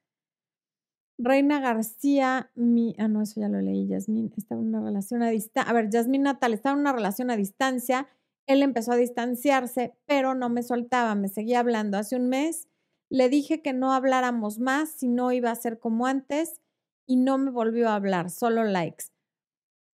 Reina 1.24 1.60
García, 1.60 2.50
mi, 2.56 2.96
ah, 2.98 3.06
no, 3.06 3.22
eso 3.22 3.40
ya 3.40 3.48
lo 3.48 3.60
leí, 3.60 3.86
Yasmín, 3.86 4.32
estaba 4.36 4.60
en 4.60 4.68
una 4.68 4.80
relación 4.80 5.22
a 5.22 5.30
distancia. 5.30 5.70
A 5.70 5.72
ver, 5.72 5.88
Yasmín 5.88 6.22
Natal 6.22 6.52
estaba 6.52 6.74
en 6.74 6.80
una 6.80 6.92
relación 6.92 7.30
a 7.30 7.36
distancia. 7.36 8.08
Él 8.48 8.60
empezó 8.60 8.90
a 8.90 8.96
distanciarse, 8.96 9.94
pero 10.04 10.34
no 10.34 10.48
me 10.48 10.64
soltaba, 10.64 11.14
me 11.14 11.28
seguía 11.28 11.60
hablando. 11.60 11.96
Hace 11.96 12.16
un 12.16 12.28
mes 12.28 12.66
le 13.08 13.28
dije 13.28 13.62
que 13.62 13.72
no 13.72 13.92
habláramos 13.92 14.58
más, 14.58 14.90
si 14.90 15.06
no 15.06 15.30
iba 15.30 15.52
a 15.52 15.54
ser 15.54 15.78
como 15.78 16.06
antes, 16.06 16.60
y 17.06 17.16
no 17.16 17.38
me 17.38 17.52
volvió 17.52 17.88
a 17.88 17.94
hablar, 17.94 18.28
solo 18.28 18.64
likes. 18.64 19.06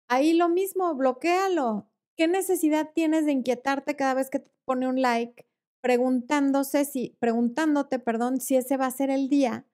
Ahí 0.08 0.34
lo 0.34 0.48
mismo, 0.48 0.94
bloquealo. 0.94 1.90
¿Qué 2.16 2.28
necesidad 2.28 2.92
tienes 2.94 3.26
de 3.26 3.32
inquietarte 3.32 3.96
cada 3.96 4.14
vez 4.14 4.30
que 4.30 4.40
te 4.40 4.52
pone 4.64 4.88
un 4.88 5.02
like, 5.02 5.48
preguntándose 5.82 6.86
si, 6.86 7.18
preguntándote, 7.20 7.98
perdón, 7.98 8.40
si 8.40 8.58
ese 8.58 8.78
va 8.78 8.86
a 8.86 8.92
ser 8.92 9.10
el 9.10 9.28
día 9.28 9.66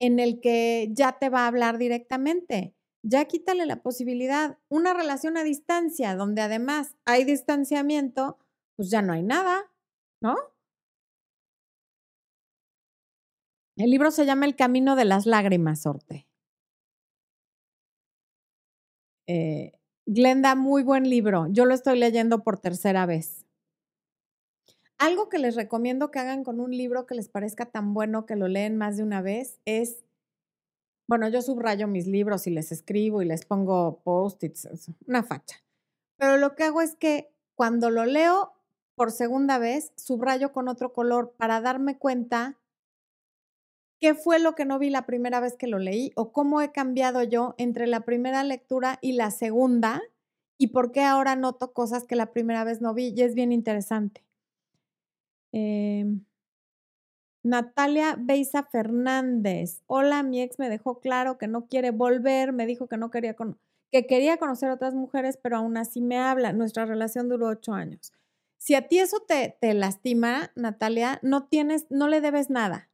en 0.00 0.18
el 0.18 0.40
que 0.40 0.88
ya 0.92 1.18
te 1.18 1.28
va 1.28 1.44
a 1.44 1.46
hablar 1.46 1.78
directamente. 1.78 2.74
Ya 3.02 3.26
quítale 3.26 3.66
la 3.66 3.82
posibilidad. 3.82 4.58
Una 4.68 4.94
relación 4.94 5.36
a 5.36 5.44
distancia, 5.44 6.16
donde 6.16 6.42
además 6.42 6.96
hay 7.04 7.24
distanciamiento, 7.24 8.38
pues 8.76 8.90
ya 8.90 9.02
no 9.02 9.12
hay 9.12 9.22
nada, 9.22 9.70
¿no? 10.20 10.36
El 13.76 13.90
libro 13.90 14.10
se 14.10 14.26
llama 14.26 14.46
El 14.46 14.56
Camino 14.56 14.96
de 14.96 15.04
las 15.06 15.26
Lágrimas, 15.26 15.82
Sorte. 15.82 16.26
Eh, 19.26 19.72
Glenda, 20.06 20.54
muy 20.54 20.82
buen 20.82 21.08
libro. 21.08 21.46
Yo 21.50 21.64
lo 21.64 21.74
estoy 21.74 21.98
leyendo 21.98 22.42
por 22.42 22.58
tercera 22.58 23.06
vez. 23.06 23.46
Algo 25.00 25.30
que 25.30 25.38
les 25.38 25.56
recomiendo 25.56 26.10
que 26.10 26.18
hagan 26.18 26.44
con 26.44 26.60
un 26.60 26.72
libro 26.72 27.06
que 27.06 27.14
les 27.14 27.30
parezca 27.30 27.64
tan 27.64 27.94
bueno 27.94 28.26
que 28.26 28.36
lo 28.36 28.48
leen 28.48 28.76
más 28.76 28.98
de 28.98 29.02
una 29.02 29.22
vez 29.22 29.58
es, 29.64 30.04
bueno, 31.08 31.26
yo 31.30 31.40
subrayo 31.40 31.88
mis 31.88 32.06
libros 32.06 32.46
y 32.46 32.50
les 32.50 32.70
escribo 32.70 33.22
y 33.22 33.24
les 33.24 33.46
pongo 33.46 34.02
post-its, 34.04 34.68
una 35.06 35.22
facha. 35.22 35.56
Pero 36.18 36.36
lo 36.36 36.54
que 36.54 36.64
hago 36.64 36.82
es 36.82 36.96
que 36.96 37.32
cuando 37.54 37.88
lo 37.88 38.04
leo 38.04 38.52
por 38.94 39.10
segunda 39.10 39.56
vez, 39.58 39.90
subrayo 39.96 40.52
con 40.52 40.68
otro 40.68 40.92
color 40.92 41.32
para 41.38 41.62
darme 41.62 41.96
cuenta 41.96 42.58
qué 44.00 44.14
fue 44.14 44.38
lo 44.38 44.54
que 44.54 44.66
no 44.66 44.78
vi 44.78 44.90
la 44.90 45.06
primera 45.06 45.40
vez 45.40 45.56
que 45.56 45.66
lo 45.66 45.78
leí 45.78 46.12
o 46.14 46.30
cómo 46.30 46.60
he 46.60 46.72
cambiado 46.72 47.22
yo 47.22 47.54
entre 47.56 47.86
la 47.86 48.00
primera 48.04 48.44
lectura 48.44 48.98
y 49.00 49.12
la 49.12 49.30
segunda 49.30 50.02
y 50.58 50.66
por 50.68 50.92
qué 50.92 51.04
ahora 51.04 51.36
noto 51.36 51.72
cosas 51.72 52.04
que 52.04 52.16
la 52.16 52.32
primera 52.32 52.64
vez 52.64 52.82
no 52.82 52.92
vi 52.92 53.14
y 53.16 53.22
es 53.22 53.34
bien 53.34 53.50
interesante. 53.50 54.22
Em, 55.52 56.24
Natalia 57.42 58.16
Beisa 58.18 58.62
Fernández. 58.64 59.82
Hola, 59.86 60.22
mi 60.22 60.42
ex 60.42 60.58
me 60.58 60.68
dejó 60.68 61.00
claro 61.00 61.38
que 61.38 61.48
no 61.48 61.66
quiere 61.66 61.90
volver, 61.90 62.52
me 62.52 62.66
dijo 62.66 62.86
que 62.86 62.96
no 62.96 63.10
quería 63.10 63.34
que 63.90 64.06
quería 64.06 64.36
conocer 64.36 64.70
a 64.70 64.74
otras 64.74 64.94
mujeres, 64.94 65.36
pero 65.42 65.56
aún 65.56 65.76
así 65.76 66.00
me 66.00 66.18
habla. 66.18 66.52
Nuestra 66.52 66.84
relación 66.86 67.28
duró 67.28 67.48
ocho 67.48 67.72
años. 67.72 68.12
Si 68.58 68.74
a 68.74 68.86
ti 68.88 68.98
eso 68.98 69.20
te, 69.26 69.56
te 69.60 69.74
lastima, 69.74 70.52
Natalia, 70.54 71.18
no 71.22 71.46
tienes, 71.48 71.86
no 71.90 72.08
le 72.08 72.20
debes 72.20 72.50
nada. 72.50 72.90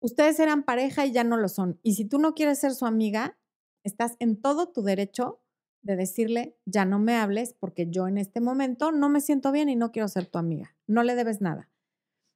Ustedes 0.00 0.38
eran 0.40 0.64
pareja 0.64 1.06
y 1.06 1.12
ya 1.12 1.24
no 1.24 1.36
lo 1.36 1.48
son. 1.48 1.78
Y 1.82 1.94
si 1.94 2.04
tú 2.04 2.18
no 2.18 2.34
quieres 2.34 2.58
ser 2.58 2.74
su 2.74 2.86
amiga, 2.86 3.38
estás 3.84 4.16
en 4.18 4.40
todo 4.40 4.68
tu 4.68 4.82
derecho 4.82 5.40
de 5.82 5.96
decirle, 5.96 6.56
ya 6.64 6.84
no 6.84 6.98
me 6.98 7.16
hables 7.16 7.54
porque 7.54 7.88
yo 7.88 8.08
en 8.08 8.18
este 8.18 8.40
momento 8.40 8.92
no 8.92 9.08
me 9.08 9.20
siento 9.20 9.52
bien 9.52 9.68
y 9.68 9.76
no 9.76 9.92
quiero 9.92 10.08
ser 10.08 10.26
tu 10.26 10.38
amiga. 10.38 10.74
No 10.86 11.02
le 11.02 11.14
debes 11.14 11.40
nada. 11.40 11.68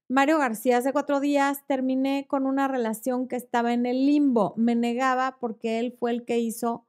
Mario 0.09 0.38
García, 0.38 0.78
hace 0.78 0.93
cuatro 0.93 1.20
días 1.20 1.66
terminé 1.66 2.26
con 2.28 2.47
una 2.47 2.68
relación 2.68 3.28
que 3.28 3.36
estaba 3.36 3.72
en 3.72 3.86
el 3.86 4.07
limbo. 4.07 4.53
Me 4.57 4.74
negaba 4.74 5.38
porque 5.40 5.78
él 5.78 5.93
fue 5.99 6.11
el 6.11 6.24
que 6.24 6.38
hizo 6.38 6.86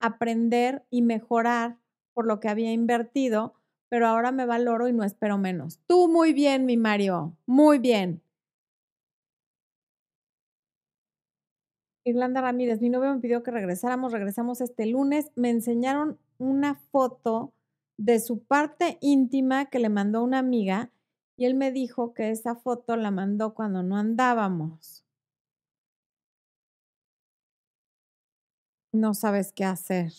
aprender 0.00 0.84
y 0.90 1.02
mejorar 1.02 1.78
por 2.14 2.26
lo 2.26 2.38
que 2.40 2.48
había 2.48 2.72
invertido, 2.72 3.54
pero 3.88 4.06
ahora 4.06 4.32
me 4.32 4.46
valoro 4.46 4.88
y 4.88 4.92
no 4.92 5.04
espero 5.04 5.38
menos. 5.38 5.80
Tú 5.86 6.08
muy 6.08 6.32
bien, 6.32 6.66
mi 6.66 6.76
Mario, 6.76 7.36
muy 7.46 7.78
bien. 7.78 8.22
Irlanda 12.08 12.40
Ramírez, 12.40 12.80
mi 12.80 12.88
novio 12.88 13.12
me 13.14 13.20
pidió 13.20 13.42
que 13.42 13.50
regresáramos, 13.50 14.12
regresamos 14.12 14.60
este 14.60 14.86
lunes, 14.86 15.30
me 15.34 15.50
enseñaron 15.50 16.18
una 16.38 16.74
foto 16.74 17.52
de 17.98 18.18
su 18.20 18.42
parte 18.42 18.96
íntima 19.00 19.66
que 19.66 19.78
le 19.78 19.90
mandó 19.90 20.22
una 20.22 20.38
amiga 20.38 20.90
y 21.36 21.44
él 21.44 21.54
me 21.54 21.70
dijo 21.70 22.14
que 22.14 22.30
esa 22.30 22.54
foto 22.54 22.96
la 22.96 23.10
mandó 23.10 23.54
cuando 23.54 23.82
no 23.82 23.96
andábamos. 23.96 25.04
No 28.92 29.12
sabes 29.12 29.52
qué 29.52 29.64
hacer. 29.64 30.12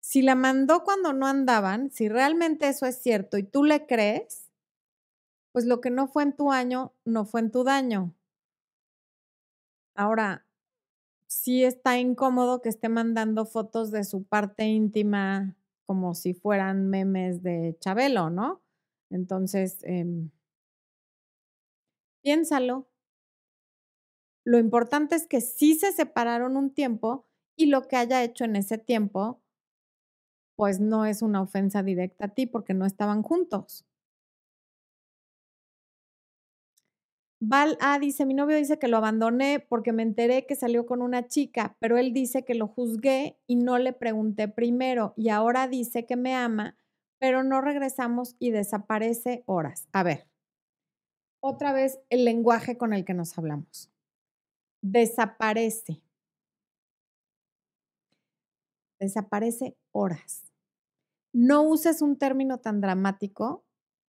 Si 0.00 0.22
la 0.22 0.34
mandó 0.34 0.84
cuando 0.84 1.12
no 1.12 1.26
andaban, 1.26 1.90
si 1.90 2.08
realmente 2.08 2.68
eso 2.68 2.86
es 2.86 2.96
cierto 3.02 3.36
y 3.36 3.42
tú 3.42 3.62
le 3.64 3.86
crees, 3.86 4.50
pues 5.52 5.66
lo 5.66 5.80
que 5.80 5.90
no 5.90 6.08
fue 6.08 6.22
en 6.22 6.34
tu 6.34 6.50
año, 6.50 6.94
no 7.04 7.26
fue 7.26 7.40
en 7.40 7.50
tu 7.50 7.62
daño. 7.62 8.14
Ahora, 9.96 10.46
sí 11.28 11.64
está 11.64 11.98
incómodo 11.98 12.62
que 12.62 12.68
esté 12.70 12.88
mandando 12.88 13.46
fotos 13.46 13.90
de 13.90 14.04
su 14.04 14.24
parte 14.24 14.66
íntima 14.66 15.56
como 15.86 16.14
si 16.14 16.34
fueran 16.34 16.88
memes 16.90 17.42
de 17.42 17.76
Chabelo, 17.80 18.30
¿no? 18.30 18.62
Entonces, 19.10 19.78
em, 19.84 20.30
piénsalo. 22.22 22.76
Lo 24.44 24.58
importante 24.58 25.14
es 25.14 25.26
que 25.26 25.42
sí 25.42 25.74
se 25.74 25.92
separaron 25.92 26.56
un 26.56 26.70
tiempo 26.72 27.26
y 27.54 27.66
lo 27.66 27.86
que 27.86 27.96
haya 27.96 28.24
hecho 28.24 28.44
en 28.44 28.56
ese 28.56 28.78
tiempo, 28.78 29.42
pues 30.54 30.80
no 30.80 31.06
es 31.06 31.22
una 31.22 31.40
ofensa 31.40 31.82
directa 31.82 32.26
a 32.26 32.34
ti 32.34 32.46
porque 32.46 32.74
no 32.74 32.84
estaban 32.84 33.22
juntos. 33.22 33.86
Val 37.40 37.76
A 37.80 37.98
dice, 37.98 38.24
mi 38.24 38.32
novio 38.32 38.56
dice 38.56 38.78
que 38.78 38.88
lo 38.88 38.96
abandoné 38.96 39.60
porque 39.60 39.92
me 39.92 40.02
enteré 40.02 40.46
que 40.46 40.56
salió 40.56 40.86
con 40.86 41.02
una 41.02 41.28
chica, 41.28 41.76
pero 41.80 41.98
él 41.98 42.14
dice 42.14 42.44
que 42.44 42.54
lo 42.54 42.66
juzgué 42.66 43.38
y 43.46 43.56
no 43.56 43.78
le 43.78 43.92
pregunté 43.92 44.48
primero 44.48 45.12
y 45.16 45.28
ahora 45.28 45.68
dice 45.68 46.06
que 46.06 46.16
me 46.16 46.34
ama, 46.34 46.78
pero 47.18 47.44
no 47.44 47.60
regresamos 47.60 48.36
y 48.38 48.52
desaparece 48.52 49.42
horas. 49.44 49.86
A 49.92 50.02
ver, 50.02 50.26
otra 51.40 51.74
vez 51.74 52.00
el 52.08 52.24
lenguaje 52.24 52.78
con 52.78 52.94
el 52.94 53.04
que 53.04 53.12
nos 53.12 53.36
hablamos. 53.36 53.90
Desaparece. 54.80 56.00
Desaparece 58.98 59.76
horas. 59.92 60.50
No 61.34 61.64
uses 61.64 62.00
un 62.00 62.16
término 62.16 62.60
tan 62.60 62.80
dramático 62.80 63.62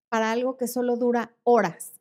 para 0.08 0.32
algo 0.32 0.56
que 0.56 0.70
solo 0.70 0.96
dura 0.96 1.36
horas 1.44 1.97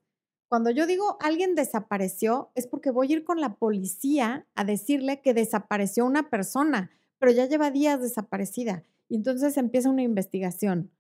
cuando 0.49 0.70
yo 0.70 0.86
digo 0.86 1.16
alguien 1.20 1.55
desapareció, 1.55 2.51
es 2.55 2.66
porque 2.66 2.90
voy 2.90 3.09
a 3.09 3.16
ir 3.16 3.24
con 3.24 3.40
la 3.40 3.57
policía 3.57 4.47
a 4.55 4.64
decirle 4.64 5.20
que 5.20 5.34
desapareció 5.34 6.07
una 6.07 6.30
persona, 6.30 6.90
pero 7.18 7.32
ya 7.32 7.47
lleva 7.47 7.70
días 7.70 8.01
desaparecida. 8.01 8.84
Y 9.09 9.16
entonces 9.16 9.57
empieza 9.57 9.90
una 9.90 10.03
investigación. 10.03 10.92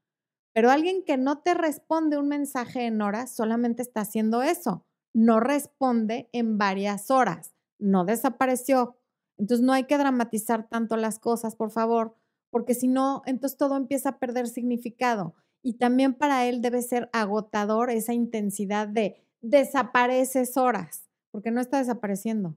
Pero 0.52 0.70
alguien 0.70 1.04
que 1.04 1.16
no 1.16 1.38
te 1.38 1.54
responde 1.54 2.16
un 2.16 2.28
mensaje 2.28 2.86
en 2.86 3.02
horas 3.02 3.34
solamente 3.34 3.82
está 3.82 4.00
haciendo 4.00 4.42
eso. 4.42 4.84
No 5.12 5.38
responde 5.38 6.28
en 6.32 6.56
varias 6.58 7.10
horas. 7.10 7.54
No 7.78 8.04
desapareció. 8.04 8.96
Entonces 9.38 9.64
no 9.64 9.72
hay 9.72 9.84
que 9.84 9.98
dramatizar 9.98 10.68
tanto 10.68 10.96
las 10.96 11.18
cosas, 11.18 11.56
por 11.56 11.70
favor, 11.70 12.14
porque 12.50 12.74
si 12.74 12.88
no, 12.88 13.22
entonces 13.26 13.58
todo 13.58 13.76
empieza 13.76 14.10
a 14.10 14.18
perder 14.18 14.48
significado. 14.48 15.34
Y 15.62 15.74
también 15.74 16.14
para 16.14 16.46
él 16.46 16.62
debe 16.62 16.80
ser 16.80 17.10
agotador 17.12 17.90
esa 17.90 18.14
intensidad 18.14 18.88
de 18.88 19.25
desapareces 19.42 20.56
horas, 20.56 21.08
porque 21.30 21.50
no 21.50 21.60
está 21.60 21.78
desapareciendo. 21.78 22.56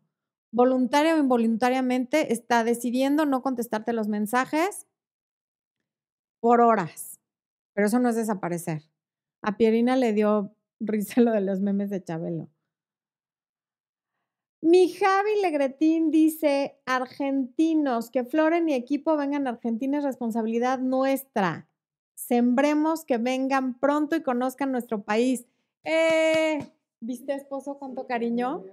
Voluntaria 0.52 1.16
o 1.16 1.20
involuntariamente 1.20 2.34
está 2.34 2.64
decidiendo 2.64 3.26
no 3.26 3.42
contestarte 3.42 3.94
los 3.94 4.08
mensajes 4.08 4.88
por 6.40 6.62
horas, 6.62 7.20
pero 7.74 7.88
eso 7.88 8.00
no 8.00 8.10
es 8.10 8.16
desaparecer. 8.16 8.84
A 9.42 9.58
Pierina 9.58 9.96
le 9.96 10.14
dio 10.14 10.56
risa 10.80 11.22
lo 11.22 11.32
de 11.32 11.42
los 11.42 11.62
memes 11.62 11.90
de 11.90 12.04
Chabelo. 12.04 12.50
Mi 14.62 14.92
Javi 14.92 15.42
Legretín 15.42 16.12
dice, 16.12 16.78
argentinos, 16.86 18.12
que 18.12 18.26
Floren 18.26 18.68
y 18.68 18.74
equipo 18.74 19.16
vengan 19.16 19.48
a 19.48 19.52
Argentina 19.52 20.00
es 20.00 20.04
responsabilidad 20.04 20.80
nuestra. 20.80 21.70
Sembremos 22.16 23.06
que 23.06 23.18
vengan 23.18 23.80
pronto 23.80 24.18
y 24.18 24.22
conozcan 24.22 24.74
nuestro 24.74 25.04
país. 25.04 25.46
Eh, 25.84 26.60
¿Viste, 27.02 27.34
esposo, 27.34 27.78
cuánto 27.80 28.06
cariño? 28.06 28.64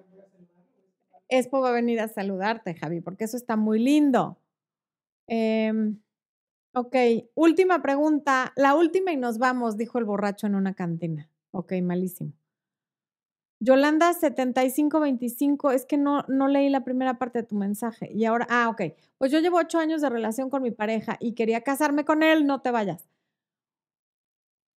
Espo 1.29 1.61
va 1.61 1.71
a 1.71 1.73
venir 1.73 2.01
a 2.01 2.09
saludarte, 2.09 2.75
Javi, 2.75 3.01
porque 3.01 3.25
eso 3.25 3.37
está 3.37 3.57
muy 3.57 3.79
lindo. 3.79 4.39
Em, 5.29 6.01
ok, 6.75 6.97
última 7.35 7.83
pregunta. 7.83 8.53
La 8.57 8.75
última 8.75 9.13
y 9.13 9.17
nos 9.17 9.39
vamos, 9.39 9.77
dijo 9.77 9.99
el 9.99 10.05
borracho 10.05 10.47
en 10.47 10.55
una 10.55 10.75
cantina. 10.75 11.31
Ok, 11.53 11.73
malísimo. 11.83 12.33
Yolanda 13.59 14.13
7525, 14.13 15.71
es 15.71 15.87
que 15.87 15.97
no, 15.97 16.25
no 16.29 16.47
leí 16.47 16.69
la 16.69 16.85
primera 16.85 17.19
parte 17.19 17.41
de 17.41 17.49
tu 17.49 17.57
mensaje. 17.57 18.11
Y 18.13 18.27
ahora, 18.27 18.47
ah, 18.51 18.69
ok. 18.69 18.83
Pues 19.19 19.33
yo 19.33 19.41
llevo 19.41 19.57
ocho 19.59 19.79
años 19.79 20.03
de 20.03 20.11
relación 20.11 20.51
con 20.51 20.63
mi 20.63 20.71
pareja 20.71 21.17
y 21.21 21.33
quería 21.33 21.63
casarme 21.63 22.05
con 22.05 22.23
él, 22.23 22.47
no 22.47 22.61
te 22.61 22.71
vayas 22.71 23.07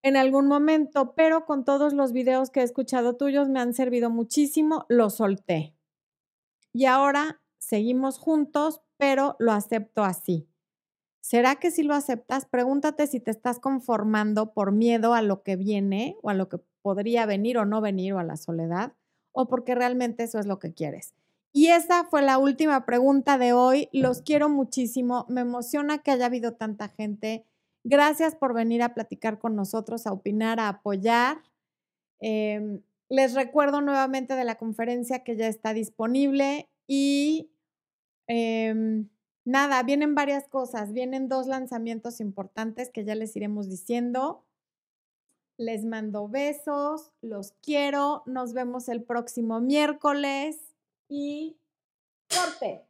en 0.08 0.18
algún 0.18 0.48
momento, 0.48 1.14
pero 1.16 1.46
con 1.46 1.66
todos 1.66 1.94
los 1.94 2.14
videos 2.14 2.50
que 2.50 2.62
he 2.62 2.64
escuchado 2.64 3.16
tuyos 3.16 3.50
me 3.50 3.60
han 3.60 3.74
servido 3.74 4.10
muchísimo, 4.10 4.86
lo 4.90 5.10
solté. 5.10 5.76
Y 6.74 6.86
ahora 6.86 7.42
seguimos 7.58 8.18
juntos, 8.18 8.82
pero 8.98 9.36
lo 9.40 9.52
acepto 9.52 10.04
así. 10.04 10.48
¿Será 11.20 11.56
que 11.56 11.72
si 11.72 11.84
lo 11.84 11.94
aceptas? 11.94 12.46
Pregúntate 12.46 13.06
si 13.08 13.20
te 13.20 13.32
estás 13.32 13.60
conformando 13.60 14.54
por 14.54 14.72
miedo 14.72 15.14
a 15.14 15.22
lo 15.22 15.44
que 15.44 15.58
viene 15.58 16.16
o 16.22 16.30
a 16.30 16.34
lo 16.34 16.48
que 16.48 16.60
podría 16.82 17.26
venir 17.26 17.58
o 17.58 17.66
no 17.66 17.82
venir 17.82 18.14
o 18.14 18.20
a 18.20 18.24
la 18.24 18.38
soledad 18.38 18.94
o 19.34 19.48
porque 19.48 19.76
realmente 19.76 20.24
eso 20.24 20.40
es 20.40 20.46
lo 20.46 20.58
que 20.58 20.74
quieres. 20.74 21.14
Y 21.52 21.68
esa 21.68 22.06
fue 22.06 22.22
la 22.22 22.38
última 22.38 22.86
pregunta 22.86 23.38
de 23.38 23.52
hoy. 23.52 23.90
Los 23.92 24.22
quiero 24.22 24.48
muchísimo. 24.48 25.26
Me 25.28 25.42
emociona 25.42 25.98
que 25.98 26.12
haya 26.12 26.28
habido 26.28 26.54
tanta 26.54 26.88
gente 26.88 27.46
Gracias 27.90 28.36
por 28.36 28.54
venir 28.54 28.84
a 28.84 28.94
platicar 28.94 29.40
con 29.40 29.56
nosotros, 29.56 30.08
a 30.08 30.12
opinar, 30.12 30.60
a 30.60 30.68
apoyar. 30.68 31.42
Em, 32.20 32.82
les 33.08 33.34
recuerdo 33.34 33.80
nuevamente 33.80 34.34
de 34.34 34.44
la 34.44 34.58
conferencia 34.58 35.24
que 35.24 35.38
ya 35.38 35.48
está 35.48 35.74
disponible 35.74 36.68
y 36.86 37.50
em, 38.28 39.08
nada, 39.46 39.82
vienen 39.84 40.16
varias 40.16 40.50
cosas, 40.50 40.92
vienen 40.92 41.30
dos 41.30 41.48
lanzamientos 41.48 42.20
importantes 42.20 42.90
que 42.90 43.06
ya 43.06 43.16
les 43.16 43.34
iremos 43.38 43.70
diciendo. 43.70 44.44
Les 45.58 45.86
mando 45.86 46.28
besos, 46.28 47.14
los 47.22 47.54
quiero, 47.62 48.24
nos 48.26 48.52
vemos 48.52 48.90
el 48.90 49.02
próximo 49.02 49.62
miércoles 49.62 50.76
y 51.08 51.56
corte. 52.28 52.86